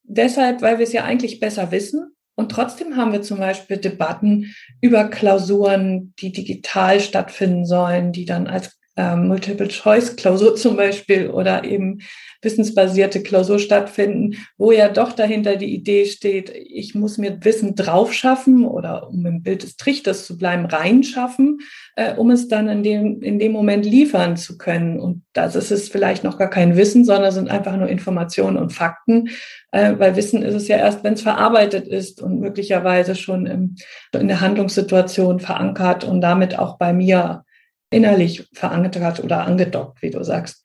deshalb, 0.01 0.63
weil 0.63 0.79
wir 0.79 0.83
es 0.83 0.93
ja 0.93 1.03
eigentlich 1.03 1.39
besser 1.39 1.71
wissen. 1.71 2.11
Und 2.33 2.51
trotzdem 2.51 2.95
haben 2.95 3.11
wir 3.11 3.21
zum 3.21 3.38
Beispiel 3.38 3.77
Debatten 3.77 4.55
über 4.81 5.03
Klausuren, 5.03 6.15
die 6.19 6.31
digital 6.31 6.99
stattfinden 6.99 7.65
sollen, 7.67 8.13
die 8.13 8.25
dann 8.25 8.47
als 8.47 8.79
äh, 8.97 9.15
Multiple-Choice-Klausur 9.15 10.55
zum 10.55 10.75
Beispiel 10.75 11.29
oder 11.29 11.63
eben 11.63 11.99
wissensbasierte 12.41 13.23
Klausur 13.23 13.59
stattfinden, 13.59 14.37
wo 14.57 14.71
ja 14.71 14.89
doch 14.89 15.11
dahinter 15.11 15.55
die 15.55 15.73
Idee 15.73 16.05
steht, 16.05 16.49
ich 16.49 16.93
muss 16.93 17.17
mir 17.17 17.43
Wissen 17.43 17.75
draufschaffen 17.75 18.65
oder 18.65 19.09
um 19.09 19.25
im 19.25 19.41
Bild 19.41 19.63
des 19.63 19.75
Trichters 19.75 20.25
zu 20.25 20.37
bleiben, 20.37 20.65
reinschaffen, 20.65 21.59
äh, 21.95 22.13
um 22.15 22.31
es 22.31 22.47
dann 22.47 22.67
in 22.69 22.83
dem, 22.83 23.21
in 23.21 23.39
dem 23.39 23.51
Moment 23.51 23.85
liefern 23.85 24.37
zu 24.37 24.57
können. 24.57 24.99
Und 24.99 25.23
das 25.33 25.55
ist 25.55 25.71
es 25.71 25.89
vielleicht 25.89 26.23
noch 26.23 26.37
gar 26.37 26.49
kein 26.49 26.77
Wissen, 26.77 27.05
sondern 27.05 27.31
sind 27.31 27.49
einfach 27.49 27.75
nur 27.75 27.89
Informationen 27.89 28.57
und 28.57 28.71
Fakten, 28.71 29.29
äh, 29.71 29.93
weil 29.97 30.15
Wissen 30.15 30.43
ist 30.43 30.55
es 30.55 30.67
ja 30.67 30.77
erst, 30.77 31.03
wenn 31.03 31.13
es 31.13 31.21
verarbeitet 31.21 31.87
ist 31.87 32.21
und 32.21 32.39
möglicherweise 32.39 33.15
schon 33.15 33.45
im, 33.45 33.75
in 34.13 34.27
der 34.27 34.41
Handlungssituation 34.41 35.39
verankert 35.39 36.03
und 36.03 36.21
damit 36.21 36.57
auch 36.57 36.77
bei 36.77 36.93
mir 36.93 37.43
innerlich 37.89 38.47
verankert 38.53 39.23
oder 39.23 39.45
angedockt, 39.45 40.01
wie 40.01 40.09
du 40.09 40.23
sagst. 40.23 40.63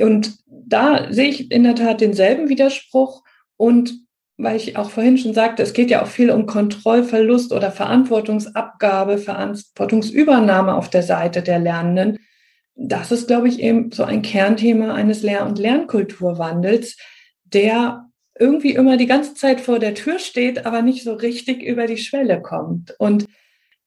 Und 0.00 0.38
da 0.46 1.12
sehe 1.12 1.28
ich 1.28 1.50
in 1.50 1.64
der 1.64 1.74
Tat 1.74 2.00
denselben 2.00 2.48
Widerspruch. 2.48 3.22
Und 3.56 3.92
weil 4.38 4.56
ich 4.56 4.76
auch 4.76 4.90
vorhin 4.90 5.18
schon 5.18 5.34
sagte, 5.34 5.62
es 5.62 5.74
geht 5.74 5.90
ja 5.90 6.02
auch 6.02 6.06
viel 6.06 6.30
um 6.30 6.46
Kontrollverlust 6.46 7.52
oder 7.52 7.70
Verantwortungsabgabe, 7.70 9.18
Verantwortungsübernahme 9.18 10.74
auf 10.74 10.88
der 10.88 11.02
Seite 11.02 11.42
der 11.42 11.58
Lernenden. 11.58 12.18
Das 12.74 13.12
ist, 13.12 13.26
glaube 13.26 13.48
ich, 13.48 13.60
eben 13.60 13.92
so 13.92 14.04
ein 14.04 14.22
Kernthema 14.22 14.94
eines 14.94 15.22
Lehr- 15.22 15.44
und 15.44 15.58
Lernkulturwandels, 15.58 16.96
der 17.44 18.06
irgendwie 18.38 18.72
immer 18.72 18.96
die 18.96 19.06
ganze 19.06 19.34
Zeit 19.34 19.60
vor 19.60 19.78
der 19.78 19.94
Tür 19.94 20.18
steht, 20.18 20.64
aber 20.64 20.80
nicht 20.80 21.04
so 21.04 21.12
richtig 21.12 21.62
über 21.62 21.86
die 21.86 21.98
Schwelle 21.98 22.40
kommt. 22.40 22.94
Und 22.98 23.26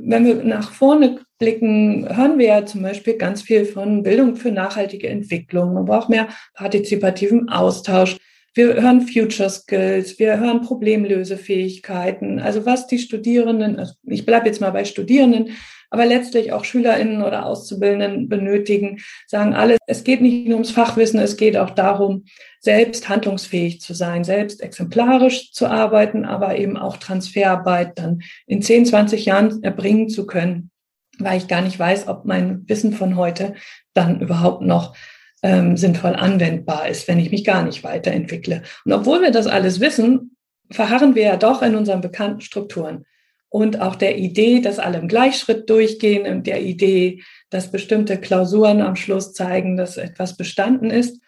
wenn 0.02 0.26
wir 0.26 0.36
nach 0.44 0.72
vorne 0.72 1.20
blicken, 1.40 2.08
hören 2.16 2.38
wir 2.40 2.48
ja 2.48 2.66
zum 2.66 2.82
Beispiel 2.82 3.18
ganz 3.18 3.42
viel 3.42 3.66
von 3.66 4.04
Bildung 4.04 4.36
für 4.36 4.52
nachhaltige 4.52 5.10
Entwicklung. 5.10 5.74
Man 5.74 5.86
braucht 5.86 6.10
mehr 6.10 6.28
partizipativen 6.54 7.50
Austausch. 7.50 8.18
Wir 8.56 8.76
hören 8.76 9.08
Future 9.08 9.50
Skills, 9.50 10.20
wir 10.20 10.40
hören 10.40 10.62
Problemlösefähigkeiten. 10.62 12.40
Also 12.40 12.66
was 12.66 12.86
die 12.86 13.00
Studierenden, 13.00 13.80
also 13.80 13.94
ich 14.04 14.26
bleibe 14.26 14.46
jetzt 14.46 14.62
mal 14.62 14.72
bei 14.72 14.86
Studierenden, 14.86 15.56
aber 15.90 16.06
letztlich 16.06 16.52
auch 16.52 16.64
Schülerinnen 16.64 17.22
oder 17.22 17.46
Auszubildenden 17.46 18.30
benötigen, 18.30 19.00
sagen 19.28 19.54
alle, 19.54 19.78
es 19.88 20.04
geht 20.04 20.22
nicht 20.22 20.48
nur 20.48 20.56
ums 20.56 20.72
Fachwissen, 20.72 21.20
es 21.20 21.38
geht 21.38 21.58
auch 21.58 21.72
darum, 21.72 22.26
selbst 22.60 23.10
handlungsfähig 23.10 23.82
zu 23.82 23.94
sein, 23.94 24.24
selbst 24.24 24.62
exemplarisch 24.62 25.52
zu 25.52 25.68
arbeiten, 25.68 26.26
aber 26.26 26.58
eben 26.58 26.78
auch 26.78 26.98
Transferarbeit 26.98 28.00
dann 28.00 28.22
in 28.48 28.62
10, 28.62 28.88
20 28.88 29.26
Jahren 29.26 29.64
erbringen 29.64 30.10
zu 30.10 30.26
können, 30.26 30.72
weil 31.20 31.38
ich 31.38 31.48
gar 31.48 31.62
nicht 31.62 31.78
weiß, 31.78 32.08
ob 32.08 32.26
mein 32.26 32.68
Wissen 32.68 32.94
von 32.94 33.16
heute 33.16 33.54
dann 33.94 34.20
überhaupt 34.20 34.62
noch 34.62 34.96
ähm, 35.44 35.78
sinnvoll 35.78 36.16
anwendbar 36.16 36.88
ist, 36.88 37.08
wenn 37.08 37.20
ich 37.20 37.30
mich 37.30 37.44
gar 37.44 37.64
nicht 37.64 37.84
weiterentwickle. 37.84 38.64
Und 38.86 38.94
obwohl 38.94 39.22
wir 39.22 39.32
das 39.32 39.46
alles 39.46 39.80
wissen, 39.80 40.38
verharren 40.72 41.14
wir 41.14 41.24
ja 41.24 41.38
doch 41.38 41.62
in 41.62 41.76
unseren 41.76 42.02
bekannten 42.02 42.42
Strukturen 42.42 43.06
und 43.54 43.80
auch 43.80 43.96
der 43.96 44.18
Idee, 44.18 44.62
dass 44.62 44.80
alle 44.80 44.98
im 44.98 45.08
Gleichschritt 45.08 45.70
durchgehen 45.70 46.26
und 46.26 46.48
der 46.48 46.64
Idee, 46.64 47.22
dass 47.52 47.70
bestimmte 47.70 48.18
Klausuren 48.18 48.82
am 48.82 48.96
Schluss 48.96 49.34
zeigen, 49.34 49.78
dass 49.78 49.98
etwas 49.98 50.38
bestanden 50.38 50.90
ist. 50.90 51.22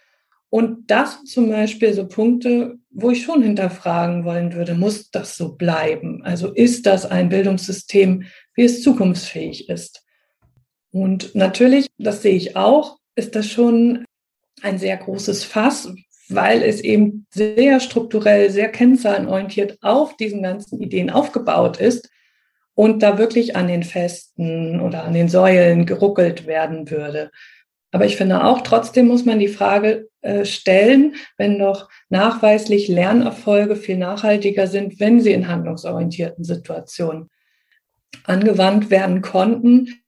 Und 0.50 0.90
das 0.90 1.24
zum 1.26 1.52
Beispiel 1.52 1.94
so 1.94 2.08
Punkte, 2.08 2.78
wo 2.90 3.12
ich 3.12 3.22
schon 3.22 3.44
hinterfragen 3.44 4.26
wollen 4.26 4.54
würde, 4.54 4.74
muss 4.74 5.12
das 5.12 5.38
so 5.38 5.56
bleiben? 5.56 6.24
Also 6.24 6.52
ist 6.52 6.88
das 6.88 7.06
ein 7.06 7.30
Bildungssystem, 7.30 8.24
wie 8.56 8.64
es 8.64 8.82
zukunftsfähig 8.82 9.70
ist? 9.70 10.04
Und 10.90 11.36
natürlich, 11.36 11.86
das 12.00 12.24
sehe 12.24 12.36
ich 12.36 12.56
auch, 12.56 12.98
ist 13.16 13.36
das 13.36 13.50
schon 13.50 14.06
ein 14.62 14.78
sehr 14.78 14.98
großes 14.98 15.44
Fass, 15.44 15.94
weil 16.30 16.64
es 16.64 16.82
eben 16.82 17.26
sehr 17.30 17.80
strukturell, 17.80 18.50
sehr 18.50 18.70
kennzahlenorientiert 18.70 19.78
auf 19.82 20.18
diesen 20.18 20.44
ganzen 20.44 20.82
Ideen 20.82 21.10
aufgebaut 21.10 21.78
ist 21.78 22.10
und 22.74 23.04
da 23.04 23.18
wirklich 23.18 23.56
an 23.56 23.68
den 23.68 23.84
Festen 23.84 24.80
oder 24.82 25.04
an 25.04 25.14
den 25.14 25.30
Säulen 25.30 25.86
geruckelt 25.86 26.48
werden 26.48 26.90
würde. 26.90 27.32
Aber 27.92 28.06
ich 28.06 28.18
finde 28.18 28.44
auch, 28.44 28.62
trotzdem 28.62 29.08
muss 29.08 29.24
man 29.24 29.40
die 29.40 29.48
Frage 29.48 30.10
äh, 30.22 30.44
stellen, 30.44 31.16
wenn 31.38 31.60
doch 31.60 31.90
nachweislich 32.10 32.88
Lernerfolge 32.90 33.78
viel 33.78 33.98
nachhaltiger 33.98 34.68
sind, 34.68 35.00
wenn 35.00 35.22
sie 35.22 35.32
in 35.32 35.48
handlungsorientierten 35.48 36.44
Situationen 36.44 37.30
angewandt 38.26 38.90
werden 38.90 39.22
konnten 39.22 40.02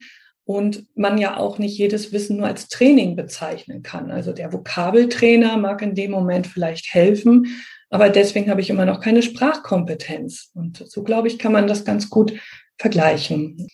und 0.48 0.86
man 0.96 1.18
ja 1.18 1.36
auch 1.36 1.60
nicht 1.60 1.78
jedes 1.78 2.14
Wissen 2.14 2.38
nur 2.38 2.48
als 2.48 2.70
Training 2.70 3.18
bezeichnen 3.18 3.84
kann. 3.84 4.10
Also 4.10 4.32
der 4.32 4.54
Vokabeltrainer 4.54 5.58
mag 5.58 5.82
in 5.82 5.94
dem 5.94 6.10
Moment 6.12 6.48
vielleicht 6.48 6.94
helfen, 6.94 7.48
aber 7.90 8.10
deswegen 8.10 8.50
habe 8.50 8.62
ich 8.62 8.70
immer 8.70 8.86
noch 8.86 9.02
keine 9.02 9.24
Sprachkompetenz. 9.24 10.52
Und 10.54 10.78
so, 10.88 11.04
glaube 11.04 11.28
ich, 11.28 11.38
kann 11.38 11.52
man 11.52 11.68
das 11.68 11.84
ganz 11.84 12.10
gut 12.10 12.32
vergleichen. 12.78 13.68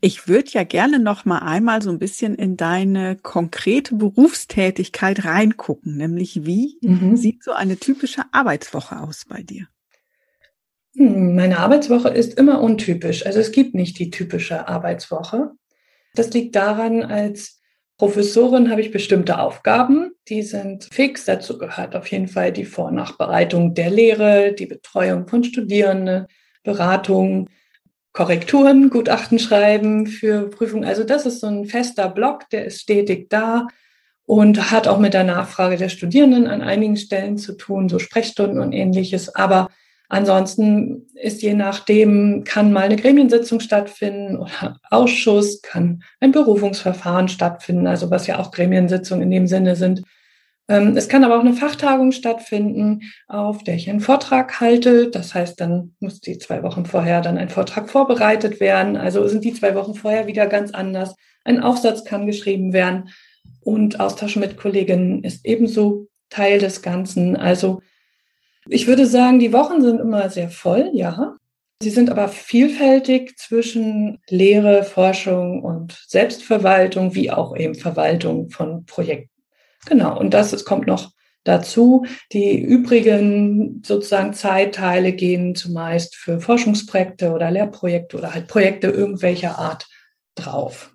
Ich 0.00 0.28
würde 0.28 0.50
ja 0.52 0.62
gerne 0.62 1.00
noch 1.00 1.24
mal 1.24 1.40
einmal 1.40 1.82
so 1.82 1.90
ein 1.90 1.98
bisschen 1.98 2.36
in 2.36 2.56
deine 2.56 3.16
konkrete 3.16 3.96
Berufstätigkeit 3.96 5.24
reingucken, 5.24 5.96
nämlich 5.96 6.46
wie 6.46 6.78
mhm. 6.82 7.16
sieht 7.16 7.42
so 7.42 7.50
eine 7.50 7.78
typische 7.78 8.22
Arbeitswoche 8.30 9.00
aus 9.00 9.24
bei 9.28 9.42
dir? 9.42 9.66
Hm, 10.94 11.34
meine 11.34 11.58
Arbeitswoche 11.58 12.10
ist 12.10 12.38
immer 12.38 12.60
untypisch. 12.60 13.26
Also 13.26 13.40
es 13.40 13.50
gibt 13.50 13.74
nicht 13.74 13.98
die 13.98 14.10
typische 14.10 14.68
Arbeitswoche. 14.68 15.50
Das 16.14 16.30
liegt 16.30 16.56
daran, 16.56 17.02
als 17.02 17.60
Professorin 17.98 18.70
habe 18.70 18.80
ich 18.80 18.90
bestimmte 18.90 19.38
Aufgaben, 19.38 20.12
die 20.28 20.42
sind 20.42 20.88
fix. 20.92 21.24
Dazu 21.26 21.58
gehört 21.58 21.94
auf 21.94 22.08
jeden 22.08 22.28
Fall 22.28 22.52
die 22.52 22.64
Vor- 22.64 22.86
und 22.86 22.96
Nachbereitung 22.96 23.74
der 23.74 23.90
Lehre, 23.90 24.52
die 24.52 24.66
Betreuung 24.66 25.28
von 25.28 25.44
Studierenden, 25.44 26.26
Beratung, 26.64 27.48
Korrekturen, 28.12 28.90
Gutachten 28.90 29.38
schreiben 29.38 30.06
für 30.06 30.48
Prüfungen. 30.50 30.84
Also 30.84 31.04
das 31.04 31.26
ist 31.26 31.40
so 31.40 31.46
ein 31.46 31.66
fester 31.66 32.08
Block, 32.08 32.48
der 32.50 32.64
ist 32.64 32.80
stetig 32.80 33.28
da 33.28 33.66
und 34.26 34.70
hat 34.70 34.88
auch 34.88 34.98
mit 34.98 35.14
der 35.14 35.24
Nachfrage 35.24 35.76
der 35.76 35.88
Studierenden 35.88 36.46
an 36.46 36.62
einigen 36.62 36.96
Stellen 36.96 37.38
zu 37.38 37.56
tun, 37.56 37.88
so 37.88 37.98
Sprechstunden 37.98 38.60
und 38.60 38.72
ähnliches. 38.72 39.34
Aber 39.34 39.68
ansonsten 40.14 41.06
ist 41.14 41.42
je 41.42 41.54
nachdem, 41.54 42.44
kann 42.44 42.72
mal 42.72 42.84
eine 42.84 42.96
Gremiensitzung 42.96 43.60
stattfinden 43.60 44.36
oder 44.36 44.78
Ausschuss, 44.90 45.60
kann 45.60 46.02
ein 46.20 46.32
Berufungsverfahren 46.32 47.28
stattfinden, 47.28 47.86
also 47.86 48.10
was 48.10 48.26
ja 48.26 48.38
auch 48.38 48.50
Gremiensitzungen 48.50 49.24
in 49.24 49.30
dem 49.30 49.46
Sinne 49.46 49.76
sind. 49.76 50.02
Ähm, 50.68 50.96
es 50.96 51.08
kann 51.08 51.24
aber 51.24 51.36
auch 51.36 51.44
eine 51.44 51.52
Fachtagung 51.52 52.12
stattfinden, 52.12 53.02
auf 53.28 53.64
der 53.64 53.74
ich 53.74 53.90
einen 53.90 54.00
Vortrag 54.00 54.60
halte. 54.60 55.10
Das 55.10 55.34
heißt, 55.34 55.60
dann 55.60 55.94
muss 56.00 56.20
die 56.20 56.38
zwei 56.38 56.62
Wochen 56.62 56.86
vorher 56.86 57.20
dann 57.20 57.36
ein 57.36 57.50
Vortrag 57.50 57.90
vorbereitet 57.90 58.60
werden. 58.60 58.96
Also 58.96 59.26
sind 59.28 59.44
die 59.44 59.52
zwei 59.52 59.74
Wochen 59.74 59.94
vorher 59.94 60.26
wieder 60.26 60.46
ganz 60.46 60.70
anders. 60.70 61.16
Ein 61.44 61.60
Aufsatz 61.60 62.04
kann 62.04 62.26
geschrieben 62.26 62.72
werden 62.72 63.10
und 63.60 64.00
Austausch 64.00 64.36
mit 64.36 64.56
Kolleginnen 64.56 65.22
ist 65.22 65.44
ebenso 65.44 66.06
Teil 66.30 66.58
des 66.58 66.80
Ganzen. 66.80 67.36
Also 67.36 67.82
ich 68.68 68.86
würde 68.86 69.06
sagen, 69.06 69.38
die 69.38 69.52
Wochen 69.52 69.82
sind 69.82 70.00
immer 70.00 70.30
sehr 70.30 70.50
voll, 70.50 70.90
ja. 70.92 71.36
Sie 71.82 71.90
sind 71.90 72.10
aber 72.10 72.28
vielfältig 72.28 73.36
zwischen 73.36 74.18
Lehre, 74.28 74.84
Forschung 74.84 75.62
und 75.62 76.02
Selbstverwaltung, 76.06 77.14
wie 77.14 77.30
auch 77.30 77.56
eben 77.56 77.74
Verwaltung 77.74 78.48
von 78.50 78.86
Projekten. 78.86 79.30
Genau, 79.86 80.18
und 80.18 80.32
das 80.32 80.52
es 80.52 80.64
kommt 80.64 80.86
noch 80.86 81.10
dazu. 81.42 82.06
Die 82.32 82.58
übrigen 82.58 83.82
sozusagen 83.84 84.32
Zeitteile 84.32 85.12
gehen 85.12 85.54
zumeist 85.54 86.16
für 86.16 86.40
Forschungsprojekte 86.40 87.32
oder 87.32 87.50
Lehrprojekte 87.50 88.16
oder 88.16 88.32
halt 88.32 88.48
Projekte 88.48 88.86
irgendwelcher 88.86 89.58
Art 89.58 89.86
drauf, 90.36 90.94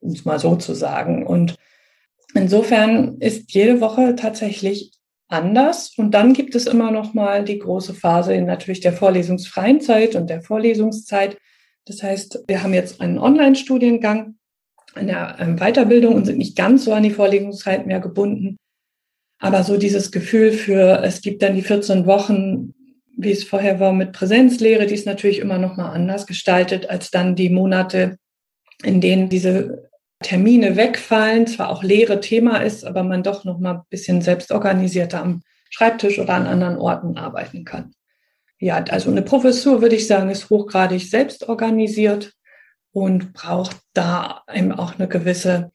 um 0.00 0.10
es 0.10 0.24
mal 0.24 0.40
so 0.40 0.56
zu 0.56 0.74
sagen. 0.74 1.24
Und 1.24 1.56
Insofern 2.36 3.16
ist 3.18 3.52
jede 3.52 3.80
Woche 3.80 4.14
tatsächlich 4.14 4.92
anders. 5.28 5.92
Und 5.96 6.12
dann 6.12 6.32
gibt 6.32 6.54
es 6.54 6.66
immer 6.66 6.90
noch 6.90 7.14
mal 7.14 7.44
die 7.44 7.58
große 7.58 7.94
Phase 7.94 8.34
in 8.34 8.46
natürlich 8.46 8.80
der 8.80 8.92
vorlesungsfreien 8.92 9.80
Zeit 9.80 10.14
und 10.14 10.30
der 10.30 10.42
Vorlesungszeit. 10.42 11.36
Das 11.84 12.02
heißt, 12.02 12.44
wir 12.46 12.62
haben 12.62 12.74
jetzt 12.74 13.00
einen 13.00 13.18
Online-Studiengang 13.18 14.36
in 14.96 15.08
der 15.08 15.36
ähm, 15.38 15.56
Weiterbildung 15.56 16.14
und 16.14 16.24
sind 16.24 16.38
nicht 16.38 16.56
ganz 16.56 16.84
so 16.84 16.92
an 16.92 17.02
die 17.02 17.10
Vorlesungszeit 17.10 17.86
mehr 17.86 18.00
gebunden. 18.00 18.56
Aber 19.38 19.62
so 19.62 19.76
dieses 19.76 20.10
Gefühl 20.10 20.52
für, 20.52 21.02
es 21.02 21.20
gibt 21.20 21.42
dann 21.42 21.54
die 21.54 21.62
14 21.62 22.06
Wochen, 22.06 22.72
wie 23.16 23.32
es 23.32 23.44
vorher 23.44 23.80
war 23.80 23.92
mit 23.92 24.12
Präsenzlehre, 24.12 24.86
die 24.86 24.94
ist 24.94 25.06
natürlich 25.06 25.38
immer 25.38 25.58
noch 25.58 25.76
mal 25.76 25.90
anders 25.90 26.26
gestaltet 26.26 26.88
als 26.88 27.10
dann 27.10 27.34
die 27.34 27.50
Monate, 27.50 28.18
in 28.82 29.00
denen 29.00 29.28
diese 29.28 29.88
Termine 30.26 30.74
wegfallen, 30.74 31.46
zwar 31.46 31.70
auch 31.70 31.84
Lehre 31.84 32.18
Thema 32.18 32.56
ist, 32.56 32.84
aber 32.84 33.04
man 33.04 33.22
doch 33.22 33.44
noch 33.44 33.60
mal 33.60 33.74
ein 33.74 33.82
bisschen 33.90 34.22
selbstorganisierter 34.22 35.22
am 35.22 35.42
Schreibtisch 35.70 36.18
oder 36.18 36.34
an 36.34 36.48
anderen 36.48 36.78
Orten 36.78 37.16
arbeiten 37.16 37.64
kann. 37.64 37.92
Ja, 38.58 38.82
also 38.90 39.12
eine 39.12 39.22
Professur 39.22 39.82
würde 39.82 39.94
ich 39.94 40.08
sagen, 40.08 40.28
ist 40.28 40.50
hochgradig 40.50 41.08
selbstorganisiert 41.08 42.32
und 42.90 43.34
braucht 43.34 43.76
da 43.92 44.42
eben 44.52 44.72
auch 44.72 44.98
eine 44.98 45.06
gewisse 45.06 45.70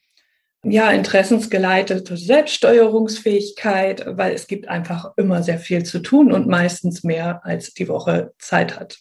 ja, 0.65 0.91
interessensgeleitete 0.91 2.17
Selbststeuerungsfähigkeit, 2.17 4.03
weil 4.05 4.33
es 4.33 4.47
gibt 4.47 4.67
einfach 4.67 5.13
immer 5.15 5.43
sehr 5.43 5.59
viel 5.59 5.83
zu 5.83 5.99
tun 5.99 6.33
und 6.33 6.47
meistens 6.47 7.05
mehr 7.05 7.45
als 7.45 7.73
die 7.73 7.87
Woche 7.87 8.33
Zeit 8.37 8.77
hat. 8.77 8.99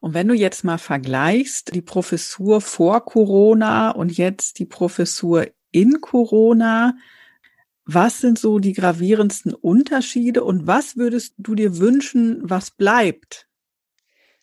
Und 0.00 0.14
wenn 0.14 0.28
du 0.28 0.34
jetzt 0.34 0.64
mal 0.64 0.78
vergleichst, 0.78 1.74
die 1.74 1.82
Professur 1.82 2.60
vor 2.60 3.04
Corona 3.04 3.90
und 3.90 4.16
jetzt 4.16 4.58
die 4.58 4.64
Professur 4.64 5.46
in 5.70 6.00
Corona, 6.00 6.94
was 7.84 8.20
sind 8.20 8.38
so 8.38 8.58
die 8.58 8.72
gravierendsten 8.72 9.52
Unterschiede 9.52 10.42
und 10.42 10.66
was 10.66 10.96
würdest 10.96 11.34
du 11.38 11.54
dir 11.54 11.78
wünschen, 11.78 12.40
was 12.42 12.70
bleibt? 12.70 13.46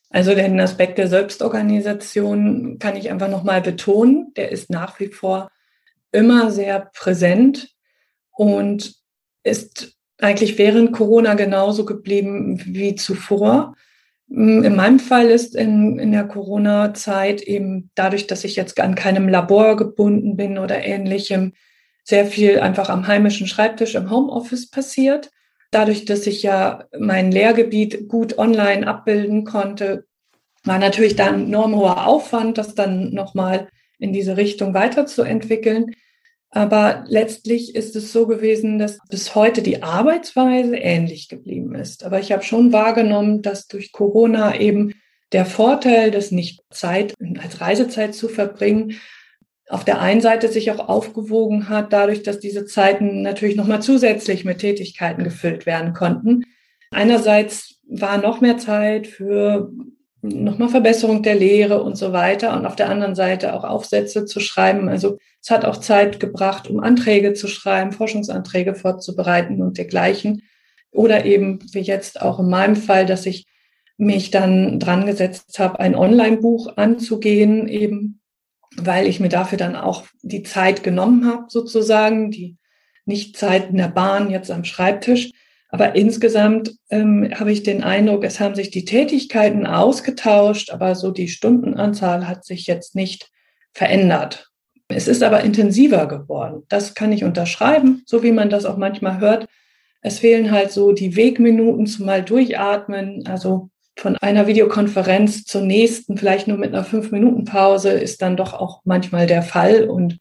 Also 0.10 0.34
den 0.36 0.60
Aspekt 0.60 0.98
der 0.98 1.08
Selbstorganisation 1.08 2.78
kann 2.80 2.96
ich 2.96 3.10
einfach 3.10 3.30
nochmal 3.30 3.62
betonen. 3.62 4.34
Der 4.36 4.52
ist 4.52 4.70
nach 4.70 5.00
wie 5.00 5.08
vor 5.08 5.50
immer 6.12 6.52
sehr 6.52 6.92
präsent 6.94 7.76
und 8.32 8.96
ist 9.44 9.98
eigentlich 10.20 10.58
während 10.58 10.94
Corona 10.94 11.34
genauso 11.34 11.84
geblieben 11.84 12.62
wie 12.66 12.96
zuvor. 12.96 13.76
Mm, 14.28 14.64
in 14.64 14.76
meinem 14.76 15.00
Fall 15.00 15.28
ist 15.28 15.56
in, 15.56 16.00
in 16.00 16.12
der 16.12 16.26
Corona-Zeit 16.26 17.42
eben 17.42 17.92
dadurch, 17.96 18.28
dass 18.28 18.44
ich 18.44 18.56
jetzt 18.56 18.80
an 18.80 18.96
keinem 18.96 19.28
Labor 19.28 19.78
gebunden 19.78 20.36
bin 20.36 20.58
oder 20.58 20.84
ähnlichem, 20.84 21.54
sehr 22.04 22.26
viel 22.26 22.60
einfach 22.60 22.90
am 22.90 23.08
heimischen 23.08 23.48
Schreibtisch 23.48 23.96
im 23.96 24.10
Homeoffice 24.10 24.70
passiert. 24.70 25.32
Dadurch, 25.72 26.06
dass 26.06 26.26
ich 26.26 26.42
ja 26.42 26.86
mein 26.98 27.32
Lehrgebiet 27.32 28.08
gut 28.08 28.38
online 28.38 28.88
abbilden 28.88 29.44
konnte, 29.44 30.06
war 30.64 30.80
natürlich 30.80 31.16
dann 31.16 31.48
enorm 31.48 31.76
hoher 31.76 32.08
Aufwand, 32.08 32.58
das 32.58 32.76
dann 32.76 33.14
nochmal 33.14 33.68
in 34.00 34.14
diese 34.14 34.38
Richtung 34.38 34.74
weiterzuentwickeln. 34.74 35.94
Aber 36.50 37.04
letztlich 37.08 37.76
ist 37.76 37.96
es 37.96 38.14
so 38.14 38.26
gewesen, 38.26 38.80
dass 38.80 39.00
bis 39.10 39.36
heute 39.36 39.62
die 39.62 39.84
Arbeitsweise 39.84 40.78
ähnlich 40.78 41.28
geblieben 41.28 41.76
ist. 41.76 42.06
Aber 42.06 42.20
ich 42.20 42.32
habe 42.32 42.44
schon 42.44 42.72
wahrgenommen, 42.72 43.42
dass 43.42 43.68
durch 43.68 43.92
Corona 43.92 44.60
eben 44.60 44.94
der 45.34 45.46
Vorteil, 45.46 46.10
das 46.10 46.32
nicht 46.32 46.62
Zeit 46.70 47.14
als 47.42 47.60
Reisezeit 47.60 48.16
zu 48.16 48.30
verbringen, 48.30 48.96
auf 49.70 49.84
der 49.84 50.00
einen 50.00 50.22
Seite 50.22 50.48
sich 50.48 50.72
auch 50.72 50.88
aufgewogen 50.88 51.68
hat, 51.68 51.92
dadurch, 51.92 52.24
dass 52.24 52.40
diese 52.40 52.66
Zeiten 52.66 53.22
natürlich 53.22 53.58
nochmal 53.58 53.82
zusätzlich 53.82 54.46
mit 54.46 54.60
Tätigkeiten 54.60 55.26
gefüllt 55.26 55.66
werden 55.66 55.94
konnten. 55.94 56.44
Einerseits 56.92 57.82
war 57.90 58.18
noch 58.18 58.40
mehr 58.40 58.58
Zeit 58.58 59.08
für 59.08 59.70
nochmal 60.22 60.70
Verbesserung 60.70 61.22
der 61.22 61.36
Lehre 61.36 61.84
und 61.84 61.98
so 61.98 62.14
weiter 62.14 62.56
und 62.56 62.66
auf 62.66 62.76
der 62.76 62.90
anderen 62.90 63.16
Seite 63.16 63.54
auch 63.54 63.64
Aufsätze 63.64 64.26
zu 64.26 64.40
schreiben. 64.40 64.90
Also 64.90 65.18
es 65.48 65.52
hat 65.52 65.64
auch 65.64 65.78
Zeit 65.78 66.20
gebracht, 66.20 66.70
um 66.70 66.82
Anträge 66.82 67.34
zu 67.34 67.48
schreiben, 67.48 67.94
Forschungsanträge 67.94 68.76
vorzubereiten 68.76 69.62
und 69.62 69.78
dergleichen. 69.78 70.42
Oder 70.92 71.24
eben 71.24 71.60
wie 71.72 71.80
jetzt 71.80 72.22
auch 72.22 72.40
in 72.42 72.50
meinem 72.50 72.76
Fall, 72.76 73.06
dass 73.06 73.26
ich 73.26 73.46
mich 73.96 74.30
dann 74.30 74.78
dran 74.78 75.06
gesetzt 75.06 75.58
habe, 75.58 75.80
ein 75.80 75.96
Online-Buch 75.96 76.76
anzugehen, 76.76 77.70
eben 77.70 78.20
weil 78.76 79.08
ich 79.08 79.22
mir 79.22 79.30
dafür 79.30 79.58
dann 79.58 79.78
auch 79.78 80.04
die 80.22 80.44
Zeit 80.44 80.84
genommen 80.84 81.26
habe, 81.26 81.46
sozusagen, 81.48 82.30
die 82.30 82.58
nicht 83.06 83.38
Zeit 83.38 83.70
in 83.70 83.78
der 83.78 83.88
Bahn 83.88 84.30
jetzt 84.30 84.52
am 84.52 84.66
Schreibtisch, 84.66 85.32
aber 85.70 85.96
insgesamt 85.96 86.74
ähm, 86.90 87.32
habe 87.34 87.54
ich 87.54 87.64
den 87.64 87.84
Eindruck, 87.84 88.26
es 88.26 88.42
haben 88.42 88.56
sich 88.56 88.70
die 88.70 88.84
Tätigkeiten 88.84 89.66
ausgetauscht, 89.66 90.72
aber 90.72 90.94
so 90.96 91.12
die 91.12 91.30
Stundenanzahl 91.30 92.28
hat 92.28 92.44
sich 92.44 92.68
jetzt 92.68 92.96
nicht 92.96 93.32
verändert. 93.72 94.47
Es 94.90 95.08
ist 95.08 95.22
aber 95.22 95.44
intensiver 95.44 96.08
geworden. 96.08 96.64
Das 96.70 96.94
kann 96.94 97.12
ich 97.12 97.24
unterschreiben, 97.24 98.04
so 98.06 98.24
wie 98.24 98.32
man 98.32 98.50
das 98.50 98.66
auch 98.66 98.78
manchmal 98.78 99.20
hört. 99.20 99.48
Es 100.02 100.20
fehlen 100.20 100.52
halt 100.52 100.72
so 100.72 100.94
die 100.94 101.16
Wegminuten 101.16 101.88
zum 101.88 102.06
mal 102.06 102.24
durchatmen. 102.24 103.26
Also 103.28 103.70
von 103.98 104.16
einer 104.18 104.48
Videokonferenz 104.48 105.44
zur 105.44 105.62
nächsten, 105.62 106.18
vielleicht 106.18 106.48
nur 106.48 106.58
mit 106.58 106.74
einer 106.74 106.86
Fünf-Minuten-Pause, 106.86 107.92
ist 107.92 108.22
dann 108.22 108.38
doch 108.38 108.54
auch 108.54 108.82
manchmal 108.86 109.28
der 109.28 109.42
Fall. 109.42 109.90
Und 109.90 110.20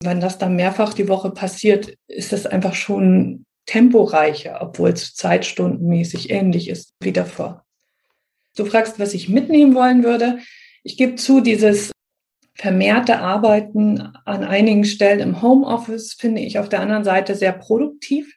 wenn 0.00 0.20
das 0.20 0.38
dann 0.38 0.56
mehrfach 0.56 0.94
die 0.94 1.08
Woche 1.08 1.30
passiert, 1.30 1.96
ist 2.06 2.32
das 2.32 2.46
einfach 2.46 2.74
schon 2.74 3.46
temporeicher, 3.66 4.58
obwohl 4.60 4.90
es 4.90 5.14
zeitstundenmäßig 5.14 6.30
ähnlich 6.30 6.68
ist 6.68 6.94
wie 7.00 7.12
davor. 7.12 7.64
Du 8.56 8.66
fragst, 8.66 9.00
was 9.00 9.14
ich 9.14 9.28
mitnehmen 9.28 9.74
wollen 9.74 10.04
würde. 10.04 10.38
Ich 10.84 10.96
gebe 10.96 11.16
zu, 11.16 11.40
dieses 11.40 11.93
vermehrte 12.54 13.18
Arbeiten 13.18 14.12
an 14.24 14.44
einigen 14.44 14.84
Stellen 14.84 15.20
im 15.20 15.42
Homeoffice 15.42 16.14
finde 16.14 16.40
ich 16.40 16.58
auf 16.58 16.68
der 16.68 16.80
anderen 16.80 17.04
Seite 17.04 17.34
sehr 17.34 17.52
produktiv, 17.52 18.36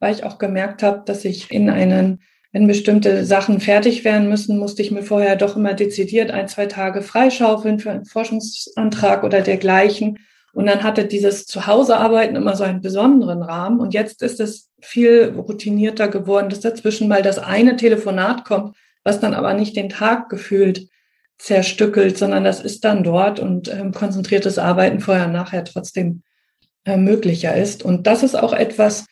weil 0.00 0.14
ich 0.14 0.24
auch 0.24 0.38
gemerkt 0.38 0.82
habe, 0.82 1.02
dass 1.06 1.24
ich 1.24 1.50
in 1.50 1.70
einen, 1.70 2.22
wenn 2.50 2.66
bestimmte 2.66 3.24
Sachen 3.24 3.60
fertig 3.60 4.04
werden 4.04 4.28
müssen, 4.28 4.58
musste 4.58 4.82
ich 4.82 4.90
mir 4.90 5.02
vorher 5.02 5.36
doch 5.36 5.56
immer 5.56 5.74
dezidiert 5.74 6.32
ein, 6.32 6.48
zwei 6.48 6.66
Tage 6.66 7.02
freischaufeln 7.02 7.78
für 7.78 7.92
einen 7.92 8.04
Forschungsantrag 8.04 9.22
oder 9.22 9.40
dergleichen. 9.42 10.18
Und 10.52 10.66
dann 10.66 10.82
hatte 10.82 11.06
dieses 11.06 11.46
Zuhausearbeiten 11.46 12.36
immer 12.36 12.56
so 12.56 12.64
einen 12.64 12.82
besonderen 12.82 13.42
Rahmen. 13.42 13.80
Und 13.80 13.94
jetzt 13.94 14.22
ist 14.22 14.38
es 14.40 14.70
viel 14.80 15.32
routinierter 15.34 16.08
geworden, 16.08 16.50
dass 16.50 16.60
dazwischen 16.60 17.08
mal 17.08 17.22
das 17.22 17.38
eine 17.38 17.76
Telefonat 17.76 18.44
kommt, 18.44 18.76
was 19.04 19.20
dann 19.20 19.32
aber 19.32 19.54
nicht 19.54 19.76
den 19.76 19.88
Tag 19.88 20.28
gefühlt 20.28 20.88
zerstückelt, 21.42 22.16
sondern 22.16 22.44
das 22.44 22.60
ist 22.60 22.84
dann 22.84 23.02
dort 23.02 23.40
und 23.40 23.68
ähm, 23.68 23.90
konzentriertes 23.92 24.58
Arbeiten 24.58 25.00
vorher 25.00 25.26
und 25.26 25.32
nachher 25.32 25.64
trotzdem 25.64 26.22
äh, 26.84 26.96
möglicher 26.96 27.56
ist. 27.56 27.82
Und 27.82 28.06
das 28.06 28.22
ist 28.22 28.36
auch 28.36 28.52
etwas, 28.52 29.06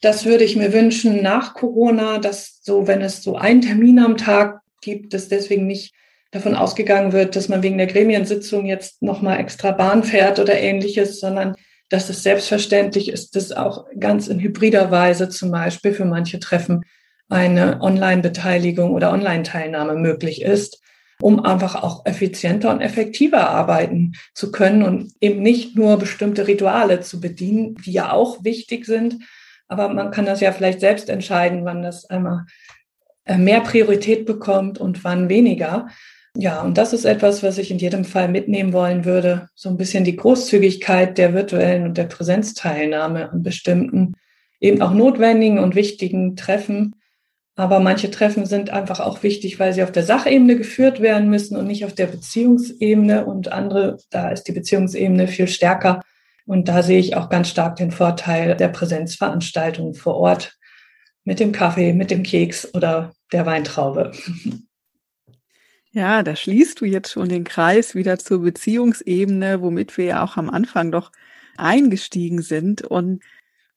das 0.00 0.24
würde 0.24 0.44
ich 0.44 0.54
mir 0.54 0.72
wünschen 0.72 1.22
nach 1.22 1.54
Corona, 1.54 2.18
dass 2.18 2.60
so, 2.62 2.86
wenn 2.86 3.00
es 3.00 3.24
so 3.24 3.34
einen 3.36 3.62
Termin 3.62 3.98
am 3.98 4.16
Tag 4.16 4.60
gibt, 4.80 5.12
dass 5.12 5.28
deswegen 5.28 5.66
nicht 5.66 5.92
davon 6.30 6.54
ausgegangen 6.54 7.12
wird, 7.12 7.34
dass 7.34 7.48
man 7.48 7.64
wegen 7.64 7.78
der 7.78 7.88
Gremiensitzung 7.88 8.64
jetzt 8.66 9.02
nochmal 9.02 9.40
extra 9.40 9.72
Bahn 9.72 10.04
fährt 10.04 10.38
oder 10.38 10.58
ähnliches, 10.58 11.18
sondern 11.18 11.56
dass 11.88 12.08
es 12.08 12.22
selbstverständlich 12.22 13.08
ist, 13.10 13.34
dass 13.34 13.50
auch 13.50 13.86
ganz 13.98 14.28
in 14.28 14.38
hybrider 14.38 14.92
Weise 14.92 15.28
zum 15.28 15.50
Beispiel 15.50 15.92
für 15.92 16.04
manche 16.04 16.38
Treffen 16.38 16.84
eine 17.28 17.80
Online-Beteiligung 17.80 18.92
oder 18.92 19.12
Online-Teilnahme 19.12 19.96
möglich 19.96 20.42
ist, 20.42 20.81
um 21.22 21.44
einfach 21.44 21.82
auch 21.82 22.04
effizienter 22.04 22.70
und 22.70 22.80
effektiver 22.80 23.48
arbeiten 23.48 24.12
zu 24.34 24.50
können 24.50 24.82
und 24.82 25.12
eben 25.20 25.40
nicht 25.40 25.76
nur 25.76 25.98
bestimmte 25.98 26.48
Rituale 26.48 27.00
zu 27.00 27.20
bedienen, 27.20 27.76
die 27.76 27.92
ja 27.92 28.12
auch 28.12 28.44
wichtig 28.44 28.86
sind, 28.86 29.18
aber 29.68 29.88
man 29.88 30.10
kann 30.10 30.26
das 30.26 30.40
ja 30.40 30.52
vielleicht 30.52 30.80
selbst 30.80 31.08
entscheiden, 31.08 31.64
wann 31.64 31.82
das 31.82 32.04
einmal 32.10 32.44
äh, 33.24 33.38
mehr 33.38 33.60
Priorität 33.60 34.26
bekommt 34.26 34.78
und 34.78 35.04
wann 35.04 35.28
weniger. 35.28 35.88
Ja, 36.36 36.62
und 36.62 36.76
das 36.76 36.92
ist 36.92 37.04
etwas, 37.04 37.42
was 37.42 37.58
ich 37.58 37.70
in 37.70 37.78
jedem 37.78 38.04
Fall 38.04 38.28
mitnehmen 38.28 38.72
wollen 38.72 39.04
würde. 39.04 39.48
So 39.54 39.68
ein 39.68 39.76
bisschen 39.76 40.04
die 40.04 40.16
Großzügigkeit 40.16 41.18
der 41.18 41.34
virtuellen 41.34 41.84
und 41.84 41.98
der 41.98 42.04
Präsenzteilnahme 42.04 43.30
an 43.30 43.42
bestimmten, 43.42 44.14
eben 44.60 44.82
auch 44.82 44.92
notwendigen 44.92 45.58
und 45.58 45.74
wichtigen 45.74 46.36
Treffen. 46.36 46.96
Aber 47.54 47.80
manche 47.80 48.10
Treffen 48.10 48.46
sind 48.46 48.70
einfach 48.70 49.00
auch 49.00 49.22
wichtig, 49.22 49.58
weil 49.58 49.72
sie 49.74 49.82
auf 49.82 49.92
der 49.92 50.04
Sachebene 50.04 50.56
geführt 50.56 51.00
werden 51.00 51.28
müssen 51.28 51.56
und 51.56 51.66
nicht 51.66 51.84
auf 51.84 51.94
der 51.94 52.06
Beziehungsebene. 52.06 53.26
Und 53.26 53.52
andere, 53.52 53.98
da 54.10 54.30
ist 54.30 54.44
die 54.44 54.52
Beziehungsebene 54.52 55.28
viel 55.28 55.48
stärker. 55.48 56.00
Und 56.46 56.68
da 56.68 56.82
sehe 56.82 56.98
ich 56.98 57.14
auch 57.14 57.28
ganz 57.28 57.48
stark 57.48 57.76
den 57.76 57.90
Vorteil 57.90 58.56
der 58.56 58.68
Präsenzveranstaltungen 58.68 59.94
vor 59.94 60.16
Ort 60.16 60.56
mit 61.24 61.40
dem 61.40 61.52
Kaffee, 61.52 61.92
mit 61.92 62.10
dem 62.10 62.22
Keks 62.22 62.74
oder 62.74 63.12
der 63.32 63.46
Weintraube. 63.46 64.12
Ja, 65.94 66.22
da 66.22 66.34
schließt 66.34 66.80
du 66.80 66.86
jetzt 66.86 67.12
schon 67.12 67.28
den 67.28 67.44
Kreis 67.44 67.94
wieder 67.94 68.18
zur 68.18 68.40
Beziehungsebene, 68.40 69.60
womit 69.60 69.98
wir 69.98 70.06
ja 70.06 70.24
auch 70.24 70.38
am 70.38 70.48
Anfang 70.48 70.90
doch 70.90 71.12
eingestiegen 71.58 72.40
sind. 72.40 72.80
Und 72.80 73.22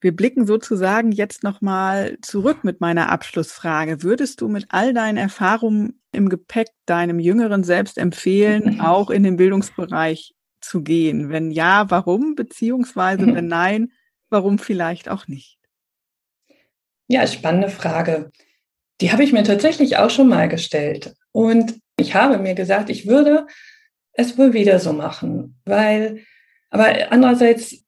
wir 0.02 0.16
blicken 0.16 0.46
sozusagen 0.46 1.12
jetzt 1.12 1.44
nochmal 1.44 2.18
zurück 2.22 2.64
mit 2.64 2.82
meiner 2.82 3.10
Abschlussfrage. 3.12 4.04
Würdest 4.04 4.42
du 4.42 4.48
mit 4.48 4.66
all 4.70 4.94
deinen 4.94 5.18
Erfahrungen 5.18 6.02
im 6.12 6.30
Gepäck 6.30 6.68
deinem 6.86 7.20
jüngeren 7.20 7.64
Selbst 7.64 7.98
empfehlen, 7.98 8.82
auch 8.82 9.10
in 9.10 9.24
den 9.24 9.38
Bildungsbereich 9.38 10.36
zu 10.62 10.84
gehen? 10.84 11.30
Wenn 11.30 11.52
ja, 11.52 11.90
warum? 11.90 12.36
Beziehungsweise 12.36 13.26
wenn 13.34 13.48
nein, 13.48 13.92
warum 14.30 14.60
vielleicht 14.60 15.10
auch 15.10 15.28
nicht? 15.28 15.58
Ja, 17.08 17.26
spannende 17.28 17.70
Frage. 17.70 18.32
Die 19.02 19.12
habe 19.12 19.24
ich 19.24 19.34
mir 19.34 19.44
tatsächlich 19.44 19.98
auch 19.98 20.10
schon 20.10 20.28
mal 20.28 20.50
gestellt. 20.50 21.14
Und 21.32 21.80
ich 21.98 22.16
habe 22.16 22.38
mir 22.38 22.56
gesagt, 22.56 22.90
ich 22.90 23.08
würde 23.08 23.48
es 24.14 24.38
wohl 24.38 24.54
wieder 24.54 24.80
so 24.80 24.94
machen, 24.94 25.60
weil, 25.66 26.24
aber 26.70 27.12
andererseits, 27.12 27.85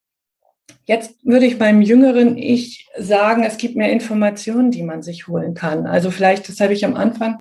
jetzt 0.85 1.15
würde 1.23 1.45
ich 1.45 1.59
meinem 1.59 1.81
jüngeren 1.81 2.37
Ich 2.37 2.87
sagen, 2.97 3.43
es 3.43 3.57
gibt 3.57 3.75
mehr 3.75 3.91
Informationen, 3.91 4.71
die 4.71 4.83
man 4.83 5.03
sich 5.03 5.27
holen 5.27 5.53
kann. 5.53 5.85
Also 5.85 6.11
vielleicht, 6.11 6.49
das 6.49 6.59
habe 6.59 6.73
ich 6.73 6.85
am 6.85 6.95
Anfang 6.95 7.37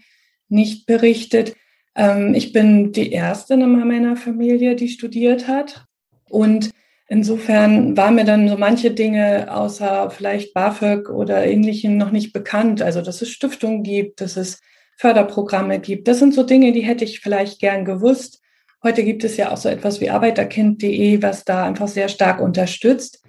nicht 0.48 0.86
berichtet. 0.86 1.54
Ähm, 1.94 2.34
ich 2.34 2.52
bin 2.52 2.92
die 2.92 3.12
erste 3.12 3.54
in 3.54 3.70
meiner 3.70 4.16
Familie, 4.16 4.76
die 4.76 4.88
studiert 4.88 5.48
hat. 5.48 5.86
Und 6.28 6.70
insofern 7.08 7.96
waren 7.96 8.16
mir 8.16 8.24
dann 8.24 8.48
so 8.48 8.56
manche 8.56 8.90
Dinge 8.90 9.54
außer 9.54 10.10
vielleicht 10.10 10.52
BAföG 10.54 11.08
oder 11.08 11.44
ähnlichem 11.44 11.96
noch 11.96 12.10
nicht 12.10 12.32
bekannt. 12.32 12.82
Also, 12.82 13.00
dass 13.00 13.22
es 13.22 13.30
Stiftungen 13.30 13.82
gibt, 13.82 14.20
dass 14.20 14.36
es 14.36 14.60
Förderprogramme 14.96 15.78
gibt. 15.78 16.08
Das 16.08 16.18
sind 16.18 16.34
so 16.34 16.42
Dinge, 16.42 16.72
die 16.72 16.80
hätte 16.80 17.04
ich 17.04 17.20
vielleicht 17.20 17.60
gern 17.60 17.84
gewusst. 17.84 18.40
Heute 18.86 19.02
gibt 19.02 19.24
es 19.24 19.36
ja 19.36 19.50
auch 19.50 19.56
so 19.56 19.68
etwas 19.68 20.00
wie 20.00 20.10
arbeiterkind.de, 20.10 21.20
was 21.20 21.44
da 21.44 21.64
einfach 21.64 21.88
sehr 21.88 22.08
stark 22.08 22.40
unterstützt. 22.40 23.20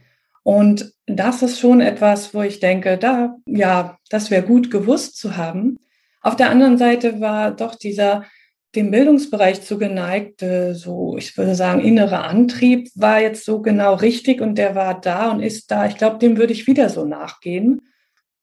Und 0.44 0.94
das 1.08 1.42
ist 1.42 1.60
schon 1.60 1.82
etwas, 1.82 2.36
wo 2.36 2.44
ich 2.44 2.60
denke, 2.60 3.00
da, 3.00 3.38
ja, 3.48 3.98
das 4.12 4.30
wäre 4.30 4.46
gut 4.46 4.70
gewusst 4.70 5.18
zu 5.18 5.36
haben. 5.36 5.80
Auf 6.22 6.36
der 6.36 6.52
anderen 6.52 6.78
Seite 6.78 7.22
war 7.22 7.50
doch 7.50 7.74
dieser 7.74 8.26
dem 8.76 8.92
Bildungsbereich 8.92 9.64
zugeneigte, 9.64 10.76
so 10.76 11.18
ich 11.18 11.36
würde 11.36 11.56
sagen, 11.56 11.82
innere 11.82 12.20
Antrieb 12.20 12.92
war 12.94 13.20
jetzt 13.20 13.44
so 13.44 13.60
genau 13.60 13.96
richtig 13.96 14.42
und 14.42 14.60
der 14.60 14.76
war 14.76 15.02
da 15.02 15.32
und 15.32 15.42
ist 15.42 15.72
da. 15.72 15.88
Ich 15.88 15.98
glaube, 15.98 16.20
dem 16.20 16.38
würde 16.38 16.54
ich 16.54 16.68
wieder 16.68 16.90
so 16.90 17.04
nachgehen. 17.04 17.82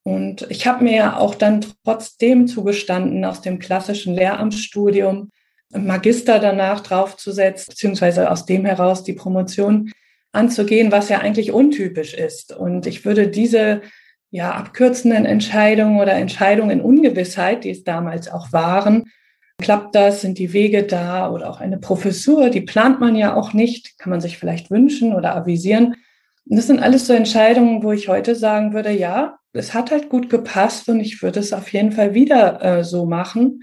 Und 0.02 0.48
ich 0.50 0.66
habe 0.66 0.82
mir 0.82 0.96
ja 0.96 1.16
auch 1.16 1.36
dann 1.36 1.64
trotzdem 1.84 2.48
zugestanden, 2.48 3.24
aus 3.24 3.40
dem 3.40 3.60
klassischen 3.60 4.16
Lehramtsstudium 4.16 5.30
Magister 5.76 6.38
danach 6.38 6.80
draufzusetzen, 6.80 7.66
beziehungsweise 7.70 8.30
aus 8.30 8.46
dem 8.46 8.64
heraus 8.64 9.04
die 9.04 9.12
Promotion 9.12 9.90
anzugehen, 10.32 10.92
was 10.92 11.08
ja 11.08 11.18
eigentlich 11.18 11.52
untypisch 11.52 12.14
ist. 12.14 12.52
Und 12.54 12.86
ich 12.86 13.04
würde 13.04 13.28
diese 13.28 13.82
ja 14.30 14.52
abkürzenden 14.52 15.26
Entscheidungen 15.26 16.00
oder 16.00 16.14
Entscheidungen 16.14 16.70
in 16.70 16.80
Ungewissheit, 16.80 17.64
die 17.64 17.70
es 17.70 17.84
damals 17.84 18.28
auch 18.28 18.52
waren, 18.52 19.04
klappt 19.58 19.94
das, 19.94 20.20
sind 20.20 20.38
die 20.38 20.52
Wege 20.52 20.82
da 20.82 21.30
oder 21.30 21.48
auch 21.48 21.60
eine 21.60 21.78
Professur, 21.78 22.50
die 22.50 22.60
plant 22.60 23.00
man 23.00 23.14
ja 23.14 23.34
auch 23.36 23.52
nicht, 23.52 23.98
kann 23.98 24.10
man 24.10 24.20
sich 24.20 24.36
vielleicht 24.36 24.70
wünschen 24.70 25.14
oder 25.14 25.36
avisieren. 25.36 25.94
Und 26.46 26.56
das 26.56 26.66
sind 26.66 26.80
alles 26.80 27.06
so 27.06 27.12
Entscheidungen, 27.12 27.82
wo 27.82 27.92
ich 27.92 28.08
heute 28.08 28.34
sagen 28.34 28.74
würde, 28.74 28.90
ja, 28.90 29.38
es 29.52 29.72
hat 29.72 29.92
halt 29.92 30.08
gut 30.08 30.28
gepasst 30.28 30.88
und 30.88 30.98
ich 30.98 31.22
würde 31.22 31.40
es 31.40 31.52
auf 31.52 31.72
jeden 31.72 31.92
Fall 31.92 32.14
wieder 32.14 32.60
äh, 32.62 32.84
so 32.84 33.06
machen. 33.06 33.62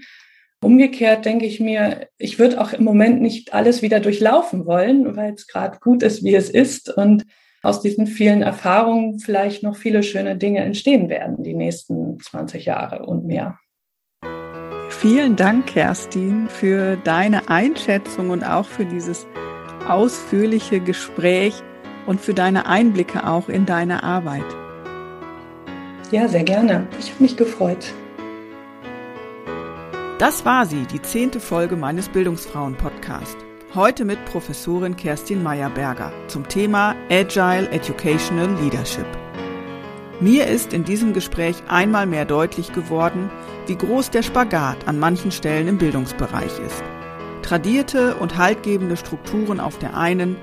Umgekehrt 0.62 1.24
denke 1.24 1.44
ich 1.44 1.58
mir, 1.58 2.06
ich 2.18 2.38
würde 2.38 2.60
auch 2.60 2.72
im 2.72 2.84
Moment 2.84 3.20
nicht 3.20 3.52
alles 3.52 3.82
wieder 3.82 3.98
durchlaufen 3.98 4.64
wollen, 4.64 5.16
weil 5.16 5.34
es 5.34 5.48
gerade 5.48 5.78
gut 5.80 6.04
ist, 6.04 6.22
wie 6.22 6.36
es 6.36 6.48
ist 6.48 6.88
und 6.88 7.24
aus 7.64 7.80
diesen 7.80 8.06
vielen 8.06 8.42
Erfahrungen 8.42 9.18
vielleicht 9.18 9.64
noch 9.64 9.76
viele 9.76 10.04
schöne 10.04 10.36
Dinge 10.36 10.60
entstehen 10.60 11.08
werden, 11.08 11.42
die 11.42 11.54
nächsten 11.54 12.20
20 12.20 12.64
Jahre 12.64 13.04
und 13.06 13.24
mehr. 13.24 13.58
Vielen 14.88 15.34
Dank, 15.34 15.66
Kerstin, 15.66 16.48
für 16.48 16.96
deine 16.96 17.48
Einschätzung 17.48 18.30
und 18.30 18.44
auch 18.44 18.66
für 18.66 18.84
dieses 18.84 19.26
ausführliche 19.88 20.78
Gespräch 20.78 21.54
und 22.06 22.20
für 22.20 22.34
deine 22.34 22.66
Einblicke 22.66 23.26
auch 23.26 23.48
in 23.48 23.66
deine 23.66 24.04
Arbeit. 24.04 24.44
Ja, 26.12 26.28
sehr 26.28 26.44
gerne. 26.44 26.86
Ich 27.00 27.10
habe 27.10 27.22
mich 27.24 27.36
gefreut. 27.36 27.92
Das 30.22 30.44
war 30.44 30.66
sie, 30.66 30.86
die 30.86 31.02
zehnte 31.02 31.40
Folge 31.40 31.74
meines 31.74 32.08
Bildungsfrauen-Podcast. 32.08 33.36
Heute 33.74 34.04
mit 34.04 34.24
Professorin 34.24 34.94
Kerstin 34.94 35.42
Meyerberger 35.42 36.12
zum 36.28 36.46
Thema 36.46 36.94
Agile 37.10 37.68
Educational 37.72 38.48
Leadership. 38.62 39.06
Mir 40.20 40.46
ist 40.46 40.72
in 40.72 40.84
diesem 40.84 41.12
Gespräch 41.12 41.56
einmal 41.66 42.06
mehr 42.06 42.24
deutlich 42.24 42.72
geworden, 42.72 43.32
wie 43.66 43.74
groß 43.74 44.10
der 44.10 44.22
Spagat 44.22 44.86
an 44.86 45.00
manchen 45.00 45.32
Stellen 45.32 45.66
im 45.66 45.78
Bildungsbereich 45.78 46.56
ist. 46.64 46.84
Tradierte 47.42 48.14
und 48.14 48.38
haltgebende 48.38 48.96
Strukturen 48.96 49.58
auf 49.58 49.76
der 49.80 49.96
einen 49.96 50.36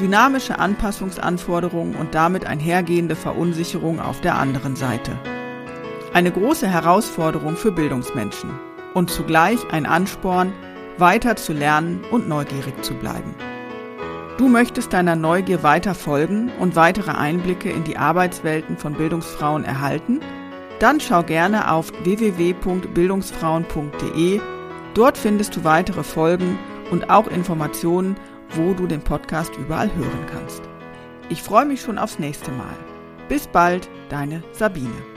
dynamische 0.00 0.58
Anpassungsanforderungen 0.58 1.94
und 1.94 2.16
damit 2.16 2.46
einhergehende 2.46 3.14
Verunsicherung 3.14 4.00
auf 4.00 4.20
der 4.22 4.34
anderen 4.34 4.74
Seite. 4.74 5.12
Eine 6.12 6.32
große 6.32 6.66
Herausforderung 6.66 7.54
für 7.54 7.70
Bildungsmenschen 7.70 8.50
und 8.94 9.10
zugleich 9.10 9.58
ein 9.70 9.84
Ansporn, 9.86 10.52
weiter 10.96 11.34
zu 11.36 11.52
lernen 11.52 12.02
und 12.10 12.28
neugierig 12.28 12.82
zu 12.82 12.94
bleiben. 12.94 13.34
Du 14.38 14.48
möchtest 14.48 14.92
deiner 14.92 15.14
Neugier 15.16 15.62
weiter 15.62 15.94
folgen 15.94 16.50
und 16.58 16.76
weitere 16.76 17.12
Einblicke 17.12 17.70
in 17.70 17.84
die 17.84 17.98
Arbeitswelten 17.98 18.76
von 18.78 18.94
Bildungsfrauen 18.94 19.64
erhalten? 19.64 20.20
Dann 20.80 20.98
schau 21.00 21.22
gerne 21.22 21.70
auf 21.70 21.92
www.bildungsfrauen.de. 22.02 24.40
Dort 24.94 25.18
findest 25.18 25.54
du 25.56 25.64
weitere 25.64 26.02
Folgen 26.02 26.58
und 26.90 27.10
auch 27.10 27.28
Informationen 27.28 28.16
wo 28.56 28.74
du 28.74 28.86
den 28.86 29.02
Podcast 29.02 29.56
überall 29.56 29.94
hören 29.94 30.26
kannst. 30.30 30.62
Ich 31.28 31.42
freue 31.42 31.64
mich 31.64 31.80
schon 31.80 31.98
aufs 31.98 32.18
nächste 32.18 32.50
Mal. 32.52 32.76
Bis 33.28 33.46
bald, 33.46 33.88
deine 34.10 34.42
Sabine. 34.52 35.13